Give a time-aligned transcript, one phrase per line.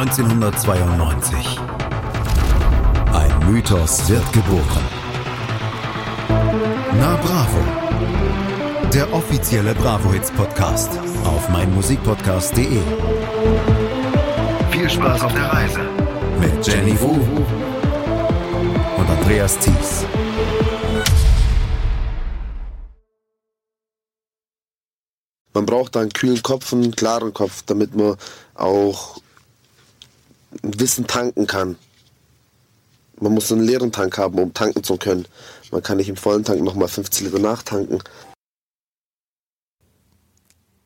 [0.00, 1.60] 1992.
[3.12, 4.84] Ein Mythos wird geboren.
[6.98, 8.88] Na Bravo.
[8.94, 10.88] Der offizielle Bravo Hits Podcast
[11.24, 12.80] auf meinmusikpodcast.de.
[14.70, 15.80] Viel Spaß auf der Reise
[16.40, 17.20] mit Jenny Wu
[18.96, 20.06] und Andreas Thies.
[25.52, 28.16] Man braucht einen kühlen Kopf einen klaren Kopf, damit man
[28.54, 29.20] auch
[30.62, 31.76] Wissen tanken kann.
[33.20, 35.26] Man muss einen leeren Tank haben, um tanken zu können.
[35.70, 38.02] Man kann nicht im vollen Tank nochmal 15 Liter nachtanken.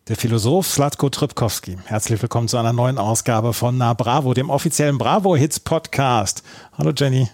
[0.08, 1.78] Der Philosoph Slatko Tripkowski.
[1.86, 6.42] Herzlich willkommen zu einer neuen Ausgabe von Na Bravo, dem offiziellen Bravo Hits Podcast.
[6.76, 7.30] Hallo Jenny.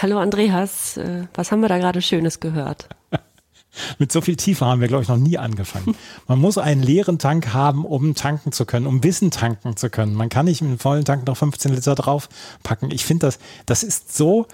[0.00, 0.96] Hallo Andreas.
[0.96, 2.88] Äh, was haben wir da gerade Schönes gehört?
[3.98, 5.96] Mit so viel Tiefe haben wir, glaube ich, noch nie angefangen.
[6.26, 10.14] Man muss einen leeren Tank haben, um tanken zu können, um Wissen tanken zu können.
[10.14, 12.90] Man kann nicht mit einem vollen Tank noch 15 Liter draufpacken.
[12.90, 14.46] Ich finde das, das ist so,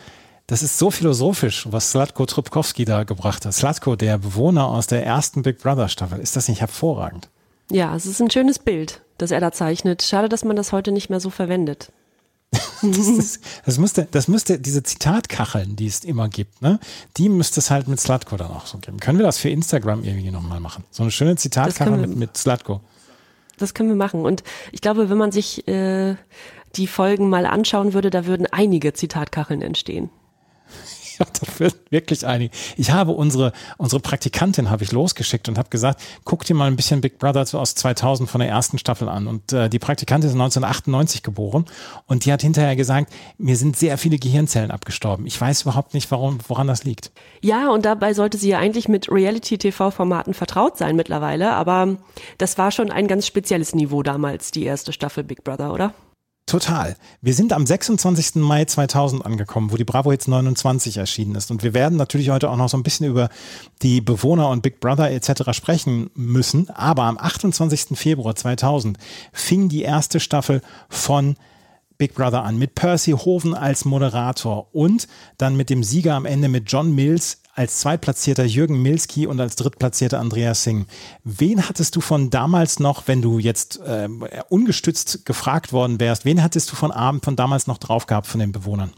[0.46, 3.54] das ist so philosophisch, was Slatko Trubkowski da gebracht hat.
[3.54, 6.20] Slatko, der Bewohner aus der ersten Big Brother Staffel.
[6.20, 7.28] Ist das nicht hervorragend?
[7.70, 10.02] Ja, es ist ein schönes Bild, das er da zeichnet.
[10.02, 11.92] Schade, dass man das heute nicht mehr so verwendet.
[12.50, 16.78] Das, ist, das, müsste, das müsste, diese Zitatkacheln, die es immer gibt, ne,
[17.16, 19.00] die müsste es halt mit Slutko dann auch so geben.
[19.00, 20.84] Können wir das für Instagram irgendwie nochmal machen?
[20.90, 22.80] So eine schöne Zitatkachel mit, mit Slutko.
[23.58, 24.24] Das können wir machen.
[24.24, 26.16] Und ich glaube, wenn man sich äh,
[26.76, 30.10] die Folgen mal anschauen würde, da würden einige Zitatkacheln entstehen.
[31.24, 32.54] Ja, da wird wirklich einige.
[32.76, 36.76] Ich habe unsere, unsere Praktikantin habe ich losgeschickt und habe gesagt, guck dir mal ein
[36.76, 39.26] bisschen Big Brother aus 2000 von der ersten Staffel an.
[39.26, 41.64] Und äh, die Praktikantin ist 1998 geboren
[42.06, 45.26] und die hat hinterher gesagt, mir sind sehr viele Gehirnzellen abgestorben.
[45.26, 47.10] Ich weiß überhaupt nicht, warum, woran das liegt.
[47.40, 51.96] Ja, und dabei sollte sie ja eigentlich mit Reality-TV-Formaten vertraut sein mittlerweile, aber
[52.38, 55.94] das war schon ein ganz spezielles Niveau damals, die erste Staffel Big Brother, oder?
[56.48, 56.96] Total.
[57.20, 58.36] Wir sind am 26.
[58.36, 61.50] Mai 2000 angekommen, wo die Bravo Hits 29 erschienen ist.
[61.50, 63.28] Und wir werden natürlich heute auch noch so ein bisschen über
[63.82, 65.52] die Bewohner und Big Brother etc.
[65.52, 66.70] sprechen müssen.
[66.70, 67.98] Aber am 28.
[67.98, 68.96] Februar 2000
[69.30, 71.36] fing die erste Staffel von
[71.98, 75.06] Big Brother an, mit Percy Hoven als Moderator und
[75.36, 79.56] dann mit dem Sieger am Ende mit John Mills als Zweitplatzierter Jürgen Milski und als
[79.56, 80.86] Drittplatzierter Andreas Singh.
[81.24, 84.08] Wen hattest du von damals noch, wenn du jetzt äh,
[84.48, 88.38] ungestützt gefragt worden wärst, wen hattest du von Abend von damals noch drauf gehabt von
[88.38, 88.92] den Bewohnern?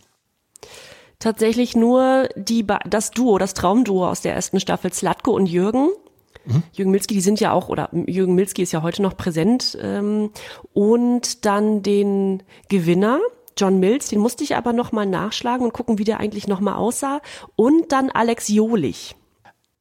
[1.18, 5.88] Tatsächlich nur die, das Duo, das Traumduo aus der ersten Staffel, Slatko und Jürgen.
[6.44, 6.62] Mhm.
[6.72, 9.78] Jürgen Milski, die sind ja auch, oder Jürgen Milski ist ja heute noch präsent.
[9.80, 10.32] Ähm,
[10.74, 13.20] und dann den Gewinner,
[13.56, 17.20] John Mills, den musste ich aber nochmal nachschlagen und gucken, wie der eigentlich nochmal aussah.
[17.56, 19.16] Und dann Alex Jolich.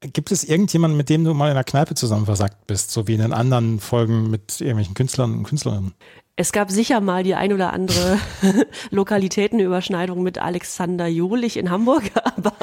[0.01, 3.15] Gibt es irgendjemanden, mit dem du mal in der Kneipe zusammen versagt bist, so wie
[3.15, 5.93] in den anderen Folgen mit irgendwelchen Künstlern und Künstlerinnen?
[6.37, 8.17] Es gab sicher mal die ein oder andere
[8.91, 12.53] Lokalitätenüberschneidung mit Alexander Jolich in Hamburg, aber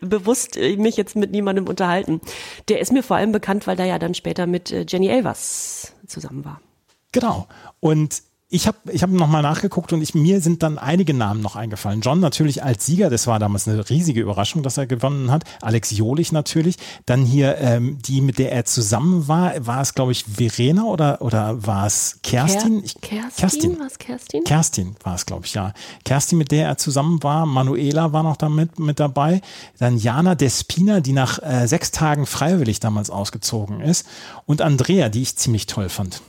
[0.00, 2.20] bewusst mich jetzt mit niemandem unterhalten.
[2.68, 5.94] Der ist mir vor allem bekannt, weil der ja dann später mit äh, Jenny Elvers
[6.06, 6.60] zusammen war.
[7.10, 7.48] Genau.
[7.80, 8.22] Und
[8.54, 12.02] ich habe ich hab nochmal nachgeguckt und ich, mir sind dann einige Namen noch eingefallen.
[12.02, 15.42] John natürlich als Sieger, das war damals eine riesige Überraschung, dass er gewonnen hat.
[15.60, 16.76] Alex Jolich natürlich.
[17.04, 21.20] Dann hier ähm, die, mit der er zusammen war, war es, glaube ich, Verena oder,
[21.20, 22.84] oder war es Kerstin?
[22.84, 23.36] Ich, Kerstin?
[23.36, 23.78] Kerstin.
[23.80, 24.44] War es Kerstin?
[24.44, 25.72] Kerstin war es, glaube ich, ja.
[26.04, 27.46] Kerstin, mit der er zusammen war.
[27.46, 29.40] Manuela war noch damit mit dabei.
[29.80, 34.06] Dann Jana Despina, die nach äh, sechs Tagen freiwillig damals ausgezogen ist.
[34.46, 36.22] Und Andrea, die ich ziemlich toll fand.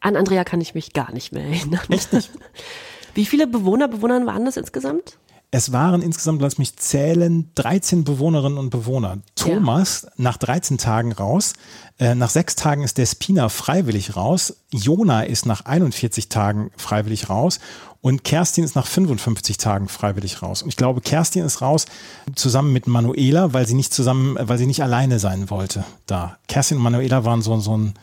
[0.00, 1.80] An Andrea kann ich mich gar nicht mehr erinnern.
[1.88, 2.30] Echt nicht?
[3.14, 5.18] Wie viele Bewohner, Bewohnerinnen waren das insgesamt?
[5.50, 9.18] Es waren insgesamt, lass mich zählen, 13 Bewohnerinnen und Bewohner.
[9.34, 10.10] Thomas ja.
[10.18, 11.54] nach 13 Tagen raus.
[11.98, 14.56] Äh, nach sechs Tagen ist der Spina freiwillig raus.
[14.72, 17.60] Jona ist nach 41 Tagen freiwillig raus.
[18.02, 20.62] Und Kerstin ist nach 55 Tagen freiwillig raus.
[20.62, 21.86] Und ich glaube, Kerstin ist raus
[22.34, 26.36] zusammen mit Manuela, weil sie nicht zusammen, weil sie nicht alleine sein wollte da.
[26.46, 27.94] Kerstin und Manuela waren so, so ein,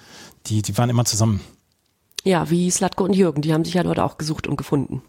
[0.48, 1.42] die, die waren immer zusammen.
[2.26, 5.04] Ja, wie Slatko und Jürgen, die haben sich ja dort auch gesucht und gefunden.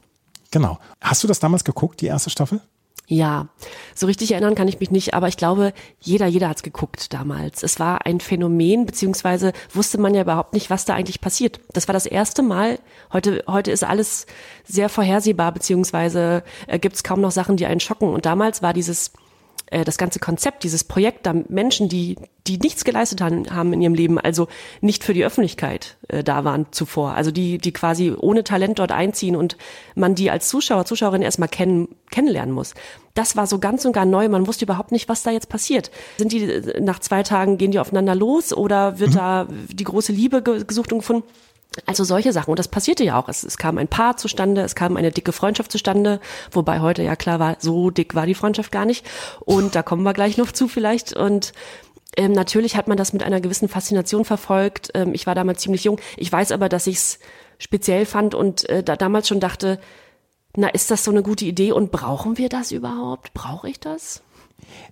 [0.50, 0.78] Genau.
[1.00, 2.60] Hast du das damals geguckt, die erste Staffel?
[3.08, 3.48] Ja,
[3.94, 7.62] so richtig erinnern kann ich mich nicht, aber ich glaube, jeder, jeder hat's geguckt damals.
[7.62, 11.60] Es war ein Phänomen, beziehungsweise wusste man ja überhaupt nicht, was da eigentlich passiert.
[11.72, 12.80] Das war das erste Mal.
[13.12, 14.26] Heute, heute ist alles
[14.64, 18.12] sehr vorhersehbar, beziehungsweise äh, gibt's kaum noch Sachen, die einen schocken.
[18.12, 19.12] Und damals war dieses
[19.70, 22.16] äh, das ganze Konzept, dieses Projekt, da Menschen, die,
[22.46, 24.48] die nichts geleistet haben, in ihrem Leben, also
[24.80, 28.92] nicht für die Öffentlichkeit äh, da waren zuvor, also die, die quasi ohne Talent dort
[28.92, 29.56] einziehen und
[29.94, 32.74] man die als Zuschauer, Zuschauerin erstmal kennen, kennenlernen muss.
[33.14, 34.28] Das war so ganz und gar neu.
[34.28, 35.90] Man wusste überhaupt nicht, was da jetzt passiert.
[36.18, 39.14] Sind die äh, nach zwei Tagen, gehen die aufeinander los oder wird mhm.
[39.14, 41.24] da die große Liebe gesucht und gefunden?
[41.84, 42.50] Also solche Sachen.
[42.50, 43.28] Und das passierte ja auch.
[43.28, 46.20] Es, es kam ein Paar zustande, es kam eine dicke Freundschaft zustande,
[46.50, 49.04] wobei heute ja klar war, so dick war die Freundschaft gar nicht.
[49.40, 51.14] Und da kommen wir gleich noch zu vielleicht.
[51.14, 51.52] Und
[52.16, 54.90] ähm, natürlich hat man das mit einer gewissen Faszination verfolgt.
[54.94, 56.00] Ähm, ich war damals ziemlich jung.
[56.16, 57.18] Ich weiß aber, dass ich es
[57.58, 59.78] speziell fand und äh, da damals schon dachte,
[60.56, 63.34] na, ist das so eine gute Idee und brauchen wir das überhaupt?
[63.34, 64.22] Brauche ich das?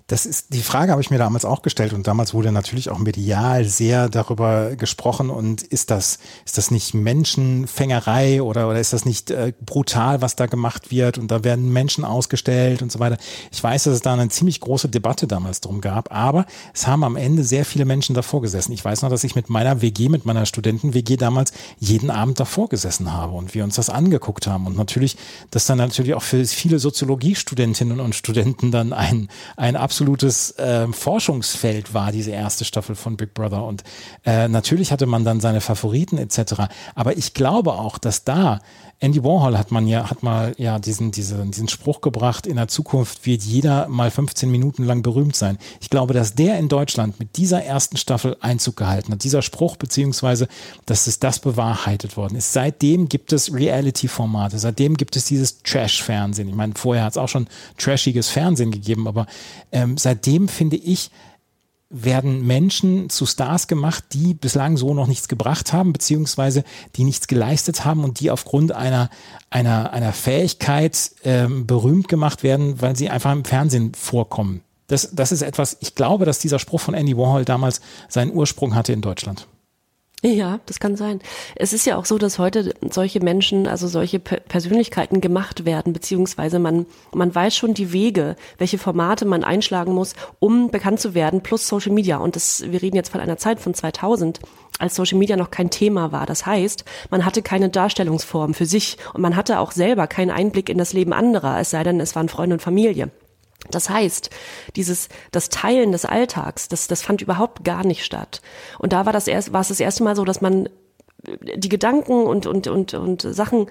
[0.06, 2.98] Das ist die Frage, habe ich mir damals auch gestellt und damals wurde natürlich auch
[2.98, 9.06] medial sehr darüber gesprochen und ist das ist das nicht Menschenfängerei oder oder ist das
[9.06, 13.16] nicht äh, brutal, was da gemacht wird und da werden Menschen ausgestellt und so weiter.
[13.50, 16.44] Ich weiß, dass es da eine ziemlich große Debatte damals drum gab, aber
[16.74, 18.72] es haben am Ende sehr viele Menschen davor gesessen.
[18.72, 22.38] Ich weiß noch, dass ich mit meiner WG, mit meiner Studenten WG damals jeden Abend
[22.38, 25.16] davor gesessen habe und wir uns das angeguckt haben und natürlich,
[25.50, 31.94] dass dann natürlich auch für viele Soziologiestudentinnen und Studenten dann ein ein absolutes äh, Forschungsfeld
[31.94, 33.64] war, diese erste Staffel von Big Brother.
[33.64, 33.84] Und
[34.24, 36.64] äh, natürlich hatte man dann seine Favoriten etc.
[36.94, 38.60] Aber ich glaube auch, dass da
[39.00, 42.68] Andy Warhol hat man ja, hat mal ja diesen, diesen, diesen Spruch gebracht, in der
[42.68, 45.58] Zukunft wird jeder mal 15 Minuten lang berühmt sein.
[45.80, 49.24] Ich glaube, dass der in Deutschland mit dieser ersten Staffel Einzug gehalten hat.
[49.24, 50.48] Dieser Spruch, beziehungsweise,
[50.86, 52.52] dass es das bewahrheitet worden ist.
[52.52, 56.48] Seitdem gibt es Reality-Formate, seitdem gibt es dieses Trash-Fernsehen.
[56.48, 57.46] Ich meine, vorher hat es auch schon
[57.78, 59.26] trashiges Fernsehen gegeben, aber
[59.72, 61.10] ähm, seitdem finde ich,
[62.02, 66.64] werden Menschen zu Stars gemacht, die bislang so noch nichts gebracht haben, beziehungsweise
[66.96, 69.10] die nichts geleistet haben und die aufgrund einer,
[69.50, 74.62] einer, einer Fähigkeit ähm, berühmt gemacht werden, weil sie einfach im Fernsehen vorkommen.
[74.88, 78.74] Das, das ist etwas, ich glaube, dass dieser Spruch von Andy Warhol damals seinen Ursprung
[78.74, 79.46] hatte in Deutschland.
[80.26, 81.20] Ja, das kann sein.
[81.54, 86.58] Es ist ja auch so, dass heute solche Menschen, also solche Persönlichkeiten gemacht werden, beziehungsweise
[86.58, 91.42] man, man weiß schon die Wege, welche Formate man einschlagen muss, um bekannt zu werden,
[91.42, 92.16] plus Social Media.
[92.16, 94.40] Und das, wir reden jetzt von einer Zeit von 2000,
[94.78, 96.24] als Social Media noch kein Thema war.
[96.24, 100.70] Das heißt, man hatte keine Darstellungsform für sich und man hatte auch selber keinen Einblick
[100.70, 103.10] in das Leben anderer, es sei denn, es waren Freunde und Familie.
[103.70, 104.30] Das heißt,
[104.76, 108.40] dieses, das Teilen des Alltags, das, das fand überhaupt gar nicht statt.
[108.78, 110.68] Und da war das erst, war es das erste Mal so, dass man
[111.56, 113.66] die Gedanken und, und, und, und Sachen,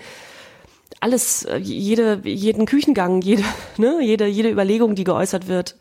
[1.00, 3.44] alles, jede, jeden Küchengang, jede,
[3.78, 5.76] ne, jede, jede Überlegung, die geäußert wird,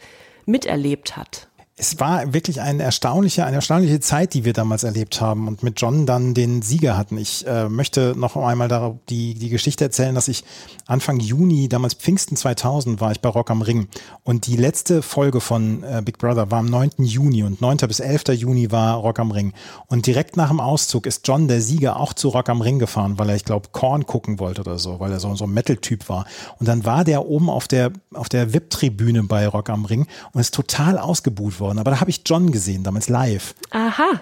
[0.47, 1.49] miterlebt hat
[1.82, 5.81] es war wirklich eine erstaunliche, eine erstaunliche Zeit, die wir damals erlebt haben und mit
[5.81, 7.19] John dann den Sieger hatten.
[7.19, 10.44] Ich äh, möchte noch einmal darauf die, die Geschichte erzählen, dass ich
[10.87, 13.88] Anfang Juni, damals Pfingsten 2000, war ich bei Rock am Ring
[14.23, 16.93] und die letzte Folge von äh, Big Brother war am 9.
[16.99, 17.79] Juni und 9.
[17.88, 18.29] bis 11.
[18.34, 19.52] Juni war Rock am Ring.
[19.88, 23.19] Und direkt nach dem Auszug ist John, der Sieger, auch zu Rock am Ring gefahren,
[23.19, 26.08] weil er, ich glaube, Korn gucken wollte oder so, weil er so, so ein Metal-Typ
[26.08, 26.26] war.
[26.61, 30.40] Und dann war der oben auf der, auf der VIP-Tribüne bei Rock am Ring und
[30.40, 31.71] ist total ausgebuht worden.
[31.78, 33.54] Aber da habe ich John gesehen, damals live.
[33.70, 34.20] Aha.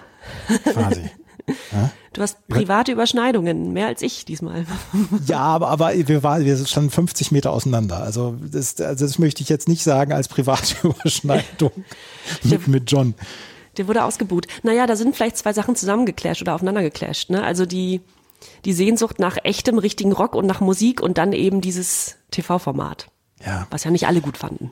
[0.63, 1.01] Quasi.
[1.71, 1.91] Ja?
[2.13, 4.65] Du hast private Überschneidungen, mehr als ich diesmal.
[5.25, 8.01] Ja, aber, aber wir, waren, wir standen 50 Meter auseinander.
[8.01, 11.71] Also das, also das möchte ich jetzt nicht sagen als private Überschneidung
[12.43, 13.15] mit, mit John.
[13.77, 14.47] Der wurde ausgebuht.
[14.63, 17.29] Naja, da sind vielleicht zwei Sachen zusammengeclasht oder aufeinander geclasht.
[17.29, 17.43] Ne?
[17.43, 18.01] Also die,
[18.65, 23.07] die Sehnsucht nach echtem, richtigen Rock und nach Musik und dann eben dieses TV-Format.
[23.45, 23.67] Ja.
[23.71, 24.71] Was ja nicht alle gut fanden.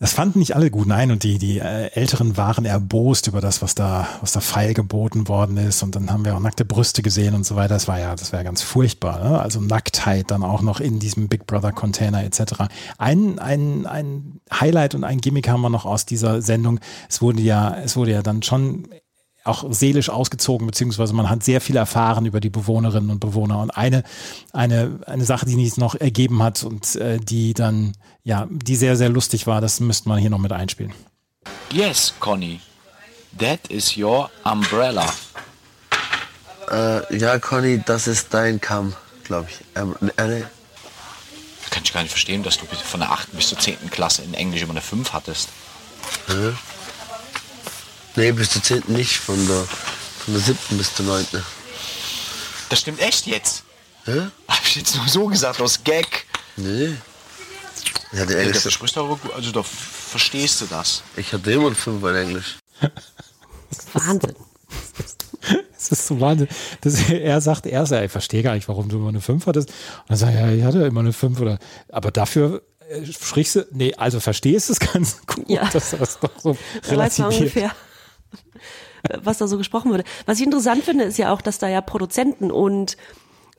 [0.00, 1.10] Das fanden nicht alle gut, nein.
[1.10, 5.26] Und die, die äh, Älteren waren erbost über das, was da, was da feil geboten
[5.26, 5.82] worden ist.
[5.82, 7.74] Und dann haben wir auch nackte Brüste gesehen und so weiter.
[7.74, 9.24] Das war ja, das war ja ganz furchtbar.
[9.24, 9.40] Ne?
[9.40, 12.68] Also Nacktheit dann auch noch in diesem Big Brother Container etc.
[12.96, 16.78] Ein, ein, ein Highlight und ein Gimmick haben wir noch aus dieser Sendung.
[17.08, 18.86] Es wurde ja, es wurde ja dann schon
[19.48, 23.60] auch seelisch ausgezogen, beziehungsweise man hat sehr viel erfahren über die Bewohnerinnen und Bewohner.
[23.60, 24.04] Und eine,
[24.52, 27.92] eine, eine Sache, die sich noch ergeben hat und äh, die dann,
[28.24, 30.92] ja, die sehr, sehr lustig war, das müsste man hier noch mit einspielen.
[31.72, 32.60] Yes, Conny.
[33.38, 35.06] That is your umbrella.
[36.70, 39.80] Äh, ja, Conny, das ist dein Kamm, glaube ich.
[39.80, 40.44] Ähm, äh, nee.
[41.70, 43.32] Kann ich gar nicht verstehen, dass du von der 8.
[43.32, 43.90] bis zur 10.
[43.90, 45.50] Klasse in Englisch immer eine 5 hattest.
[46.26, 46.52] Hä?
[48.18, 48.82] Nee, bis zur 10.
[48.88, 50.58] nicht, von der, von der 7.
[50.76, 51.24] bis zur 9.
[52.68, 53.62] Das stimmt echt jetzt?
[54.04, 54.22] Hä?
[54.48, 56.26] Hab ich jetzt nur so gesagt, aus Gag.
[56.56, 56.94] Nee.
[58.12, 58.62] Ich hatte Ja, Englisch.
[58.64, 61.02] das sprichst aber gut, also da verstehst du das.
[61.16, 62.56] Ich hatte immer ein 5 in Englisch.
[63.92, 64.34] Wahnsinn.
[65.78, 66.48] Es ist so Wahnsinn.
[66.80, 69.68] Das, er sagt erst, ja, ich verstehe gar nicht, warum du immer eine 5 hattest.
[69.70, 69.76] Und
[70.10, 71.58] dann sagt er, ja, ich hatte immer eine 5 oder,
[71.90, 75.68] aber dafür äh, sprichst du, nee, also verstehst du es ganz gut, Ja.
[75.70, 76.56] dass das doch so
[76.88, 77.32] relativiert.
[77.34, 77.70] ungefähr,
[79.22, 80.04] was da so gesprochen wurde.
[80.26, 82.96] Was ich interessant finde, ist ja auch, dass da ja Produzenten und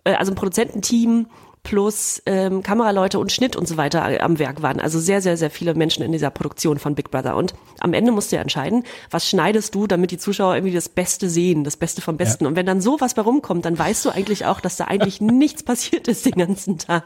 [0.03, 1.27] äh, also ein Produzententeam
[1.63, 4.79] plus ähm, Kameraleute und Schnitt und so weiter am Werk waren.
[4.79, 7.35] Also sehr, sehr, sehr viele Menschen in dieser Produktion von Big Brother.
[7.35, 10.89] Und am Ende musst du ja entscheiden, was schneidest du, damit die Zuschauer irgendwie das
[10.89, 12.45] Beste sehen, das Beste vom Besten.
[12.45, 12.49] Ja.
[12.49, 15.63] Und wenn dann sowas bei rumkommt, dann weißt du eigentlich auch, dass da eigentlich nichts
[15.63, 17.03] passiert ist den ganzen Tag.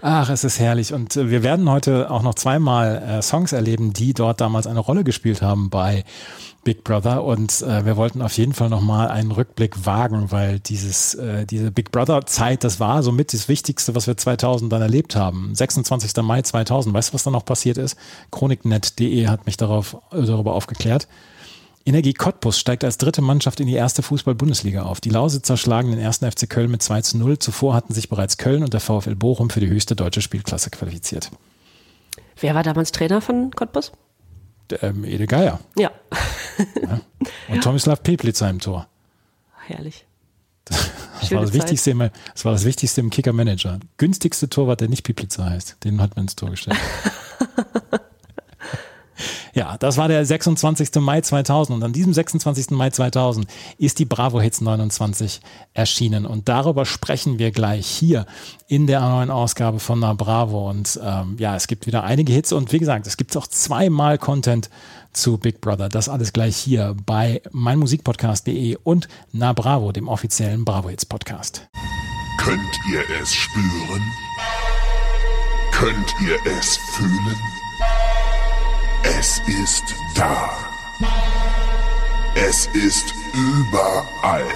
[0.00, 0.92] Ach, es ist herrlich.
[0.92, 4.80] Und äh, wir werden heute auch noch zweimal äh, Songs erleben, die dort damals eine
[4.80, 6.04] Rolle gespielt haben bei
[6.64, 11.14] Big Brother und äh, wir wollten auf jeden Fall nochmal einen Rückblick wagen, weil dieses,
[11.14, 15.16] äh, diese Big Brother Zeit, das war somit das Wichtigste, was wir 2000 dann erlebt
[15.16, 15.54] haben.
[15.54, 16.22] 26.
[16.22, 17.96] Mai 2000, weißt du, was da noch passiert ist?
[18.30, 21.08] Chroniknet.de hat mich darauf, darüber aufgeklärt.
[21.84, 25.00] Energie Cottbus steigt als dritte Mannschaft in die erste Fußball-Bundesliga auf.
[25.00, 27.38] Die Lausitzer schlagen den ersten FC Köln mit 2 zu 0.
[27.38, 31.30] Zuvor hatten sich bereits Köln und der VfL Bochum für die höchste deutsche Spielklasse qualifiziert.
[32.40, 33.92] Wer war damals Trainer von Cottbus?
[34.82, 35.60] ähm, Ede Geier.
[35.76, 35.90] Ja.
[36.82, 37.00] ja.
[37.48, 37.62] Und.
[37.62, 38.86] Tomislav Peplitzer im Tor.
[39.66, 40.04] Herrlich.
[41.20, 43.80] Das war das, Wichtigste im, das war das Wichtigste im Kicker-Manager.
[43.96, 45.82] Günstigste Torwart, der nicht Piplitzer heißt.
[45.82, 46.78] Den hat man ins Tor gestellt.
[49.58, 51.00] Ja, das war der 26.
[51.00, 52.70] Mai 2000 und an diesem 26.
[52.70, 53.44] Mai 2000
[53.76, 55.40] ist die Bravo Hits 29
[55.74, 58.26] erschienen und darüber sprechen wir gleich hier
[58.68, 62.52] in der neuen Ausgabe von Na Bravo und ähm, ja, es gibt wieder einige Hits
[62.52, 64.70] und wie gesagt, es gibt auch zweimal Content
[65.12, 65.88] zu Big Brother.
[65.88, 71.66] Das alles gleich hier bei meinmusikpodcast.de und Na Bravo, dem offiziellen Bravo Hits Podcast.
[72.38, 72.60] Könnt
[72.92, 74.02] ihr es spüren?
[75.72, 77.57] Könnt ihr es fühlen?
[79.18, 80.48] Es ist da.
[82.36, 84.46] Es ist überall.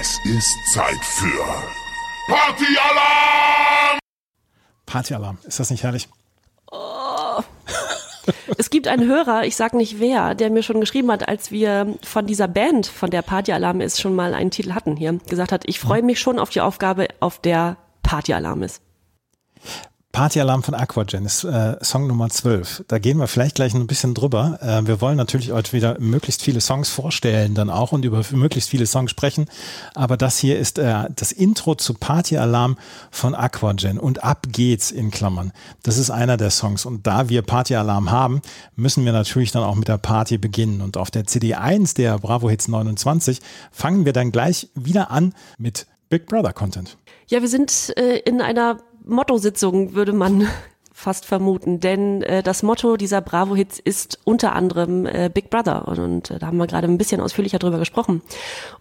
[0.00, 1.44] Es ist Zeit für
[2.26, 3.98] Partyalarm!
[4.86, 6.08] Partyalarm, ist das nicht herrlich?
[6.72, 7.42] Oh.
[8.56, 11.94] Es gibt einen Hörer, ich sag nicht wer, der mir schon geschrieben hat, als wir
[12.02, 15.64] von dieser Band, von der Partyalarm ist, schon mal einen Titel hatten hier, gesagt hat,
[15.66, 18.80] ich freue mich schon auf die Aufgabe, auf der Partyalarm ist.
[20.14, 22.84] Partyalarm von Aquagen ist äh, Song Nummer 12.
[22.86, 24.60] Da gehen wir vielleicht gleich ein bisschen drüber.
[24.62, 28.70] Äh, wir wollen natürlich heute wieder möglichst viele Songs vorstellen dann auch und über möglichst
[28.70, 29.46] viele Songs sprechen.
[29.96, 32.78] Aber das hier ist äh, das Intro zu Partyalarm
[33.10, 35.50] von Aquagen und ab geht's in Klammern.
[35.82, 38.40] Das ist einer der Songs und da wir Partyalarm haben,
[38.76, 40.80] müssen wir natürlich dann auch mit der Party beginnen.
[40.80, 43.40] Und auf der CD 1 der Bravo Hits 29
[43.72, 46.96] fangen wir dann gleich wieder an mit Big Brother Content.
[47.26, 50.48] Ja, wir sind äh, in einer Motto-Sitzung, würde man
[50.92, 55.98] fast vermuten, denn äh, das Motto dieser Bravo-Hits ist unter anderem äh, Big Brother und,
[55.98, 58.22] und äh, da haben wir gerade ein bisschen ausführlicher drüber gesprochen.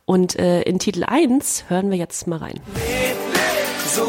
[0.05, 2.59] Und äh, in Titel 1 hören wir jetzt mal rein.
[2.75, 4.05] Leb, leb, so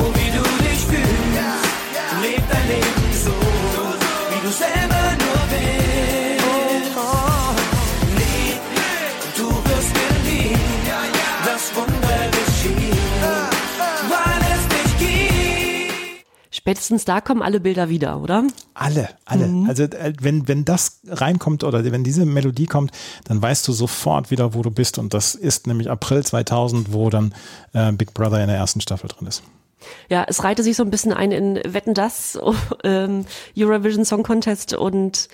[16.65, 18.45] Spätestens da kommen alle Bilder wieder, oder?
[18.73, 19.49] Alle, alle.
[19.49, 19.69] Mhm.
[19.69, 22.91] Also äh, wenn, wenn das reinkommt oder wenn diese Melodie kommt,
[23.25, 24.97] dann weißt du sofort wieder, wo du bist.
[24.97, 27.35] Und das ist nämlich April 2000, wo dann
[27.75, 29.43] äh, Big Brother in der ersten Staffel drin ist.
[30.09, 32.39] Ja, es reihte sich so ein bisschen ein in Wetten das,
[32.85, 33.27] ähm,
[33.57, 35.29] Eurovision Song Contest und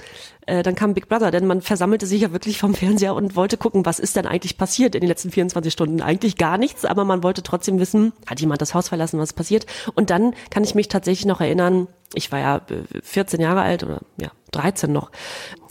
[0.46, 3.56] äh, dann kam Big Brother, denn man versammelte sich ja wirklich vom Fernseher und wollte
[3.56, 6.02] gucken, was ist denn eigentlich passiert in den letzten 24 Stunden.
[6.02, 9.66] Eigentlich gar nichts, aber man wollte trotzdem wissen, hat jemand das Haus verlassen, was passiert.
[9.94, 12.60] Und dann kann ich mich tatsächlich noch erinnern, ich war ja
[13.02, 15.10] 14 äh, Jahre alt oder ja 13 noch.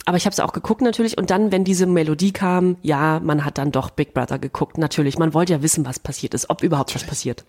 [0.06, 3.44] Aber ich habe es auch geguckt natürlich und dann, wenn diese Melodie kam, ja, man
[3.44, 4.78] hat dann doch Big Brother geguckt.
[4.78, 7.44] Natürlich, man wollte ja wissen, was passiert ist, ob überhaupt was passiert.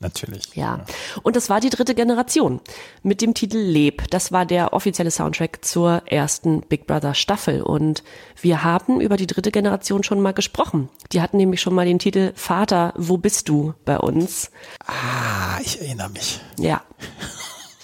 [0.00, 0.54] Natürlich.
[0.54, 0.84] Ja.
[1.24, 2.60] Und das war die dritte Generation
[3.02, 4.08] mit dem Titel Leb.
[4.10, 7.62] Das war der offizielle Soundtrack zur ersten Big Brother Staffel.
[7.62, 8.04] Und
[8.40, 10.88] wir haben über die dritte Generation schon mal gesprochen.
[11.12, 14.52] Die hatten nämlich schon mal den Titel Vater, wo bist du bei uns?
[14.86, 16.40] Ah, ich erinnere mich.
[16.58, 16.82] Ja.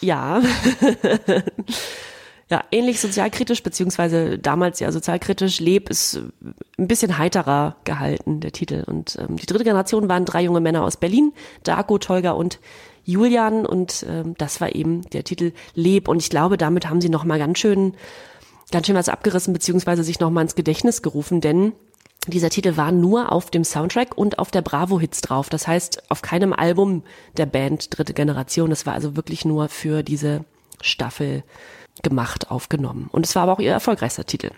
[0.00, 0.42] Ja.
[2.50, 5.60] Ja, ähnlich sozialkritisch, beziehungsweise damals ja sozialkritisch.
[5.60, 6.20] Leb ist
[6.78, 8.84] ein bisschen heiterer gehalten, der Titel.
[8.86, 11.32] Und ähm, die dritte Generation waren drei junge Männer aus Berlin,
[11.62, 12.60] Darko, Tolga und
[13.04, 13.64] Julian.
[13.64, 16.06] Und ähm, das war eben der Titel Leb.
[16.06, 17.94] Und ich glaube, damit haben sie nochmal ganz schön,
[18.70, 21.72] ganz schön was abgerissen, beziehungsweise sich nochmal ins Gedächtnis gerufen, denn
[22.26, 25.50] dieser Titel war nur auf dem Soundtrack und auf der Bravo Hits drauf.
[25.50, 27.02] Das heißt, auf keinem Album
[27.36, 28.70] der Band Dritte Generation.
[28.70, 30.44] Das war also wirklich nur für diese
[30.80, 31.42] Staffel
[32.02, 33.08] gemacht, aufgenommen.
[33.12, 34.50] Und es war aber auch ihr erfolgreichster Titel.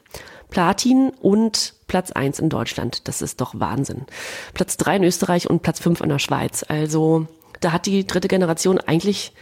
[0.50, 3.08] Platin und Platz eins in Deutschland.
[3.08, 4.06] Das ist doch Wahnsinn.
[4.54, 6.64] Platz drei in Österreich und Platz fünf in der Schweiz.
[6.66, 7.26] Also
[7.60, 9.32] da hat die dritte Generation eigentlich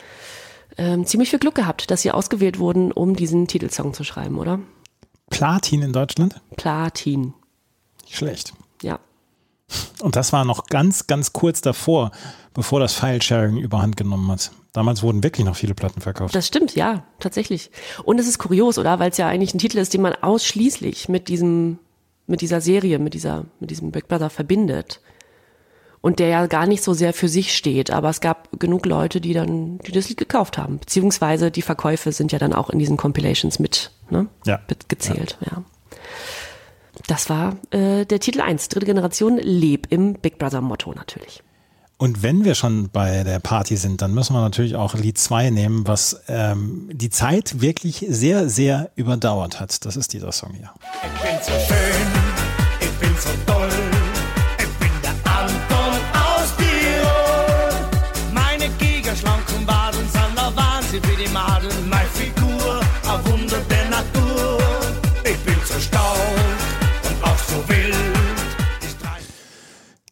[0.76, 4.60] ähm, ziemlich viel Glück gehabt, dass sie ausgewählt wurden, um diesen Titelsong zu schreiben, oder?
[5.30, 6.40] Platin in Deutschland?
[6.56, 7.34] Platin.
[8.08, 8.52] Schlecht.
[8.82, 8.98] Ja.
[10.00, 12.10] Und das war noch ganz, ganz kurz davor,
[12.52, 14.50] bevor das File-Sharing überhand genommen hat.
[14.74, 16.34] Damals wurden wirklich noch viele Platten verkauft.
[16.34, 17.70] Das stimmt, ja, tatsächlich.
[18.02, 18.98] Und es ist kurios, oder?
[18.98, 21.78] Weil es ja eigentlich ein Titel ist, den man ausschließlich mit diesem,
[22.26, 25.00] mit dieser Serie, mit dieser, mit diesem Big Brother verbindet.
[26.00, 27.92] Und der ja gar nicht so sehr für sich steht.
[27.92, 30.80] Aber es gab genug Leute, die dann, die das Lied gekauft haben.
[30.80, 34.26] Beziehungsweise die Verkäufe sind ja dann auch in diesen Compilations mit, ne?
[34.44, 34.60] Ja.
[34.88, 35.62] Gezählt, ja.
[37.06, 41.44] Das war äh, der Titel 1, dritte Generation, Leb im Big Brother Motto natürlich.
[41.96, 45.50] Und wenn wir schon bei der Party sind, dann müssen wir natürlich auch Lied 2
[45.50, 49.84] nehmen, was ähm, die Zeit wirklich sehr, sehr überdauert hat.
[49.86, 50.72] Das ist dieser Song hier.
[51.04, 52.06] Ich bin so schön,
[52.80, 53.68] ich bin so toll.
[54.58, 58.32] Ich bin der Anton aus Tirol.
[58.32, 61.88] Meine gigaschlanken Waden sind der Wahnsinn für die Madeln.
[61.88, 64.58] Meine Figur, ein Wunder der Natur.
[65.24, 66.18] Ich bin so stark
[67.04, 67.94] und auch so wild.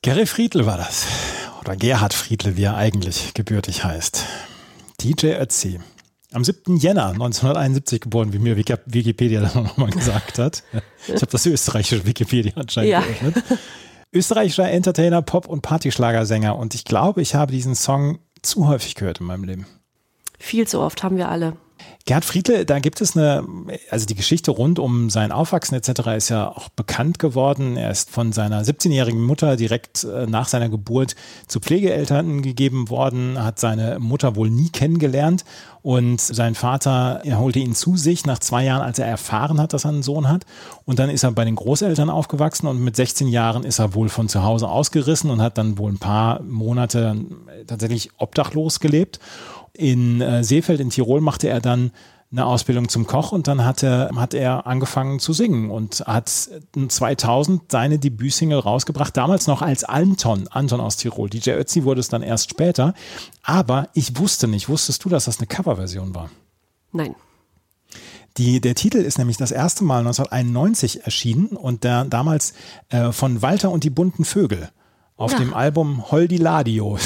[0.01, 1.07] Gary Friedl war das.
[1.63, 4.25] Oder Gerhard Friedle, wie er eigentlich gebürtig heißt.
[5.01, 5.81] DJ Ötzi.
[6.33, 6.77] Am 7.
[6.77, 10.65] Jänner 1971 geboren, wie mir Wiki- Wikipedia dann nochmal gesagt hat.
[11.07, 13.01] Ich habe das österreichische Wikipedia anscheinend Ja.
[13.01, 13.45] geöffnet.
[14.13, 16.57] Österreichischer Entertainer, Pop- und Partyschlagersänger.
[16.57, 19.67] Und ich glaube, ich habe diesen Song zu häufig gehört in meinem Leben.
[20.39, 21.57] Viel zu oft haben wir alle.
[22.05, 23.47] Gerhard Friedle, da gibt es eine,
[23.91, 26.09] also die Geschichte rund um sein Aufwachsen etc.
[26.17, 27.77] ist ja auch bekannt geworden.
[27.77, 31.15] Er ist von seiner 17-jährigen Mutter direkt äh, nach seiner Geburt
[31.47, 35.45] zu Pflegeeltern gegeben worden, hat seine Mutter wohl nie kennengelernt
[35.83, 39.73] und sein Vater er holte ihn zu sich nach zwei Jahren, als er erfahren hat,
[39.73, 40.45] dass er einen Sohn hat.
[40.85, 44.09] Und dann ist er bei den Großeltern aufgewachsen und mit 16 Jahren ist er wohl
[44.09, 47.17] von zu Hause ausgerissen und hat dann wohl ein paar Monate
[47.67, 49.19] tatsächlich obdachlos gelebt.
[49.75, 51.93] In äh, Seefeld in Tirol machte er dann
[52.33, 56.31] eine Ausbildung zum Koch und dann hat er, hat er angefangen zu singen und hat
[56.89, 61.29] 2000 seine Debütsingle rausgebracht, damals noch als Anton, Anton aus Tirol.
[61.29, 62.95] DJ Ötzi wurde es dann erst später,
[63.43, 66.31] aber ich wusste nicht, wusstest du, dass das eine Coverversion war?
[66.93, 67.15] Nein.
[68.39, 72.55] Die, der Titel ist nämlich das erste Mal 1991 erschienen und der, damals
[72.89, 74.71] äh, von Walter und die bunten Vögel
[75.23, 75.39] auf Ja.
[75.39, 76.99] dem Album Holdi Ladio.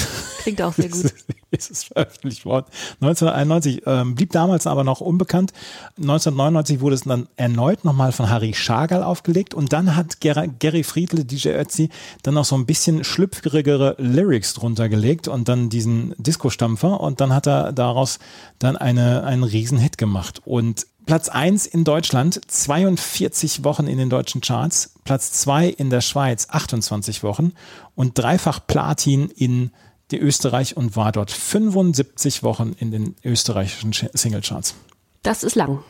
[0.42, 1.12] Klingt auch sehr gut.
[1.50, 2.66] ist es veröffentlicht worden.
[3.00, 5.52] 1991 ähm, blieb damals aber noch unbekannt.
[5.98, 10.82] 1999 wurde es dann erneut nochmal von Harry Schagal aufgelegt und dann hat Ger Gary
[10.82, 11.88] Friedle, DJ Ötzi,
[12.22, 17.32] dann noch so ein bisschen schlüpfrigere Lyrics drunter gelegt und dann diesen Disco-Stampfer und dann
[17.32, 18.18] hat er daraus
[18.58, 20.42] dann eine, einen Riesenhit gemacht.
[20.44, 26.00] Und Platz 1 in Deutschland, 42 Wochen in den deutschen Charts, Platz 2 in der
[26.00, 27.52] Schweiz, 28 Wochen
[27.94, 29.70] und dreifach Platin in
[30.10, 34.74] die Österreich und war dort 75 Wochen in den österreichischen Sch- Singlecharts.
[35.22, 35.80] Das ist lang.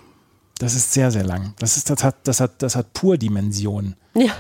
[0.59, 1.55] Das ist sehr, sehr lang.
[1.59, 3.97] Das, ist, das, hat, das, hat, das hat pur Dimensionen.
[4.15, 4.33] Ja.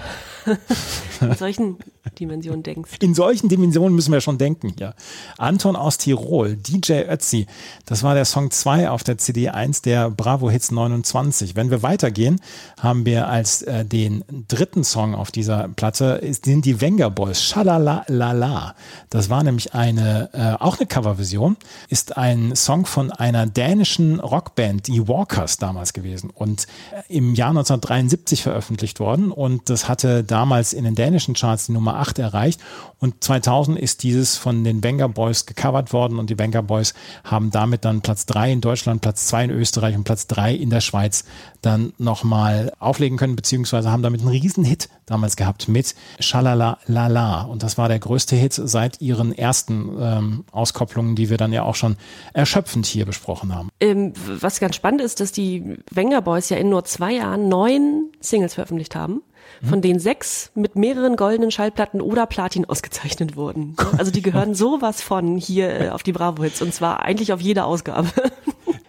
[1.20, 1.76] In solchen
[2.18, 2.92] Dimensionen denkst.
[3.00, 4.94] In solchen Dimensionen müssen wir schon denken hier.
[5.38, 7.46] Anton aus Tirol, DJ Ötzi,
[7.84, 11.56] das war der Song 2 auf der CD 1 der Bravo Hits 29.
[11.56, 12.40] Wenn wir weitergehen,
[12.78, 18.74] haben wir als äh, den dritten Song auf dieser Platte sind die Wenger Boys, Schalalala.
[19.10, 21.56] Das war nämlich eine, äh, auch eine Coverversion,
[21.88, 27.50] ist ein Song von einer dänischen Rockband, die Walkers damals gewesen und äh, im Jahr
[27.50, 32.60] 1973 veröffentlicht worden und das hatte damals in den dänischen Charts die Nummer 8 erreicht.
[32.98, 36.92] Und 2000 ist dieses von den Venga Boys gecovert worden und die Venga Boys
[37.24, 40.68] haben damit dann Platz 3 in Deutschland, Platz 2 in Österreich und Platz 3 in
[40.68, 41.24] der Schweiz
[41.62, 47.42] dann nochmal auflegen können, beziehungsweise haben damit einen riesen Hit damals gehabt mit Shalala Lala.
[47.42, 51.62] Und das war der größte Hit seit ihren ersten ähm, Auskopplungen, die wir dann ja
[51.62, 51.96] auch schon
[52.34, 53.70] erschöpfend hier besprochen haben.
[53.80, 58.12] Ähm, was ganz spannend ist, dass die Wenger Boys ja in nur zwei Jahren neun
[58.20, 59.22] Singles veröffentlicht haben,
[59.62, 63.76] von denen sechs mit mehreren goldenen Schallplatten oder Platin ausgezeichnet wurden.
[63.96, 67.64] Also die gehören sowas von hier äh, auf die Bravo-Hits und zwar eigentlich auf jede
[67.64, 68.08] Ausgabe.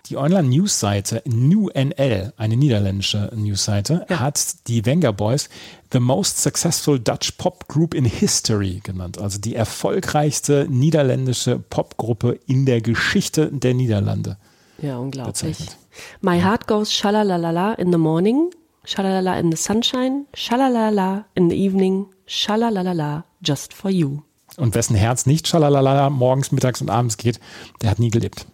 [0.09, 5.49] Die Online-News-Seite NewNL, eine niederländische News-Seite, hat die Wenger Boys
[5.91, 9.19] the most successful Dutch Pop Group in History genannt.
[9.19, 14.37] Also die erfolgreichste niederländische Popgruppe in der Geschichte der Niederlande.
[14.81, 15.33] Ja, unglaublich.
[15.33, 15.77] Bezeichnet.
[16.21, 18.51] My heart goes shalalala in the morning,
[18.87, 24.23] shalalala in the sunshine, shalalala in the evening, shalalala just for you.
[24.55, 27.39] Und wessen Herz nicht schalalala morgens, mittags und abends geht,
[27.81, 28.47] der hat nie gelebt.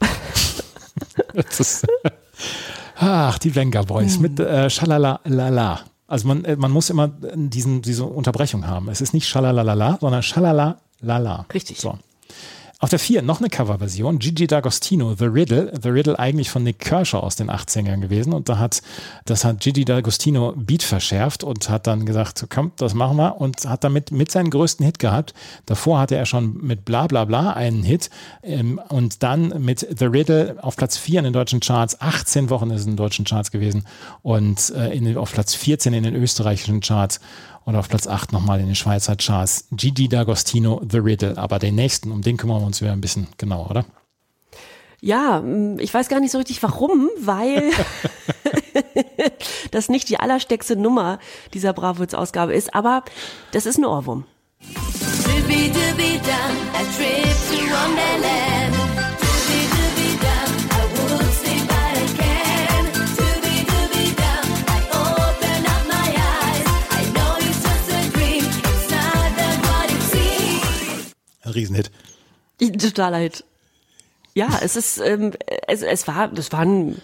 [1.34, 1.86] Das ist,
[2.96, 5.80] ach, die Wenger Boys mit äh, Schalalalala.
[6.06, 8.88] Also man, äh, man muss immer diesen, diese Unterbrechung haben.
[8.88, 11.46] Es ist nicht Schalalalala, sondern Schalalalala.
[11.54, 11.80] Richtig.
[11.80, 11.98] So.
[12.82, 15.70] Auf der 4 noch eine Coverversion, Gigi D'Agostino, The Riddle.
[15.82, 18.32] The Riddle eigentlich von Nick Kershaw aus den 80ern gewesen.
[18.32, 18.80] Und da hat,
[19.26, 23.38] das hat Gigi D'Agostino Beat verschärft und hat dann gesagt, komm, das machen wir.
[23.38, 25.34] Und hat damit mit seinen größten Hit gehabt.
[25.66, 28.08] Davor hatte er schon mit Bla Bla Bla einen Hit.
[28.42, 32.70] Ähm, und dann mit The Riddle auf Platz 4 in den deutschen Charts, 18 Wochen
[32.70, 33.84] ist es in den deutschen Charts gewesen.
[34.22, 37.20] Und äh, auf Platz 14 in den österreichischen Charts
[37.64, 41.38] und auf Platz 8 nochmal in den Schweizer Charts Gigi D'Agostino, The Riddle.
[41.38, 43.84] Aber den nächsten, um den kümmern wir uns wieder ein bisschen genauer, oder?
[45.00, 47.70] Ja, mm, ich weiß gar nicht so richtig warum, weil
[49.70, 51.18] das nicht die allersteckste Nummer
[51.54, 53.04] dieser Bravo-Ausgabe ist, aber
[53.52, 54.24] das ist ein Ohrwurm.
[54.60, 58.79] Dooby-dooby-dum, a trip to Wonderland.
[71.54, 71.90] Riesenhit.
[72.60, 73.44] Totaler Hit.
[74.34, 75.32] Ja, es ist, ähm,
[75.66, 77.00] es, es war, das war ein,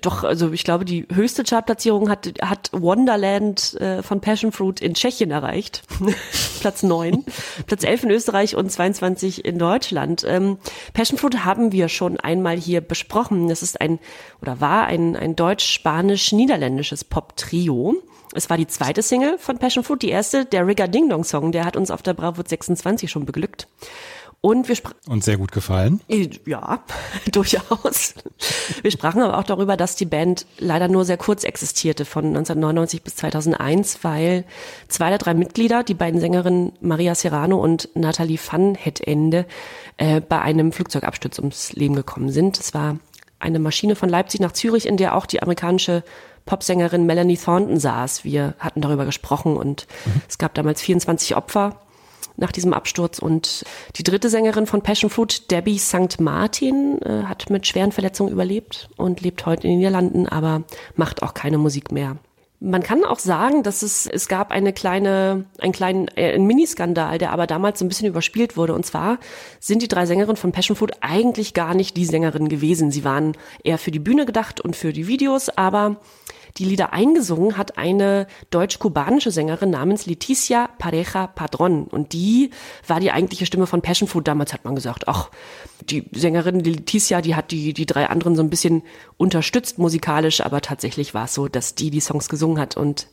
[0.00, 4.94] doch, also ich glaube, die höchste Chartplatzierung hat, hat Wonderland äh, von Passion Fruit in
[4.94, 5.82] Tschechien erreicht.
[6.60, 7.24] Platz 9.
[7.66, 10.24] Platz 11 in Österreich und 22 in Deutschland.
[10.26, 10.58] Ähm,
[10.94, 13.48] Passion Fruit haben wir schon einmal hier besprochen.
[13.48, 13.98] Das ist ein,
[14.40, 17.96] oder war ein, ein deutsch-spanisch-niederländisches Pop-Trio.
[18.34, 21.52] Es war die zweite Single von Passion Fruit, die erste, der Rigger Ding Dong Song,
[21.52, 23.68] der hat uns auf der Bravo 26 schon beglückt.
[24.44, 24.74] Und wir
[25.06, 26.00] Und sehr gut gefallen.
[26.46, 26.82] ja,
[27.32, 28.14] durchaus.
[28.82, 33.04] Wir sprachen aber auch darüber, dass die Band leider nur sehr kurz existierte, von 1999
[33.04, 34.44] bis 2001, weil
[34.88, 39.46] zwei der drei Mitglieder, die beiden Sängerinnen Maria Serrano und Nathalie Van Ende,
[39.96, 42.58] äh, bei einem Flugzeugabsturz ums Leben gekommen sind.
[42.58, 42.98] Es war
[43.38, 46.02] eine Maschine von Leipzig nach Zürich, in der auch die amerikanische
[46.46, 48.24] Popsängerin Melanie Thornton saß.
[48.24, 49.86] Wir hatten darüber gesprochen und
[50.28, 51.76] es gab damals 24 Opfer
[52.36, 53.18] nach diesem Absturz.
[53.18, 53.64] Und
[53.96, 56.20] die dritte Sängerin von Passion Fruit, Debbie St.
[56.20, 60.62] Martin, äh, hat mit schweren Verletzungen überlebt und lebt heute in den Niederlanden, aber
[60.96, 62.16] macht auch keine Musik mehr.
[62.64, 67.18] Man kann auch sagen, dass es, es gab eine kleine, einen kleinen, äh, einen Miniskandal,
[67.18, 68.72] der aber damals so ein bisschen überspielt wurde.
[68.72, 69.18] Und zwar
[69.58, 72.92] sind die drei Sängerinnen von Passion Fruit eigentlich gar nicht die Sängerinnen gewesen.
[72.92, 75.96] Sie waren eher für die Bühne gedacht und für die Videos, aber
[76.58, 81.84] die Lieder eingesungen hat eine deutsch-kubanische Sängerin namens Leticia Pareja Padron.
[81.84, 82.50] Und die
[82.86, 84.26] war die eigentliche Stimme von Passion Fruit.
[84.28, 85.30] Damals hat man gesagt, ach,
[85.80, 88.82] die Sängerin Leticia, die hat die, die drei anderen so ein bisschen
[89.16, 93.08] unterstützt musikalisch, aber tatsächlich war es so, dass die die Songs gesungen hat und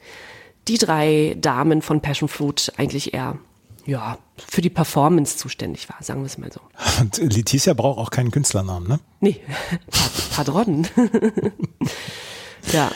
[0.68, 3.38] die drei Damen von Passion Fruit eigentlich eher
[3.86, 6.60] ja, für die Performance zuständig war, sagen wir es mal so.
[7.00, 9.00] Und Leticia braucht auch keinen Künstlernamen, ne?
[9.20, 9.40] Nee,
[9.90, 10.88] Pad- Padron.
[12.72, 12.92] ja,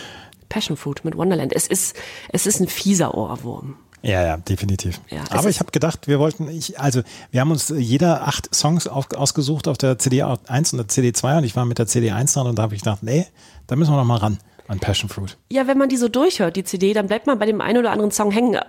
[0.53, 1.51] Passion Fruit mit Wonderland.
[1.51, 1.95] Es ist,
[2.29, 3.75] es ist ein fieser Ohrwurm.
[4.03, 5.01] Ja, ja, definitiv.
[5.09, 8.85] Ja, Aber ich habe gedacht, wir wollten, ich, also wir haben uns jeder acht Songs
[8.85, 11.87] auf, ausgesucht auf der CD 1 und der CD 2 und ich war mit der
[11.87, 13.25] CD 1 dran und da habe ich gedacht, nee,
[13.65, 14.37] da müssen wir noch mal ran
[14.67, 15.37] an Passion Fruit.
[15.51, 17.91] Ja, wenn man die so durchhört, die CD, dann bleibt man bei dem einen oder
[17.91, 18.59] anderen Song hängen.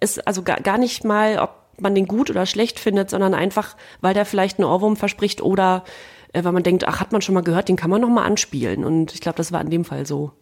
[0.00, 3.76] Ist also gar, gar nicht mal, ob man den gut oder schlecht findet, sondern einfach,
[4.00, 5.84] weil der vielleicht einen Ohrwurm verspricht oder
[6.32, 8.24] äh, weil man denkt, ach, hat man schon mal gehört, den kann man noch mal
[8.24, 8.84] anspielen.
[8.84, 10.32] Und ich glaube, das war in dem Fall so.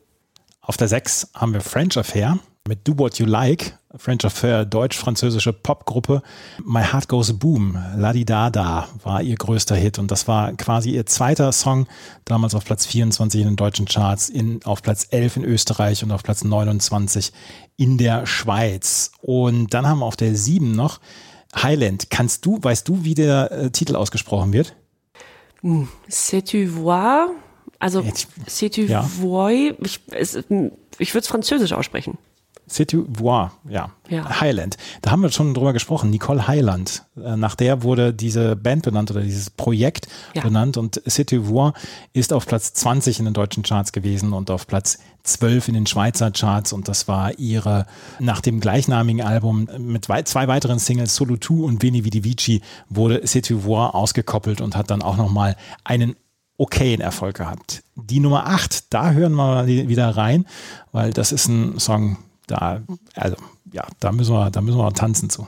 [0.64, 3.76] Auf der 6 haben wir French Affair mit Do What You Like.
[3.96, 6.22] French Affair, deutsch-französische Popgruppe.
[6.64, 10.92] My Heart Goes Boom, La Di Da war ihr größter Hit und das war quasi
[10.92, 11.88] ihr zweiter Song,
[12.24, 16.12] damals auf Platz 24 in den deutschen Charts, in, auf Platz 11 in Österreich und
[16.12, 17.32] auf Platz 29
[17.76, 19.10] in der Schweiz.
[19.20, 21.00] Und dann haben wir auf der 7 noch
[21.60, 22.08] Highland.
[22.08, 24.76] Kannst du, weißt du, wie der äh, Titel ausgesprochen wird?
[26.08, 27.28] C'est tu vois,
[27.82, 29.02] also tu ja.
[29.20, 30.34] vois, ich, ich
[31.14, 32.16] würde es französisch aussprechen.
[32.70, 33.90] C'est tu vois, ja.
[34.08, 34.40] Ja.
[34.40, 34.76] Highland.
[35.02, 36.10] Da haben wir schon drüber gesprochen.
[36.10, 37.02] Nicole Highland.
[37.16, 40.42] Äh, Nach der wurde diese Band benannt oder dieses Projekt Ja.
[40.42, 40.76] benannt.
[40.76, 41.72] Und C'est tu vois
[42.12, 45.86] ist auf Platz 20 in den deutschen Charts gewesen und auf Platz 12 in den
[45.86, 46.72] Schweizer Charts.
[46.72, 47.84] Und das war ihre,
[48.20, 52.62] nach dem gleichnamigen Album mit wei zwei weiteren Singles, Solo 2 und Veni Vidi Vici,
[52.88, 56.14] wurde C'est tu vois ausgekoppelt und hat dann auch nochmal einen
[56.62, 57.82] okayen Erfolg gehabt.
[57.96, 60.46] Die Nummer 8, da hören wir mal wieder rein,
[60.92, 62.82] weil das ist ein Song, da,
[63.16, 63.36] also,
[63.72, 65.46] ja, da müssen wir, da müssen wir tanzen zu.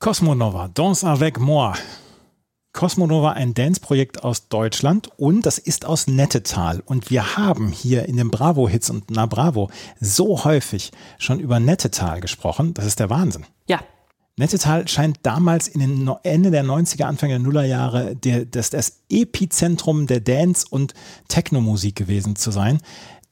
[0.00, 1.74] Cosmonova, Danse avec moi.
[2.72, 6.82] Cosmonova, ein Dance-Projekt aus Deutschland und das ist aus Nettetal.
[6.84, 12.20] Und wir haben hier in den Bravo-Hits und Na Bravo so häufig schon über Nettetal
[12.20, 12.74] gesprochen.
[12.74, 13.44] Das ist der Wahnsinn.
[13.68, 13.80] Ja,
[14.36, 20.06] Nettetal scheint damals in den Ende der 90er, Anfang der Nullerjahre der, das, das Epizentrum
[20.06, 20.94] der Dance- und
[21.28, 22.80] Techno-Musik gewesen zu sein.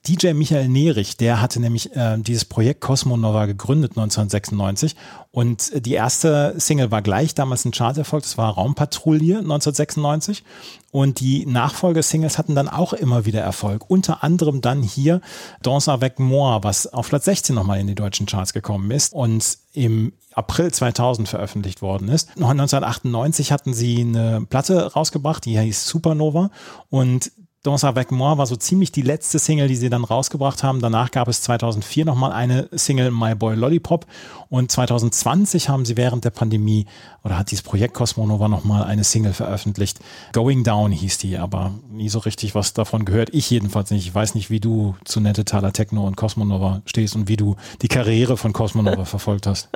[0.08, 4.96] DJ Michael Nerich, der hatte nämlich äh, dieses Projekt Cosmonova gegründet 1996
[5.30, 10.42] und äh, die erste Single war gleich damals ein Charterfolg, das war Raumpatrouille 1996
[10.90, 15.20] und die Nachfolgesingles hatten dann auch immer wieder Erfolg, unter anderem dann hier
[15.60, 19.58] Danse avec moi, was auf Platz 16 nochmal in die deutschen Charts gekommen ist und
[19.74, 22.30] im April 2000 veröffentlicht worden ist.
[22.36, 26.50] 1998 hatten sie eine Platte rausgebracht, die hieß Supernova.
[26.88, 30.80] Und Danse avec moi war so ziemlich die letzte Single, die sie dann rausgebracht haben.
[30.80, 34.06] Danach gab es 2004 nochmal eine Single My Boy Lollipop
[34.48, 36.86] und 2020 haben sie während der Pandemie
[37.22, 40.00] oder hat dieses Projekt Cosmonova nochmal eine Single veröffentlicht.
[40.32, 43.28] Going Down hieß die, aber nie so richtig was davon gehört.
[43.34, 44.06] Ich jedenfalls nicht.
[44.06, 47.56] Ich weiß nicht, wie du zu Nette Taler Techno und Cosmonova stehst und wie du
[47.82, 49.68] die Karriere von Cosmonova verfolgt hast.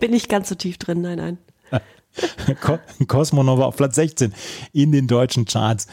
[0.00, 1.38] Bin nicht ganz so tief drin, nein, nein.
[2.62, 4.32] Co- Cosmonova auf Platz 16
[4.72, 5.86] in den deutschen Charts.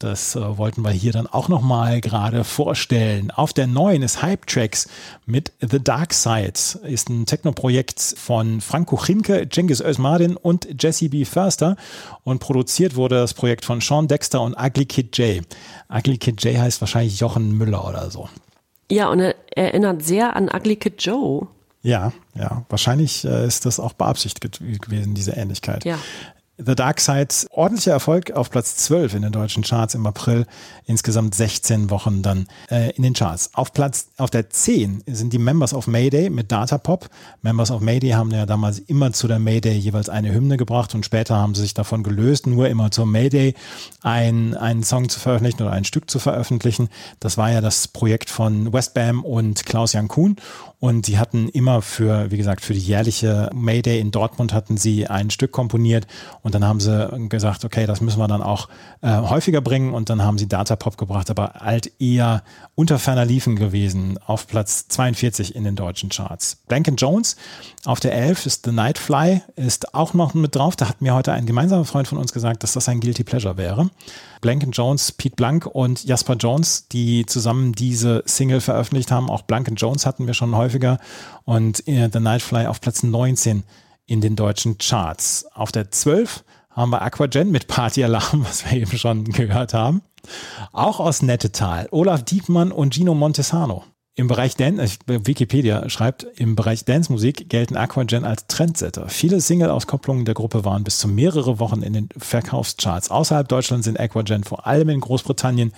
[0.00, 3.30] Das äh, wollten wir hier dann auch nochmal gerade vorstellen.
[3.30, 4.88] Auf der neuen ist Hype Tracks
[5.26, 6.54] mit The Dark Side.
[6.84, 11.26] Ist ein Techno-Projekt von Franco Chinke, Cengiz Özmadin und Jesse B.
[11.26, 11.76] Förster.
[12.24, 15.44] Und produziert wurde das Projekt von Sean Dexter und Ugly Kid J.
[15.94, 18.30] Ugly Kid J heißt wahrscheinlich Jochen Müller oder so.
[18.90, 21.46] Ja, und er erinnert sehr an Ugly Kid Joe.
[21.82, 22.64] Ja, ja.
[22.70, 25.84] Wahrscheinlich äh, ist das auch beabsichtigt gewesen, diese Ähnlichkeit.
[25.84, 25.98] Ja.
[26.64, 30.46] The Dark Side, ordentlicher Erfolg auf Platz 12 in den deutschen Charts im April.
[30.86, 33.50] Insgesamt 16 Wochen dann äh, in den Charts.
[33.54, 37.08] Auf Platz, auf der 10 sind die Members of Mayday mit Data Pop.
[37.42, 41.06] Members of Mayday haben ja damals immer zu der Mayday jeweils eine Hymne gebracht und
[41.06, 43.54] später haben sie sich davon gelöst, nur immer zur Mayday
[44.02, 46.88] ein, einen Song zu veröffentlichen oder ein Stück zu veröffentlichen.
[47.20, 50.36] Das war ja das Projekt von Westbam und Klaus-Jan Kuhn.
[50.80, 55.06] Und sie hatten immer für, wie gesagt, für die jährliche Mayday in Dortmund hatten sie
[55.06, 56.06] ein Stück komponiert
[56.40, 58.68] und dann haben sie gesagt, okay, das müssen wir dann auch
[59.02, 62.42] äh, häufiger bringen und dann haben sie Data Pop gebracht, aber halt eher
[62.74, 66.58] unter ferner Liefen gewesen, auf Platz 42 in den deutschen Charts.
[66.68, 67.36] Blank Jones
[67.84, 70.76] auf der 11 ist The Nightfly, ist auch noch mit drauf.
[70.76, 73.56] Da hat mir heute ein gemeinsamer Freund von uns gesagt, dass das ein Guilty Pleasure
[73.56, 73.90] wäre.
[74.40, 79.30] Blank Jones, Pete Blank und Jasper Jones, die zusammen diese Single veröffentlicht haben.
[79.30, 80.98] Auch Blank Jones hatten wir schon häufiger
[81.44, 83.64] und äh, The Nightfly auf Platz 19
[84.10, 85.46] in den deutschen Charts.
[85.54, 90.02] Auf der 12 haben wir Aquagen mit Party Alarm, was wir eben schon gehört haben.
[90.72, 93.84] Auch aus Nettetal, Olaf Diekmann und Gino Montesano.
[94.16, 99.08] Im Bereich Dance, äh, Wikipedia schreibt, im Bereich Dance-Musik gelten Aquagen als Trendsetter.
[99.08, 103.12] Viele Single-Auskopplungen der Gruppe waren bis zu mehrere Wochen in den Verkaufscharts.
[103.12, 105.72] Außerhalb Deutschlands sind Aquagen vor allem in Großbritannien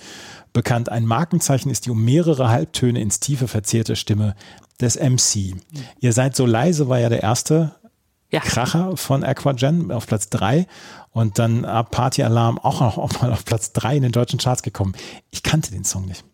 [0.53, 0.89] bekannt.
[0.89, 4.35] Ein Markenzeichen ist die um mehrere Halbtöne ins Tiefe verzierte Stimme
[4.81, 5.55] des MC.
[5.99, 7.75] Ihr seid so leise war ja der erste
[8.33, 8.39] Ja.
[8.39, 10.65] Kracher von Aquagen auf Platz 3
[11.11, 14.39] und dann ab Party Alarm auch noch auch mal auf Platz 3 in den deutschen
[14.39, 14.95] Charts gekommen.
[15.29, 16.25] Ich kannte den Song nicht.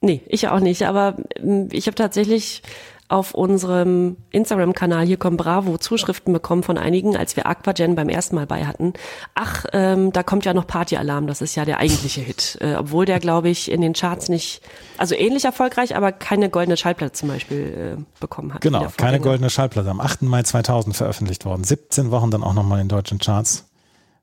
[0.00, 2.62] Nee, ich auch nicht, aber ähm, ich habe tatsächlich
[3.10, 8.36] auf unserem Instagram-Kanal hier kommt Bravo Zuschriften bekommen von einigen, als wir Aquagen beim ersten
[8.36, 8.92] Mal bei hatten.
[9.34, 12.58] Ach, ähm, da kommt ja noch Party Alarm, das ist ja der eigentliche Hit.
[12.60, 14.62] Äh, obwohl der, glaube ich, in den Charts nicht,
[14.96, 18.60] also ähnlich erfolgreich, aber keine goldene Schallplatte zum Beispiel äh, bekommen hat.
[18.60, 19.90] Genau, keine goldene Schallplatte.
[19.90, 20.22] Am 8.
[20.22, 21.64] Mai 2000 veröffentlicht worden.
[21.64, 23.66] 17 Wochen dann auch nochmal in deutschen Charts.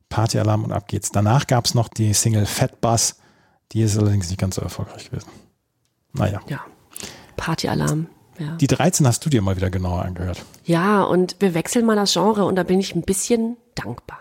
[0.08, 1.12] Party Alarm und ab geht's.
[1.12, 3.20] Danach gab es noch die Single Fat Bass.
[3.74, 5.28] Die ist allerdings nicht ganz so erfolgreich gewesen.
[6.14, 6.40] Naja.
[6.48, 6.62] Ja,
[7.36, 8.08] Party Alarm.
[8.40, 8.56] Ja.
[8.60, 10.44] Die 13 hast du dir mal wieder genauer angehört.
[10.64, 14.20] ja, und wir wechseln mal das Genre und da bin ich ein bisschen dankbar.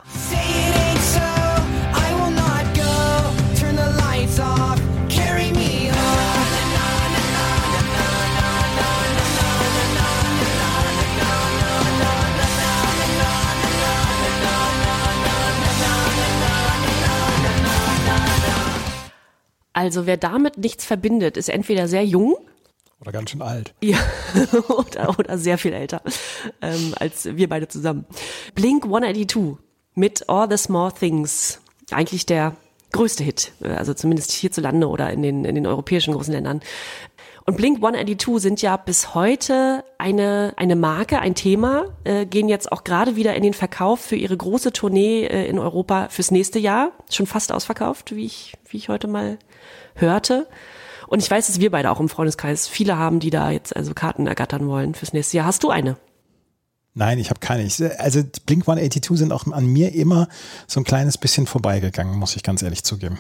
[19.72, 22.34] Also wer damit nichts verbindet, ist entweder sehr jung
[23.00, 23.74] Oder ganz schön alt.
[23.82, 23.98] Ja,
[24.68, 26.02] oder, oder sehr viel älter
[26.62, 28.06] ähm, als wir beide zusammen.
[28.54, 29.56] Blink 182
[29.94, 31.60] mit All the Small Things.
[31.90, 32.56] Eigentlich der
[32.92, 36.60] größte Hit, äh, also zumindest hierzulande oder in den, in den europäischen großen Ländern.
[37.44, 42.72] Und Blink 182 sind ja bis heute eine, eine Marke, ein Thema, äh, gehen jetzt
[42.72, 46.58] auch gerade wieder in den Verkauf für ihre große Tournee äh, in Europa fürs nächste
[46.58, 46.90] Jahr.
[47.08, 49.38] Schon fast ausverkauft, wie ich, wie ich heute mal
[49.94, 50.48] hörte.
[51.06, 53.94] Und ich weiß, dass wir beide auch im Freundeskreis viele haben, die da jetzt also
[53.94, 55.46] Karten ergattern wollen fürs nächste Jahr.
[55.46, 55.96] Hast du eine?
[56.94, 57.62] Nein, ich habe keine.
[57.62, 60.28] Ich, also Blink 182 sind auch an mir immer
[60.66, 63.18] so ein kleines bisschen vorbeigegangen, muss ich ganz ehrlich zugeben.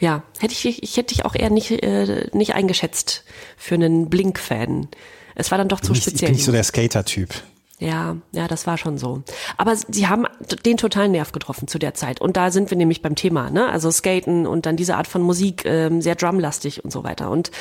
[0.00, 3.24] Ja, hätte ich, ich hätte dich auch eher nicht, äh, nicht eingeschätzt
[3.56, 4.88] für einen Blink-Fan.
[5.34, 6.28] Es war dann doch zu ich, ich speziell.
[6.28, 7.34] bin nicht so der Skater-Typ.
[7.80, 9.22] Ja, ja, das war schon so.
[9.56, 10.26] Aber sie haben
[10.64, 12.20] den totalen Nerv getroffen zu der Zeit.
[12.20, 13.68] Und da sind wir nämlich beim Thema, ne?
[13.68, 17.30] Also Skaten und dann diese Art von Musik, ähm, sehr drumlastig und so weiter.
[17.30, 17.52] Und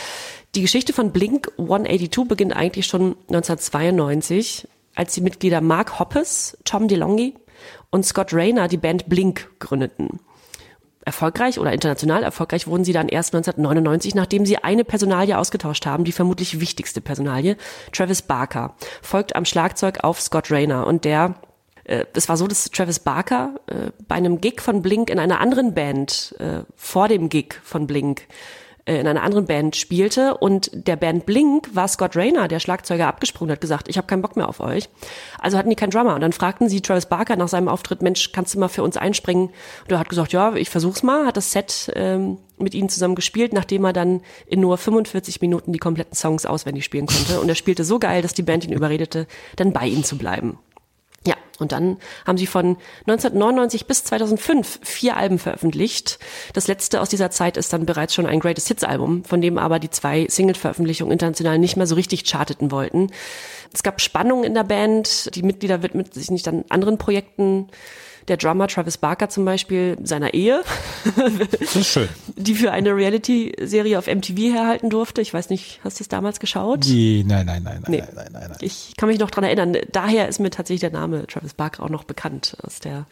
[0.55, 6.87] die Geschichte von Blink 182 beginnt eigentlich schon 1992, als die Mitglieder Mark Hoppes, Tom
[6.87, 7.35] DeLonghi
[7.91, 10.19] und Scott Rayner die Band Blink gründeten
[11.07, 16.03] erfolgreich oder international erfolgreich wurden sie dann erst 1999, nachdem sie eine Personalie ausgetauscht haben,
[16.03, 17.55] die vermutlich wichtigste Personalie.
[17.93, 21.35] Travis Barker folgt am Schlagzeug auf Scott Rayner und der
[21.85, 25.39] äh, es war so, dass Travis Barker äh, bei einem Gig von Blink in einer
[25.39, 28.23] anderen Band äh, vor dem Gig von Blink
[28.87, 33.07] äh, in einer anderen Band spielte und der Band Blink war Scott Rayner, der Schlagzeuger,
[33.07, 34.89] abgesprungen hat gesagt, ich habe keinen Bock mehr auf euch.
[35.39, 38.31] Also hatten die keinen Drummer und dann fragten sie Travis Barker nach seinem Auftritt, Mensch,
[38.31, 39.49] kannst du mal für uns einspringen?
[39.83, 43.15] Und er hat gesagt, ja, ich versuch's mal, hat das Set ähm, mit ihnen zusammen
[43.15, 47.49] gespielt, nachdem er dann in nur 45 Minuten die kompletten Songs auswendig spielen konnte und
[47.49, 50.57] er spielte so geil, dass die Band ihn überredete, dann bei ihnen zu bleiben.
[51.59, 56.19] Und dann haben sie von 1999 bis 2005 vier Alben veröffentlicht.
[56.53, 59.57] Das letzte aus dieser Zeit ist dann bereits schon ein Greatest Hits Album, von dem
[59.57, 63.11] aber die zwei Single-Veröffentlichungen international nicht mehr so richtig charteten wollten.
[63.73, 65.35] Es gab Spannungen in der Band.
[65.35, 67.69] Die Mitglieder widmeten sich nicht an anderen Projekten.
[68.27, 70.61] Der Drummer Travis Barker zum Beispiel seiner Ehe,
[71.81, 72.09] schön.
[72.35, 75.21] die für eine Reality-Serie auf MTV herhalten durfte.
[75.21, 76.85] Ich weiß nicht, hast du es damals geschaut?
[76.87, 77.97] Nein, nein, nein, nein, Nee.
[77.99, 78.57] nein, nein, nein, nein.
[78.59, 79.77] Ich kann mich noch dran erinnern.
[79.93, 83.05] Daher ist mir tatsächlich der Name Travis Barker auch noch bekannt aus der,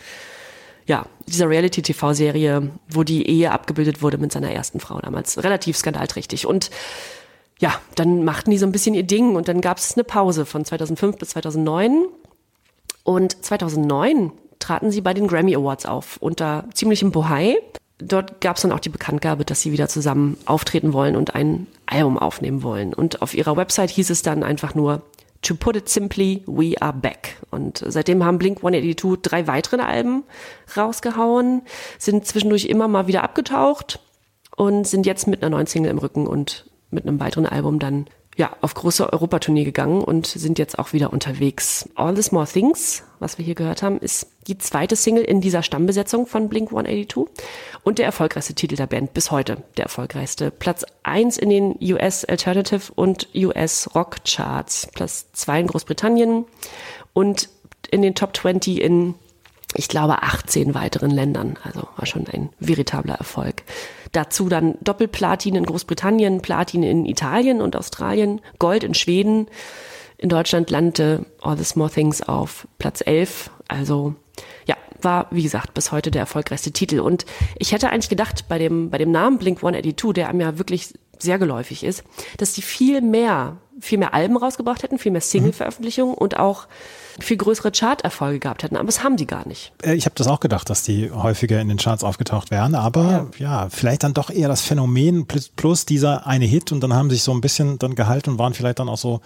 [0.85, 5.41] ja, dieser Reality-TV-Serie, wo die Ehe abgebildet wurde mit seiner ersten Frau damals.
[5.43, 6.45] Relativ skandalträchtig.
[6.45, 6.71] Und
[7.59, 10.45] ja, dann machten die so ein bisschen ihr Ding und dann gab es eine Pause
[10.45, 12.05] von 2005 bis 2009.
[13.03, 17.57] Und 2009 traten sie bei den Grammy Awards auf, unter ziemlichem Bohai.
[17.97, 21.67] Dort gab es dann auch die Bekanntgabe, dass sie wieder zusammen auftreten wollen und ein
[21.85, 22.93] Album aufnehmen wollen.
[22.93, 25.01] Und auf ihrer Website hieß es dann einfach nur,
[25.45, 27.37] To put it simply, we are back.
[27.51, 30.23] Und seitdem haben Blink 182 drei weitere Alben
[30.75, 31.61] rausgehauen,
[31.99, 33.99] sind zwischendurch immer mal wieder abgetaucht
[34.55, 38.07] und sind jetzt mit einer neuen Single im Rücken und mit einem weiteren Album dann
[38.37, 41.89] ja, auf große Europatournee gegangen und sind jetzt auch wieder unterwegs.
[41.95, 45.63] All the Small Things, was wir hier gehört haben, ist die zweite Single in dieser
[45.63, 47.25] Stammbesetzung von Blink 182
[47.83, 49.57] und der erfolgreichste Titel der Band bis heute.
[49.77, 50.51] Der erfolgreichste.
[50.51, 54.87] Platz 1 in den US Alternative und US Rock Charts.
[54.93, 56.45] Platz 2 in Großbritannien
[57.13, 57.49] und
[57.91, 59.15] in den Top 20 in
[59.77, 61.59] ich glaube, 18 weiteren Ländern.
[61.63, 63.63] Also war schon ein veritabler Erfolg.
[64.13, 69.47] Dazu dann Doppelplatin in Großbritannien, Platin in Italien und Australien, Gold in Schweden.
[70.17, 73.51] In Deutschland landete All the Small Things auf Platz 11.
[73.67, 74.15] Also
[75.05, 76.99] war wie gesagt bis heute der erfolgreichste Titel.
[76.99, 77.25] Und
[77.57, 80.93] ich hätte eigentlich gedacht, bei dem, bei dem Namen Blink 182, der einem ja wirklich
[81.19, 82.03] sehr geläufig ist,
[82.37, 86.67] dass die viel mehr, viel mehr Alben rausgebracht hätten, viel mehr Single-Veröffentlichungen und auch
[87.19, 88.75] viel größere Charterfolge gehabt hätten.
[88.75, 89.71] Aber das haben die gar nicht.
[89.83, 93.31] Äh, Ich habe das auch gedacht, dass die häufiger in den Charts aufgetaucht wären, aber
[93.37, 93.69] ja.
[93.69, 97.23] vielleicht dann doch eher das Phänomen plus, plus dieser eine Hit und dann haben sich
[97.23, 99.21] so ein bisschen dann gehalten und waren vielleicht dann auch so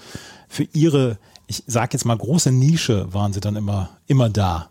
[0.48, 4.70] für ihre, ich sag jetzt mal große Nische, waren sie dann immer, immer da.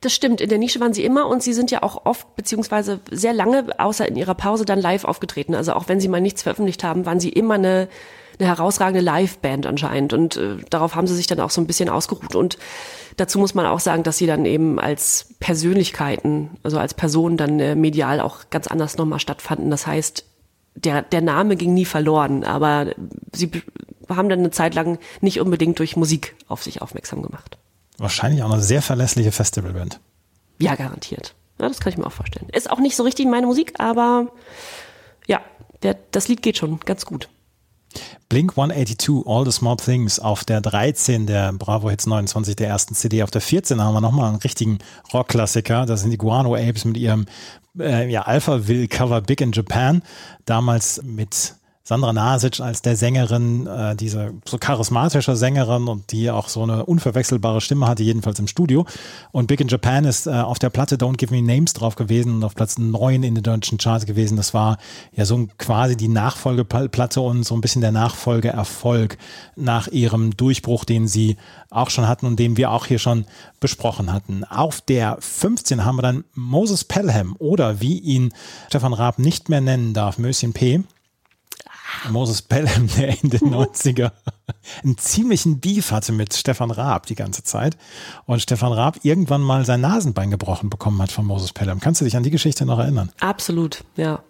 [0.00, 3.00] Das stimmt, in der Nische waren sie immer und sie sind ja auch oft beziehungsweise
[3.10, 5.54] sehr lange, außer in ihrer Pause, dann live aufgetreten.
[5.54, 7.88] Also auch wenn sie mal nichts veröffentlicht haben, waren sie immer eine,
[8.38, 11.88] eine herausragende Live-Band anscheinend und äh, darauf haben sie sich dann auch so ein bisschen
[11.88, 12.34] ausgeruht.
[12.34, 12.58] Und
[13.16, 17.60] dazu muss man auch sagen, dass sie dann eben als Persönlichkeiten, also als Personen dann
[17.60, 19.70] äh, medial auch ganz anders nochmal stattfanden.
[19.70, 20.24] Das heißt,
[20.74, 22.94] der, der Name ging nie verloren, aber
[23.32, 23.50] sie
[24.08, 27.58] haben dann eine Zeit lang nicht unbedingt durch Musik auf sich aufmerksam gemacht.
[28.02, 30.00] Wahrscheinlich auch eine sehr verlässliche Festivalband.
[30.58, 31.36] Ja, garantiert.
[31.60, 32.48] Ja, das kann ich mir auch vorstellen.
[32.48, 34.26] Ist auch nicht so richtig meine Musik, aber
[35.28, 35.40] ja,
[35.84, 37.28] der, das Lied geht schon ganz gut.
[38.28, 42.96] Blink 182, All the Small Things auf der 13 der Bravo Hits 29 der ersten
[42.96, 43.22] CD.
[43.22, 44.78] Auf der 14 haben wir nochmal einen richtigen
[45.12, 45.86] Rockklassiker.
[45.86, 47.26] Das sind die Guano Apes mit ihrem
[47.78, 50.02] äh, ja, Alpha Will Cover Big in Japan.
[50.44, 51.54] Damals mit
[51.84, 56.86] Sandra Nasic als der Sängerin, äh, diese so charismatische Sängerin und die auch so eine
[56.86, 58.86] unverwechselbare Stimme hatte, jedenfalls im Studio.
[59.32, 62.36] Und Big in Japan ist äh, auf der Platte Don't Give Me Names drauf gewesen
[62.36, 64.36] und auf Platz 9 in den deutschen Charts gewesen.
[64.36, 64.78] Das war
[65.16, 69.18] ja so quasi die Nachfolgeplatte und so ein bisschen der Nachfolgeerfolg
[69.56, 71.36] nach ihrem Durchbruch, den sie
[71.70, 73.24] auch schon hatten und den wir auch hier schon
[73.58, 74.44] besprochen hatten.
[74.44, 78.32] Auf der 15 haben wir dann Moses Pelham oder wie ihn
[78.68, 80.84] Stefan Raab nicht mehr nennen darf, Möschen P.
[82.10, 84.12] Moses Pelham, der in den 90er
[84.82, 87.76] einen ziemlichen Beef hatte mit Stefan Raab die ganze Zeit.
[88.26, 91.80] Und Stefan Raab irgendwann mal sein Nasenbein gebrochen bekommen hat von Moses Pelham.
[91.80, 93.10] Kannst du dich an die Geschichte noch erinnern?
[93.20, 94.22] Absolut, ja.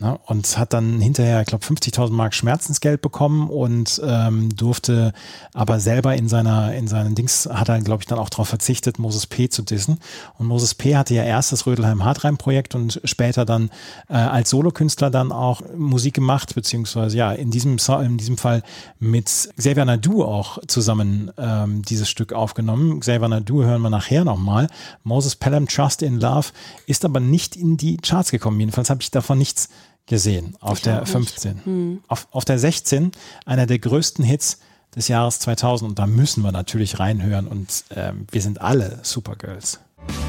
[0.00, 0.18] Ne?
[0.24, 5.12] Und hat dann hinterher, ich glaube, 50.000 Mark Schmerzensgeld bekommen und ähm, durfte
[5.52, 8.98] aber selber in seiner, in seinen Dings, hat er, glaube ich, dann auch darauf verzichtet,
[8.98, 9.50] Moses P.
[9.50, 9.98] zu dissen.
[10.38, 10.96] Und Moses P.
[10.96, 13.70] hatte ja erst das Rödelheim Hartreim Projekt und später dann
[14.08, 18.62] äh, als Solokünstler dann auch Musik gemacht, beziehungsweise ja, in diesem, in diesem Fall
[18.98, 23.00] mit Xavier Nadu auch zusammen ähm, dieses Stück aufgenommen.
[23.00, 24.68] Xavier Nadu hören wir nachher nochmal.
[25.04, 26.48] Moses Pelham Trust in Love
[26.86, 28.58] ist aber nicht in die Charts gekommen.
[28.60, 29.68] Jedenfalls habe ich davon nichts
[30.10, 31.12] gesehen auf Ich der auch nicht.
[31.12, 32.02] 15.
[32.08, 33.12] Auf, auf der 16
[33.46, 34.58] einer der größten Hits
[34.94, 39.78] des Jahres 2000 und da müssen wir natürlich reinhören und ähm, wir sind alle Supergirls.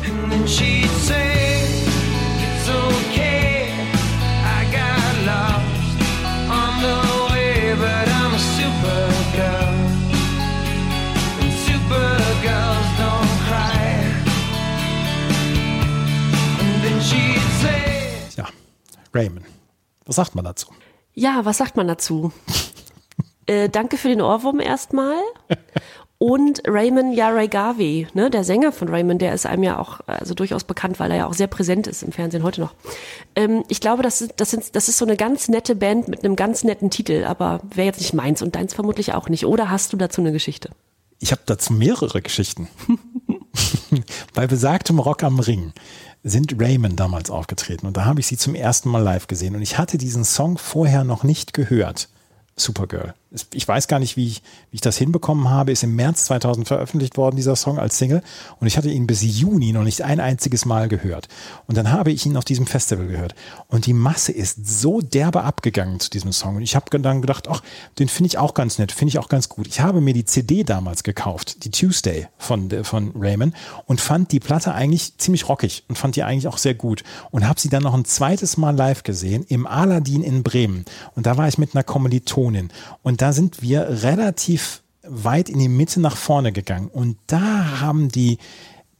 [0.03, 1.73] And then she'd say,
[2.43, 3.73] It's okay,
[4.45, 5.97] I got lost
[6.47, 9.77] on the way, but I'm a supergirl.
[11.41, 13.81] And supergirls don't cry.
[16.59, 17.81] And then she'd say,
[18.37, 18.47] Ja,
[19.13, 19.45] Raymond.
[20.11, 20.67] Was sagt man dazu?
[21.13, 22.33] Ja, was sagt man dazu?
[23.45, 25.15] äh, danke für den Ohrwurm erstmal.
[26.17, 27.15] Und Raymond,
[27.49, 31.11] Garvey, ne, der Sänger von Raymond, der ist einem ja auch also durchaus bekannt, weil
[31.11, 32.73] er ja auch sehr präsent ist im Fernsehen heute noch.
[33.37, 36.25] Ähm, ich glaube, das ist, das, sind, das ist so eine ganz nette Band mit
[36.25, 39.45] einem ganz netten Titel, aber wäre jetzt nicht meins und deins vermutlich auch nicht.
[39.45, 40.71] Oder hast du dazu eine Geschichte?
[41.19, 42.67] Ich habe dazu mehrere Geschichten.
[44.33, 45.71] Bei besagtem Rock am Ring
[46.23, 49.61] sind Raymond damals aufgetreten und da habe ich sie zum ersten Mal live gesehen und
[49.61, 52.09] ich hatte diesen Song vorher noch nicht gehört.
[52.55, 53.13] Supergirl.
[53.53, 55.71] Ich weiß gar nicht, wie ich, wie ich das hinbekommen habe.
[55.71, 58.21] Ist im März 2000 veröffentlicht worden, dieser Song als Single.
[58.59, 61.29] Und ich hatte ihn bis Juni noch nicht ein einziges Mal gehört.
[61.65, 63.33] Und dann habe ich ihn auf diesem Festival gehört.
[63.67, 66.57] Und die Masse ist so derbe abgegangen zu diesem Song.
[66.57, 67.61] Und ich habe dann gedacht, ach,
[67.99, 69.65] den finde ich auch ganz nett, finde ich auch ganz gut.
[69.67, 73.55] Ich habe mir die CD damals gekauft, die Tuesday von, von Raymond,
[73.85, 77.03] und fand die Platte eigentlich ziemlich rockig und fand die eigentlich auch sehr gut.
[77.31, 80.83] Und habe sie dann noch ein zweites Mal live gesehen im Aladdin in Bremen.
[81.15, 82.69] Und da war ich mit einer Kommilitonin.
[83.03, 86.87] Und da sind wir relativ weit in die Mitte nach vorne gegangen.
[86.87, 88.39] Und da haben die,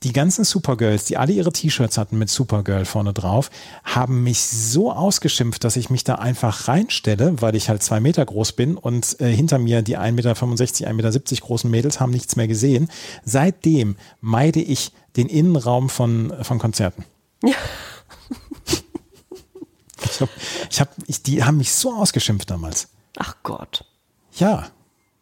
[0.04, 3.50] die ganzen Supergirls, die alle ihre T-Shirts hatten mit Supergirl vorne drauf,
[3.84, 8.24] haben mich so ausgeschimpft, dass ich mich da einfach reinstelle, weil ich halt zwei Meter
[8.24, 12.36] groß bin und äh, hinter mir die 1,65 Meter, 1,70 Meter großen Mädels haben nichts
[12.36, 12.90] mehr gesehen.
[13.26, 17.06] Seitdem meide ich den Innenraum von, von Konzerten.
[20.04, 20.30] Ich hab,
[20.70, 22.90] ich hab, ich, die haben mich so ausgeschimpft damals.
[23.18, 23.86] Ach Gott.
[24.34, 24.68] Ja.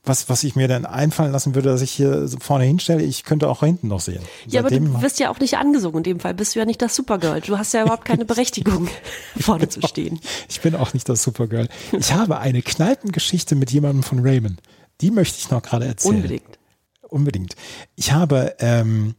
[0.06, 3.50] Was, was ich mir dann einfallen lassen würde, dass ich hier vorne hinstelle, ich könnte
[3.50, 4.22] auch hinten noch sehen.
[4.48, 5.98] Ja, aber Seitdem- du wirst ja auch nicht angesungen.
[5.98, 7.42] In dem Fall bist du ja nicht das Supergirl.
[7.42, 8.88] Du hast ja überhaupt keine Berechtigung,
[9.40, 10.20] vorne zu stehen.
[10.48, 11.68] Ich bin auch nicht das Supergirl.
[11.92, 14.62] Ich habe eine Kneipengeschichte mit jemandem von Raymond.
[15.02, 16.16] Die möchte ich noch gerade erzählen.
[16.16, 16.60] Unbedingt.
[17.02, 17.56] Unbedingt.
[17.96, 19.16] Ich habe, ähm,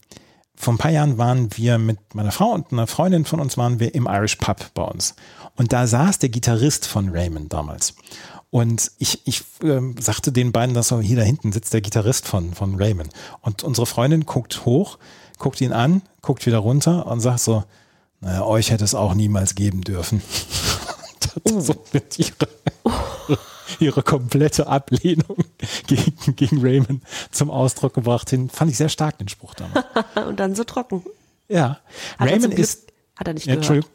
[0.57, 3.81] vor ein paar Jahren waren wir mit meiner Frau und einer Freundin von uns waren
[3.81, 5.15] wir im Irish Pub bei uns.
[5.57, 7.95] Und da saß der Gitarrist von Raymond damals.
[8.51, 12.27] Und ich, ich ähm, sagte den beiden, dass so, hier da hinten sitzt der Gitarrist
[12.27, 13.13] von, von Raymond.
[13.43, 14.99] Und unsere Freundin guckt hoch,
[15.39, 17.65] guckt ihn an, guckt wieder runter und sagt so,
[18.21, 20.23] naja, euch hätte es auch niemals geben dürfen.
[21.45, 22.49] Und hat so mit ihre,
[23.79, 25.37] ihre komplette Ablehnung
[25.87, 28.33] gegen, gegen Raymond zum Ausdruck gebracht.
[28.33, 29.87] Den fand ich sehr stark, den Spruch damals.
[30.29, 31.05] Und dann so trocken.
[31.49, 31.79] Ja.
[32.19, 32.93] Hat Raymond ist.
[33.17, 33.59] Hat er nicht gehört.
[33.59, 33.91] Entschuldigung.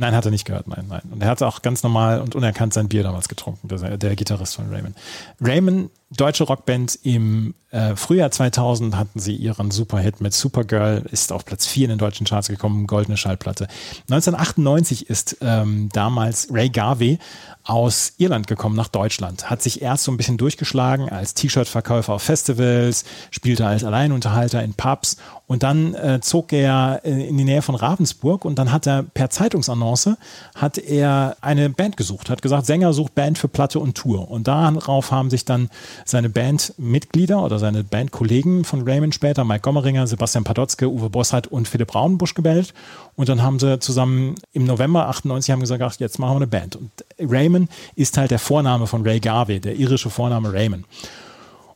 [0.00, 1.02] Nein, hat er nicht gehört, nein, nein.
[1.10, 4.56] Und er hat auch ganz normal und unerkannt sein Bier damals getrunken, der, der Gitarrist
[4.56, 4.96] von Raymond.
[5.42, 11.44] Raymond, deutsche Rockband, im äh, Frühjahr 2000 hatten sie ihren Superhit mit Supergirl, ist auf
[11.44, 13.68] Platz 4 in den deutschen Charts gekommen, goldene Schallplatte.
[14.10, 17.18] 1998 ist ähm, damals Ray Garvey
[17.62, 22.22] aus Irland gekommen nach Deutschland, hat sich erst so ein bisschen durchgeschlagen als T-Shirt-Verkäufer auf
[22.22, 27.62] Festivals, spielte als Alleinunterhalter in Pubs und dann äh, zog er äh, in die Nähe
[27.62, 30.16] von Ravensburg und dann hat er per Zeitungsannonce
[30.54, 34.30] hat er eine Band gesucht, hat gesagt, Sänger sucht Band für Platte und Tour.
[34.30, 35.68] Und darauf haben sich dann
[36.04, 41.68] seine Bandmitglieder oder seine Bandkollegen von Raymond später, Mike Gommeringer, Sebastian Padotzke, Uwe Bossart und
[41.68, 42.74] Philipp Braunbusch gemeldet.
[43.16, 46.46] Und dann haben sie zusammen im November 98 haben gesagt, ach, jetzt machen wir eine
[46.46, 46.76] Band.
[46.76, 50.86] Und Raymond ist halt der Vorname von Ray Garvey, der irische Vorname Raymond.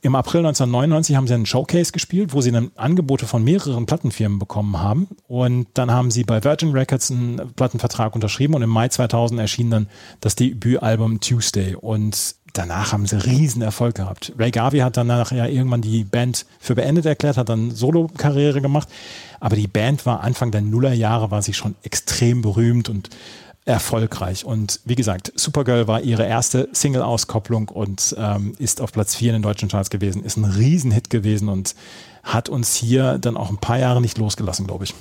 [0.05, 4.39] Im April 1999 haben sie einen Showcase gespielt, wo sie dann Angebote von mehreren Plattenfirmen
[4.39, 5.09] bekommen haben.
[5.29, 9.70] Und dann haben sie bei Virgin Records einen Plattenvertrag unterschrieben und im Mai 2000 erschien
[9.70, 9.89] dann
[10.20, 11.75] das Debütalbum Tuesday.
[11.75, 14.32] Und danach haben sie riesen Erfolg gehabt.
[14.38, 18.88] Ray Garvey hat danach ja irgendwann die Band für beendet erklärt, hat dann Solo-Karriere gemacht.
[19.40, 23.11] Aber die Band war Anfang der Nullerjahre, war sie schon extrem berühmt und
[23.64, 24.44] erfolgreich.
[24.44, 29.34] Und wie gesagt, Supergirl war ihre erste Single-Auskopplung und ähm, ist auf Platz 4 in
[29.36, 31.74] den deutschen Charts gewesen, ist ein Riesenhit gewesen und
[32.22, 34.94] hat uns hier dann auch ein paar Jahre nicht losgelassen, glaube ich.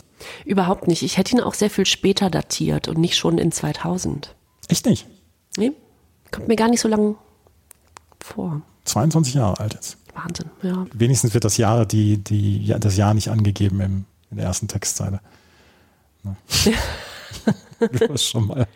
[0.45, 1.03] Überhaupt nicht.
[1.03, 4.33] Ich hätte ihn auch sehr viel später datiert und nicht schon in 2000.
[4.69, 5.07] Echt nicht.
[5.57, 5.71] Nee,
[6.31, 7.15] kommt mir gar nicht so lang
[8.23, 8.61] vor.
[8.85, 9.97] 22 Jahre alt jetzt.
[10.13, 10.85] Wahnsinn, ja.
[10.93, 14.67] Wenigstens wird das Jahr, die, die, ja, das Jahr nicht angegeben im, in der ersten
[14.67, 15.21] Textzeile.
[16.23, 16.35] Ne?
[17.91, 18.67] du hast schon mal.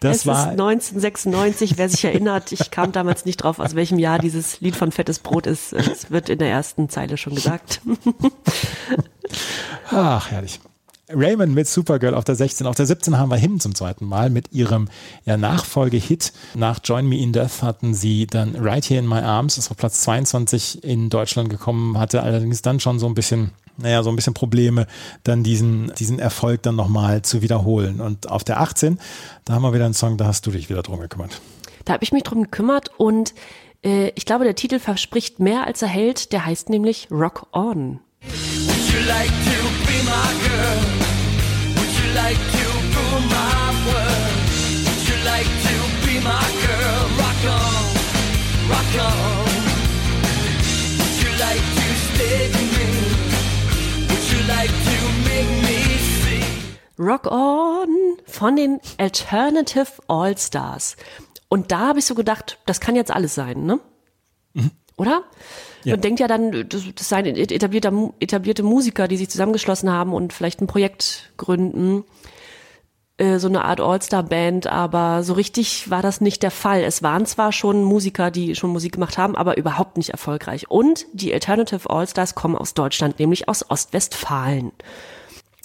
[0.00, 3.98] Das es war, ist 1996, wer sich erinnert, ich kam damals nicht drauf, aus welchem
[3.98, 5.72] Jahr dieses Lied von Fettes Brot ist.
[5.72, 7.82] Es wird in der ersten Zeile schon gesagt.
[9.90, 10.60] ach, herrlich.
[11.12, 12.66] Raymond mit Supergirl auf der 16.
[12.66, 14.88] Auf der 17 haben wir Him zum zweiten Mal mit ihrem
[15.24, 16.32] ja, Nachfolgehit.
[16.54, 19.76] Nach Join Me in Death hatten sie dann Right Here in My Arms, ist auf
[19.76, 24.16] Platz 22 in Deutschland gekommen, hatte allerdings dann schon so ein bisschen naja, so ein
[24.16, 24.86] bisschen Probleme,
[25.24, 28.02] dann diesen, diesen Erfolg dann nochmal zu wiederholen.
[28.02, 28.98] Und auf der 18,
[29.46, 31.40] da haben wir wieder einen Song, da hast du dich wieder drum gekümmert.
[31.86, 33.34] Da habe ich mich drum gekümmert und
[33.82, 36.32] äh, ich glaube, der Titel verspricht mehr als er hält.
[36.32, 38.00] Der heißt nämlich Rock On.
[38.90, 40.80] Would you like to be my girl?
[41.78, 44.34] Would you like to rule my world?
[44.84, 45.74] Would you like to
[46.06, 47.00] be my girl?
[47.22, 47.84] Rock on,
[48.68, 49.46] rock on.
[50.98, 52.88] Would you like to stay with me?
[54.10, 55.78] Would you like to make me
[56.22, 56.50] sing?
[56.98, 60.96] Rock On von den Alternative All-Stars.
[61.48, 63.78] Und da habe ich so gedacht, das kann jetzt alles sein, ne?
[64.96, 65.22] Oder?
[65.84, 65.94] Ja.
[65.94, 70.60] Man denkt ja dann, das, seien etablierte, etablierte Musiker, die sich zusammengeschlossen haben und vielleicht
[70.60, 72.04] ein Projekt gründen.
[73.16, 76.82] Äh, So eine Art All-Star-Band, aber so richtig war das nicht der Fall.
[76.82, 80.70] Es waren zwar schon Musiker, die schon Musik gemacht haben, aber überhaupt nicht erfolgreich.
[80.70, 84.72] Und die Alternative All-Stars kommen aus Deutschland, nämlich aus Ostwestfalen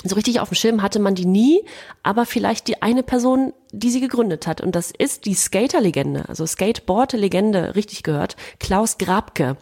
[0.10, 1.64] so richtig auf dem Schirm hatte man die nie,
[2.04, 4.62] aber vielleicht die eine Person, die sie gegründet hat.
[4.62, 9.58] Und das ist die Skater-Legende, also Skateboard-Legende, richtig gehört, Klaus Grabke.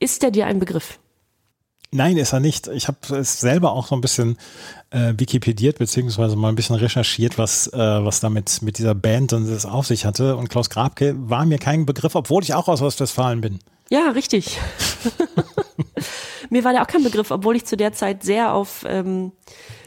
[0.00, 0.98] Ist der dir ein Begriff?
[1.90, 2.68] Nein, ist er nicht.
[2.68, 4.36] Ich habe es selber auch so ein bisschen
[4.90, 9.48] äh, wikipediert, beziehungsweise mal ein bisschen recherchiert, was, äh, was damit mit dieser Band und
[9.48, 10.36] das auf sich hatte.
[10.36, 13.60] Und Klaus Grabke war mir kein Begriff, obwohl ich auch aus Ostwestfalen bin.
[13.88, 14.58] Ja, richtig.
[16.50, 19.32] Mir war der auch kein Begriff, obwohl ich zu der Zeit sehr auf ähm,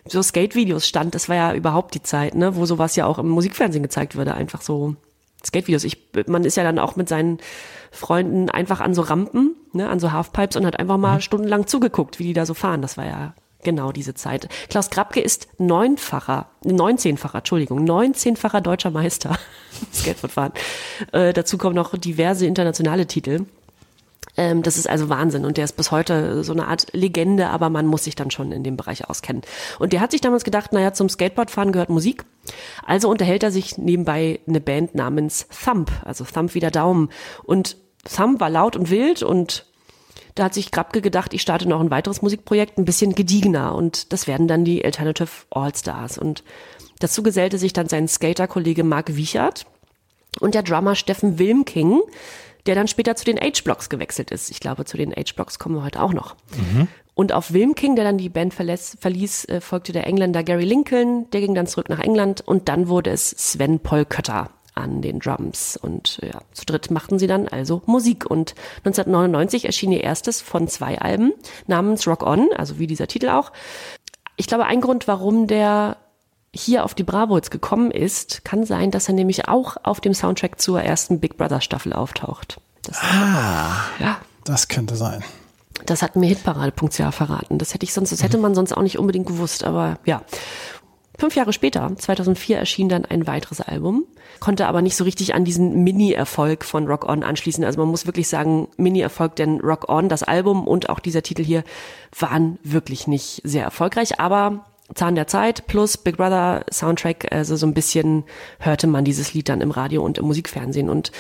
[0.06, 1.14] so Skate-Videos stand.
[1.14, 4.34] Das war ja überhaupt die Zeit, ne, wo sowas ja auch im Musikfernsehen gezeigt wurde,
[4.34, 4.96] einfach so
[5.46, 5.84] Skate-Videos.
[5.84, 5.98] Ich,
[6.28, 7.40] man ist ja dann auch mit seinen
[7.92, 12.20] Freunden einfach an so Rampen, ne, an so Halfpipes und hat einfach mal stundenlang zugeguckt,
[12.20, 12.82] wie die da so fahren.
[12.82, 13.34] Das war ja
[13.64, 14.50] genau diese Zeit.
[14.70, 19.38] Klaus Grabke ist neunfacher, neunzehnfacher, Entschuldigung, neunzehnfacher deutscher Meister
[19.94, 20.54] Skateboardfahren.
[21.12, 23.46] Äh, dazu kommen noch diverse internationale Titel.
[24.38, 27.70] Ähm, das ist also Wahnsinn und der ist bis heute so eine Art Legende, aber
[27.70, 29.42] man muss sich dann schon in dem Bereich auskennen.
[29.80, 32.24] Und der hat sich damals gedacht, naja, zum Skateboardfahren gehört Musik.
[32.86, 37.10] Also unterhält er sich nebenbei eine Band namens Thump, also Thump wie der Daumen.
[37.44, 39.66] Und Thump war laut und wild und
[40.36, 44.14] da hat sich Grabke gedacht, ich starte noch ein weiteres Musikprojekt, ein bisschen gediegener und
[44.14, 46.18] das werden dann die Alternative All-Stars.
[46.18, 46.44] Und
[47.00, 49.66] dazu gesellte sich dann sein Skater-Kollege Mark Wiechert
[50.40, 52.02] und der Drummer Steffen Wilmking,
[52.66, 54.52] der dann später zu den H-Blocks gewechselt ist.
[54.52, 56.36] Ich glaube, zu den H-Blocks kommen wir heute auch noch.
[57.14, 61.30] Und auf Wilmking, der dann die Band verlässt, verließ, äh, folgte der Engländer Gary Lincoln,
[61.32, 65.78] der ging dann zurück nach England und dann wurde es Sven Polkötter an den Drums.
[65.78, 68.26] Und ja, zu dritt machten sie dann also Musik.
[68.30, 68.56] Und
[68.86, 71.34] 1999 erschien ihr erstes von zwei Alben
[71.68, 73.52] namens Rock On, also wie dieser Titel auch.
[74.38, 75.98] Ich glaube, ein Grund, warum der
[76.54, 80.14] hier auf die Bravo jetzt gekommen ist, kann sein, dass er nämlich auch auf dem
[80.14, 82.60] Soundtrack zur ersten Big Brother Staffel auftaucht.
[82.84, 83.00] Das,
[84.00, 85.24] ja, Das könnte sein.
[85.86, 87.58] das hat mir Hitparade.ch verraten.
[87.58, 90.24] Das hätte ich sonst, das hätte man sonst auch nicht unbedingt gewusst, aber ja.
[91.22, 94.06] Fünf Jahre später, 2004, erschien dann ein weiteres Album,
[94.40, 97.64] konnte aber nicht so richtig an diesen Mini-Erfolg von Rock On anschließen.
[97.64, 101.44] Also man muss wirklich sagen, Mini-Erfolg, denn Rock On, das Album und auch dieser Titel
[101.44, 101.64] hier
[102.18, 104.66] waren wirklich nicht sehr erfolgreich, aber
[104.96, 108.24] Zahn der Zeit plus Big Brother Soundtrack, also so ein bisschen
[108.60, 110.90] hörte man dieses Lied dann im Radio und im Musikfernsehen.
[110.90, 111.12] Und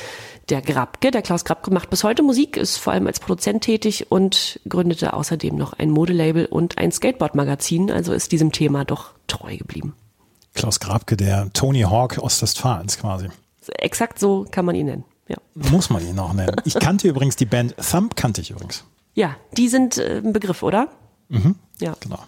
[0.49, 4.11] der Grabke, der Klaus Grabke macht bis heute Musik, ist vor allem als Produzent tätig
[4.11, 9.55] und gründete außerdem noch ein Modelabel und ein Skateboard-Magazin, also ist diesem Thema doch treu
[9.57, 9.95] geblieben.
[10.53, 13.29] Klaus Grabke, der Tony Hawk Ostwestfalens quasi.
[13.77, 15.03] Exakt so kann man ihn nennen.
[15.27, 16.55] Ja, Muss man ihn auch nennen.
[16.65, 18.83] Ich kannte übrigens die Band Thump, kannte ich übrigens.
[19.13, 20.89] ja die sind äh, ein Begriff, oder?
[21.79, 21.95] Ja.
[22.01, 22.19] Genau.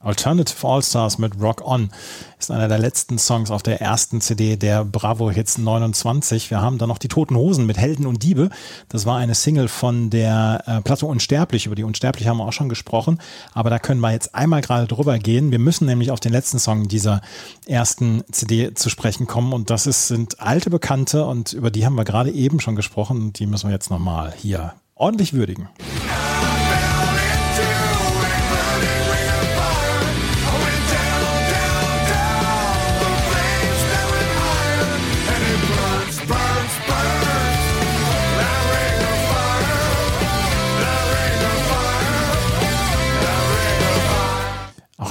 [0.00, 1.90] Alternative All-Stars mit Rock On
[2.38, 6.50] ist einer der letzten Songs auf der ersten CD der Bravo Hits 29.
[6.50, 8.50] Wir haben dann noch die Toten Hosen mit Helden und Diebe.
[8.88, 11.66] Das war eine Single von der äh, Platte Unsterblich.
[11.66, 13.18] Über die Unsterblich haben wir auch schon gesprochen.
[13.52, 15.50] Aber da können wir jetzt einmal gerade drüber gehen.
[15.50, 17.20] Wir müssen nämlich auf den letzten Song dieser
[17.66, 19.52] ersten CD zu sprechen kommen.
[19.52, 23.20] Und das ist, sind alte Bekannte und über die haben wir gerade eben schon gesprochen.
[23.20, 25.68] Und die müssen wir jetzt nochmal hier ordentlich würdigen.
[25.80, 26.37] I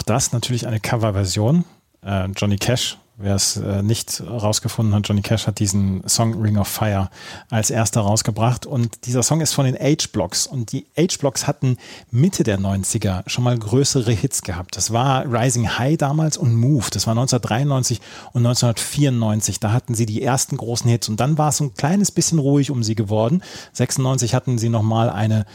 [0.09, 1.65] das natürlich eine Coverversion.
[2.03, 6.57] Äh, Johnny Cash, wer es äh, nicht rausgefunden hat, Johnny Cash hat diesen Song Ring
[6.57, 7.09] of Fire
[7.49, 8.65] als erster rausgebracht.
[8.65, 10.45] Und dieser Song ist von den H-Blocks.
[10.45, 11.77] Und die H-Blocks hatten
[12.11, 14.77] Mitte der 90er schon mal größere Hits gehabt.
[14.77, 18.01] Das war Rising High damals und Move, das war 1993
[18.33, 21.09] und 1994, da hatten sie die ersten großen Hits.
[21.09, 23.41] Und dann war es ein kleines bisschen ruhig um sie geworden.
[23.73, 25.45] 96 hatten sie nochmal eine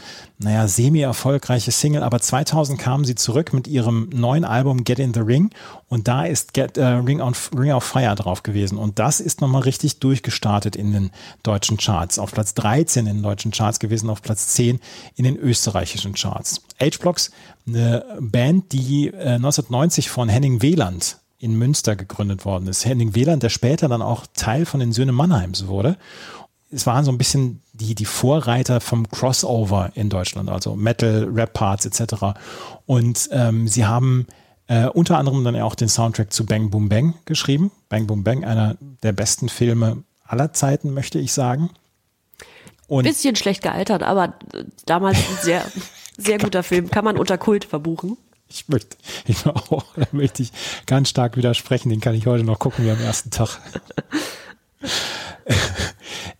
[0.43, 5.21] naja, semi-erfolgreiche Single, aber 2000 kamen sie zurück mit ihrem neuen Album Get in the
[5.21, 5.49] Ring.
[5.87, 9.41] Und da ist Get, äh, Ring, on, Ring of Fire drauf gewesen und das ist
[9.41, 11.11] nochmal richtig durchgestartet in den
[11.43, 12.19] deutschen Charts.
[12.19, 14.79] Auf Platz 13 in den deutschen Charts gewesen, auf Platz 10
[15.15, 16.61] in den österreichischen Charts.
[16.79, 17.31] H-Blocks,
[17.67, 22.85] eine Band, die äh, 1990 von Henning Wieland in Münster gegründet worden ist.
[22.85, 25.97] Henning Wieland, der später dann auch Teil von den Söhne Mannheims wurde
[26.73, 31.85] es waren so ein bisschen die, die Vorreiter vom Crossover in Deutschland, also Metal, Rap-Parts
[31.85, 32.37] etc.
[32.85, 34.27] Und ähm, sie haben
[34.67, 37.71] äh, unter anderem dann auch den Soundtrack zu Bang Boom Bang geschrieben.
[37.89, 41.69] Bang Boom Bang, einer der besten Filme aller Zeiten, möchte ich sagen.
[42.87, 44.35] Und Bisschen schlecht gealtert, aber
[44.85, 45.65] damals ein sehr,
[46.17, 46.89] sehr guter Film.
[46.89, 48.17] Kann man unter Kult verbuchen.
[48.47, 50.51] ich möchte, ich, auch, da möchte ich
[50.85, 53.59] ganz stark widersprechen, den kann ich heute noch gucken wie am ersten Tag.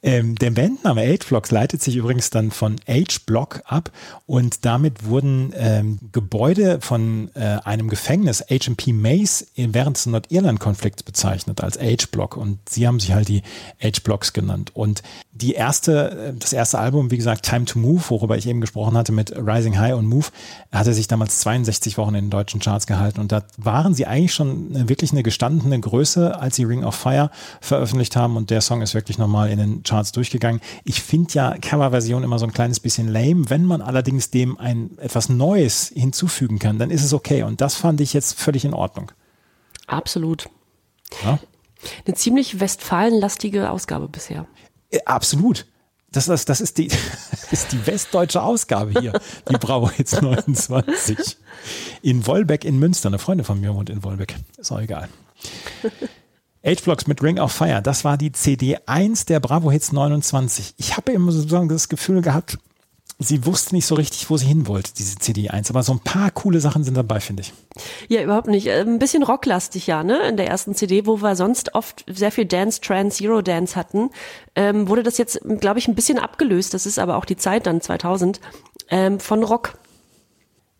[0.05, 3.89] Ähm, der Bandname H-Blocks leitet sich übrigens dann von H-Block ab
[4.25, 11.63] und damit wurden ähm, Gebäude von äh, einem Gefängnis, HMP Mace, während des Nordirland-Konflikts bezeichnet
[11.63, 13.43] als H-Block und sie haben sich halt die
[13.81, 14.71] H-Blocks genannt.
[14.73, 18.59] Und die erste, äh, das erste Album, wie gesagt, Time to Move, worüber ich eben
[18.59, 20.27] gesprochen hatte mit Rising High und Move,
[20.73, 24.33] hatte sich damals 62 Wochen in den deutschen Charts gehalten und da waren sie eigentlich
[24.33, 27.31] schon wirklich eine gestandene Größe, als sie Ring of Fire
[27.61, 30.61] veröffentlicht haben und der Song ist wirklich nochmal in den Charts durchgegangen.
[30.83, 33.49] Ich finde ja Coverversion immer so ein kleines bisschen lame.
[33.49, 37.43] Wenn man allerdings dem ein etwas Neues hinzufügen kann, dann ist es okay.
[37.43, 39.11] Und das fand ich jetzt völlig in Ordnung.
[39.87, 40.49] Absolut.
[41.23, 41.39] Ja?
[42.05, 44.47] Eine ziemlich westfalenlastige Ausgabe bisher.
[44.89, 45.65] Äh, Absolut.
[46.11, 46.87] Das, das, das, ist die,
[47.31, 49.19] das ist die westdeutsche Ausgabe hier,
[49.49, 51.37] die Bravo Hits 29.
[52.03, 53.09] In Wolbeck in Münster.
[53.09, 54.35] Eine Freundin von mir wohnt in Wolbeck.
[54.57, 55.09] Ist auch egal.
[56.65, 60.75] H-Blocks mit Ring of Fire, das war die CD 1 der Bravo Hits 29.
[60.77, 62.57] Ich habe immer sozusagen das Gefühl gehabt,
[63.19, 65.69] sie wusste nicht so richtig, wo sie hin wollte, diese CD 1.
[65.69, 67.53] Aber so ein paar coole Sachen sind dabei, finde ich.
[68.07, 68.67] Ja, überhaupt nicht.
[68.67, 70.27] Äh, Ein bisschen rocklastig, ja, ne?
[70.27, 74.09] In der ersten CD, wo wir sonst oft sehr viel Dance, Trance, Eurodance hatten,
[74.55, 76.73] ähm, wurde das jetzt, glaube ich, ein bisschen abgelöst.
[76.73, 78.39] Das ist aber auch die Zeit dann, 2000,
[78.89, 79.77] ähm, von Rock.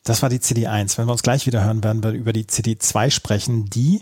[0.03, 0.97] Das war die CD 1.
[0.97, 4.01] Wenn wir uns gleich wieder hören, werden wir über die CD 2 sprechen, die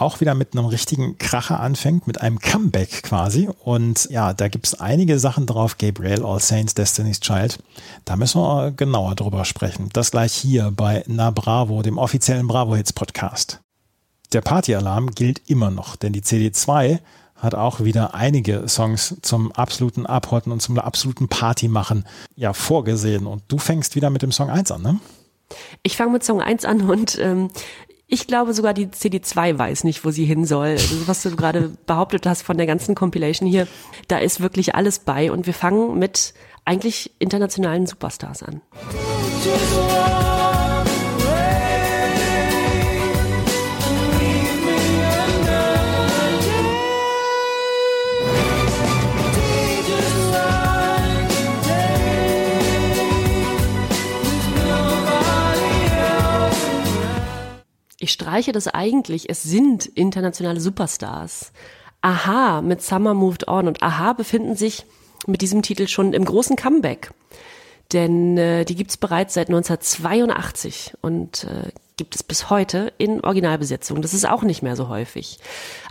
[0.00, 3.48] auch wieder mit einem richtigen Kracher anfängt, mit einem Comeback quasi.
[3.64, 5.78] Und ja, da gibt es einige Sachen drauf.
[5.78, 7.58] Gabriel, All Saints, Destiny's Child.
[8.04, 9.88] Da müssen wir genauer drüber sprechen.
[9.92, 13.60] Das gleich hier bei Na Bravo, dem offiziellen Bravo Hits Podcast.
[14.32, 17.00] Der Partyalarm gilt immer noch, denn die CD 2
[17.36, 22.04] hat auch wieder einige Songs zum absoluten Abhotten und zum absoluten Partymachen
[22.36, 23.26] ja vorgesehen.
[23.26, 25.00] Und du fängst wieder mit dem Song 1 an, ne?
[25.82, 27.50] Ich fange mit Song 1 an und ähm,
[28.10, 30.70] ich glaube sogar die CD2 weiß nicht, wo sie hin soll.
[30.70, 33.68] Also, was du gerade behauptet hast von der ganzen Compilation hier,
[34.08, 36.34] da ist wirklich alles bei und wir fangen mit
[36.64, 38.60] eigentlich internationalen Superstars an.
[58.02, 59.28] Ich streiche das eigentlich.
[59.28, 61.52] Es sind internationale Superstars.
[62.00, 64.86] Aha mit Summer Moved On und Aha befinden sich
[65.26, 67.12] mit diesem Titel schon im großen Comeback.
[67.92, 74.00] Denn äh, die gibt's bereits seit 1982 und äh, gibt es bis heute in Originalbesetzung.
[74.00, 75.38] Das ist auch nicht mehr so häufig.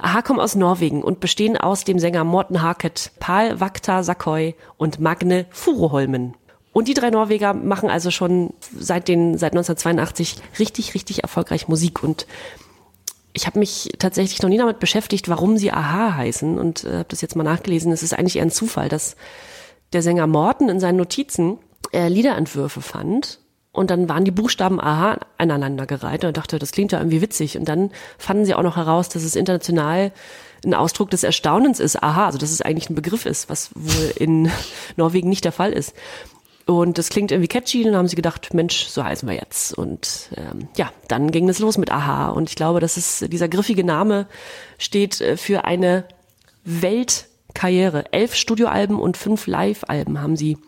[0.01, 4.99] Aha kommen aus Norwegen und bestehen aus dem Sänger Morten Harket, Pal Vakta Sakoy und
[4.99, 6.33] Magne Furuholmen.
[6.71, 12.03] Und die drei Norweger machen also schon seit, den, seit 1982 richtig, richtig erfolgreich Musik.
[12.03, 12.27] Und
[13.33, 17.05] ich habe mich tatsächlich noch nie damit beschäftigt, warum sie Aha heißen und äh, habe
[17.09, 17.91] das jetzt mal nachgelesen.
[17.91, 19.15] Es ist eigentlich eher ein Zufall, dass
[19.93, 21.57] der Sänger Morten in seinen Notizen
[21.91, 23.39] äh, Liederentwürfe fand
[23.71, 27.57] und dann waren die Buchstaben Aha aneinandergereiht und er dachte, das klingt ja irgendwie witzig.
[27.57, 30.11] Und dann fanden sie auch noch heraus, dass es international
[30.65, 32.01] ein Ausdruck des Erstaunens ist.
[32.01, 34.51] Aha, also dass es eigentlich ein Begriff ist, was wohl in
[34.97, 35.93] Norwegen nicht der Fall ist.
[36.69, 39.73] Und das klingt irgendwie catchy, dann haben sie gedacht, Mensch, so heißen wir jetzt.
[39.73, 42.29] Und ähm, ja, dann ging es los mit Aha.
[42.29, 44.27] Und ich glaube, dass es dieser griffige Name
[44.77, 46.05] steht äh, für eine
[46.65, 48.13] Weltkarriere.
[48.13, 50.59] Elf Studioalben und fünf Live-Alben haben sie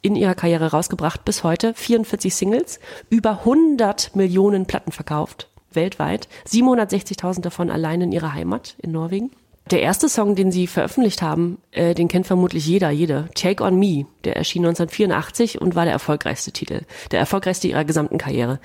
[0.00, 1.74] in ihrer Karriere rausgebracht bis heute.
[1.74, 2.80] 44 Singles,
[3.10, 5.50] über 100 Millionen Platten verkauft.
[5.70, 6.28] weltweit.
[6.48, 9.30] 760.000 davon allein in ihrer Heimat in Norwegen.
[9.72, 13.30] Der erste Song, den sie veröffentlicht haben, äh, den kennt vermutlich jeder, jede.
[13.34, 14.04] Take on Me.
[14.24, 16.82] Der erschien 1984 und war der erfolgreichste Titel.
[17.10, 18.60] Der erfolgreichste ihrer gesamten Karriere.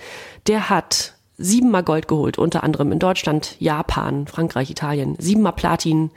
[0.48, 5.16] Der hat siebenmal Gold geholt, unter anderem in Deutschland, Japan, Frankreich, Italien.
[5.18, 6.12] Siebenmal Platin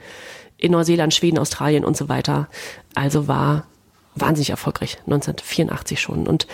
[0.57, 2.49] in Neuseeland, Schweden, Australien und so weiter.
[2.93, 3.67] Also war
[4.15, 4.97] wahnsinnig erfolgreich.
[5.05, 6.27] 1984 schon.
[6.27, 6.47] Und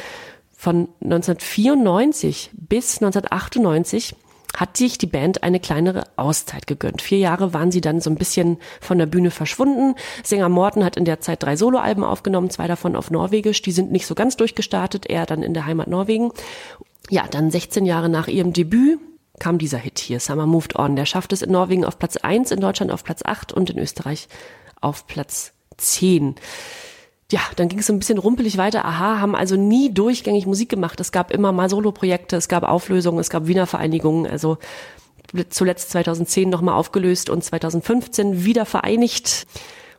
[0.55, 4.15] von 1994 bis 1998
[4.55, 7.01] hat sich die Band eine kleinere Auszeit gegönnt.
[7.01, 9.95] Vier Jahre waren sie dann so ein bisschen von der Bühne verschwunden.
[10.23, 13.61] Sänger Morten hat in der Zeit drei Soloalben aufgenommen, zwei davon auf Norwegisch.
[13.61, 16.31] Die sind nicht so ganz durchgestartet, er dann in der Heimat Norwegen.
[17.09, 18.99] Ja, dann 16 Jahre nach ihrem Debüt
[19.39, 20.95] kam dieser Hit hier, Summer Moved On.
[20.95, 23.77] Der schafft es in Norwegen auf Platz 1, in Deutschland auf Platz 8 und in
[23.77, 24.27] Österreich
[24.81, 26.35] auf Platz 10
[27.31, 28.85] ja, dann ging es so ein bisschen rumpelig weiter.
[28.85, 30.99] Aha, haben also nie durchgängig Musik gemacht.
[30.99, 34.25] Es gab immer mal Soloprojekte, es gab Auflösungen, es gab Wiener Vereinigungen.
[34.25, 34.57] Also
[35.49, 39.45] zuletzt 2010 nochmal aufgelöst und 2015 wieder vereinigt.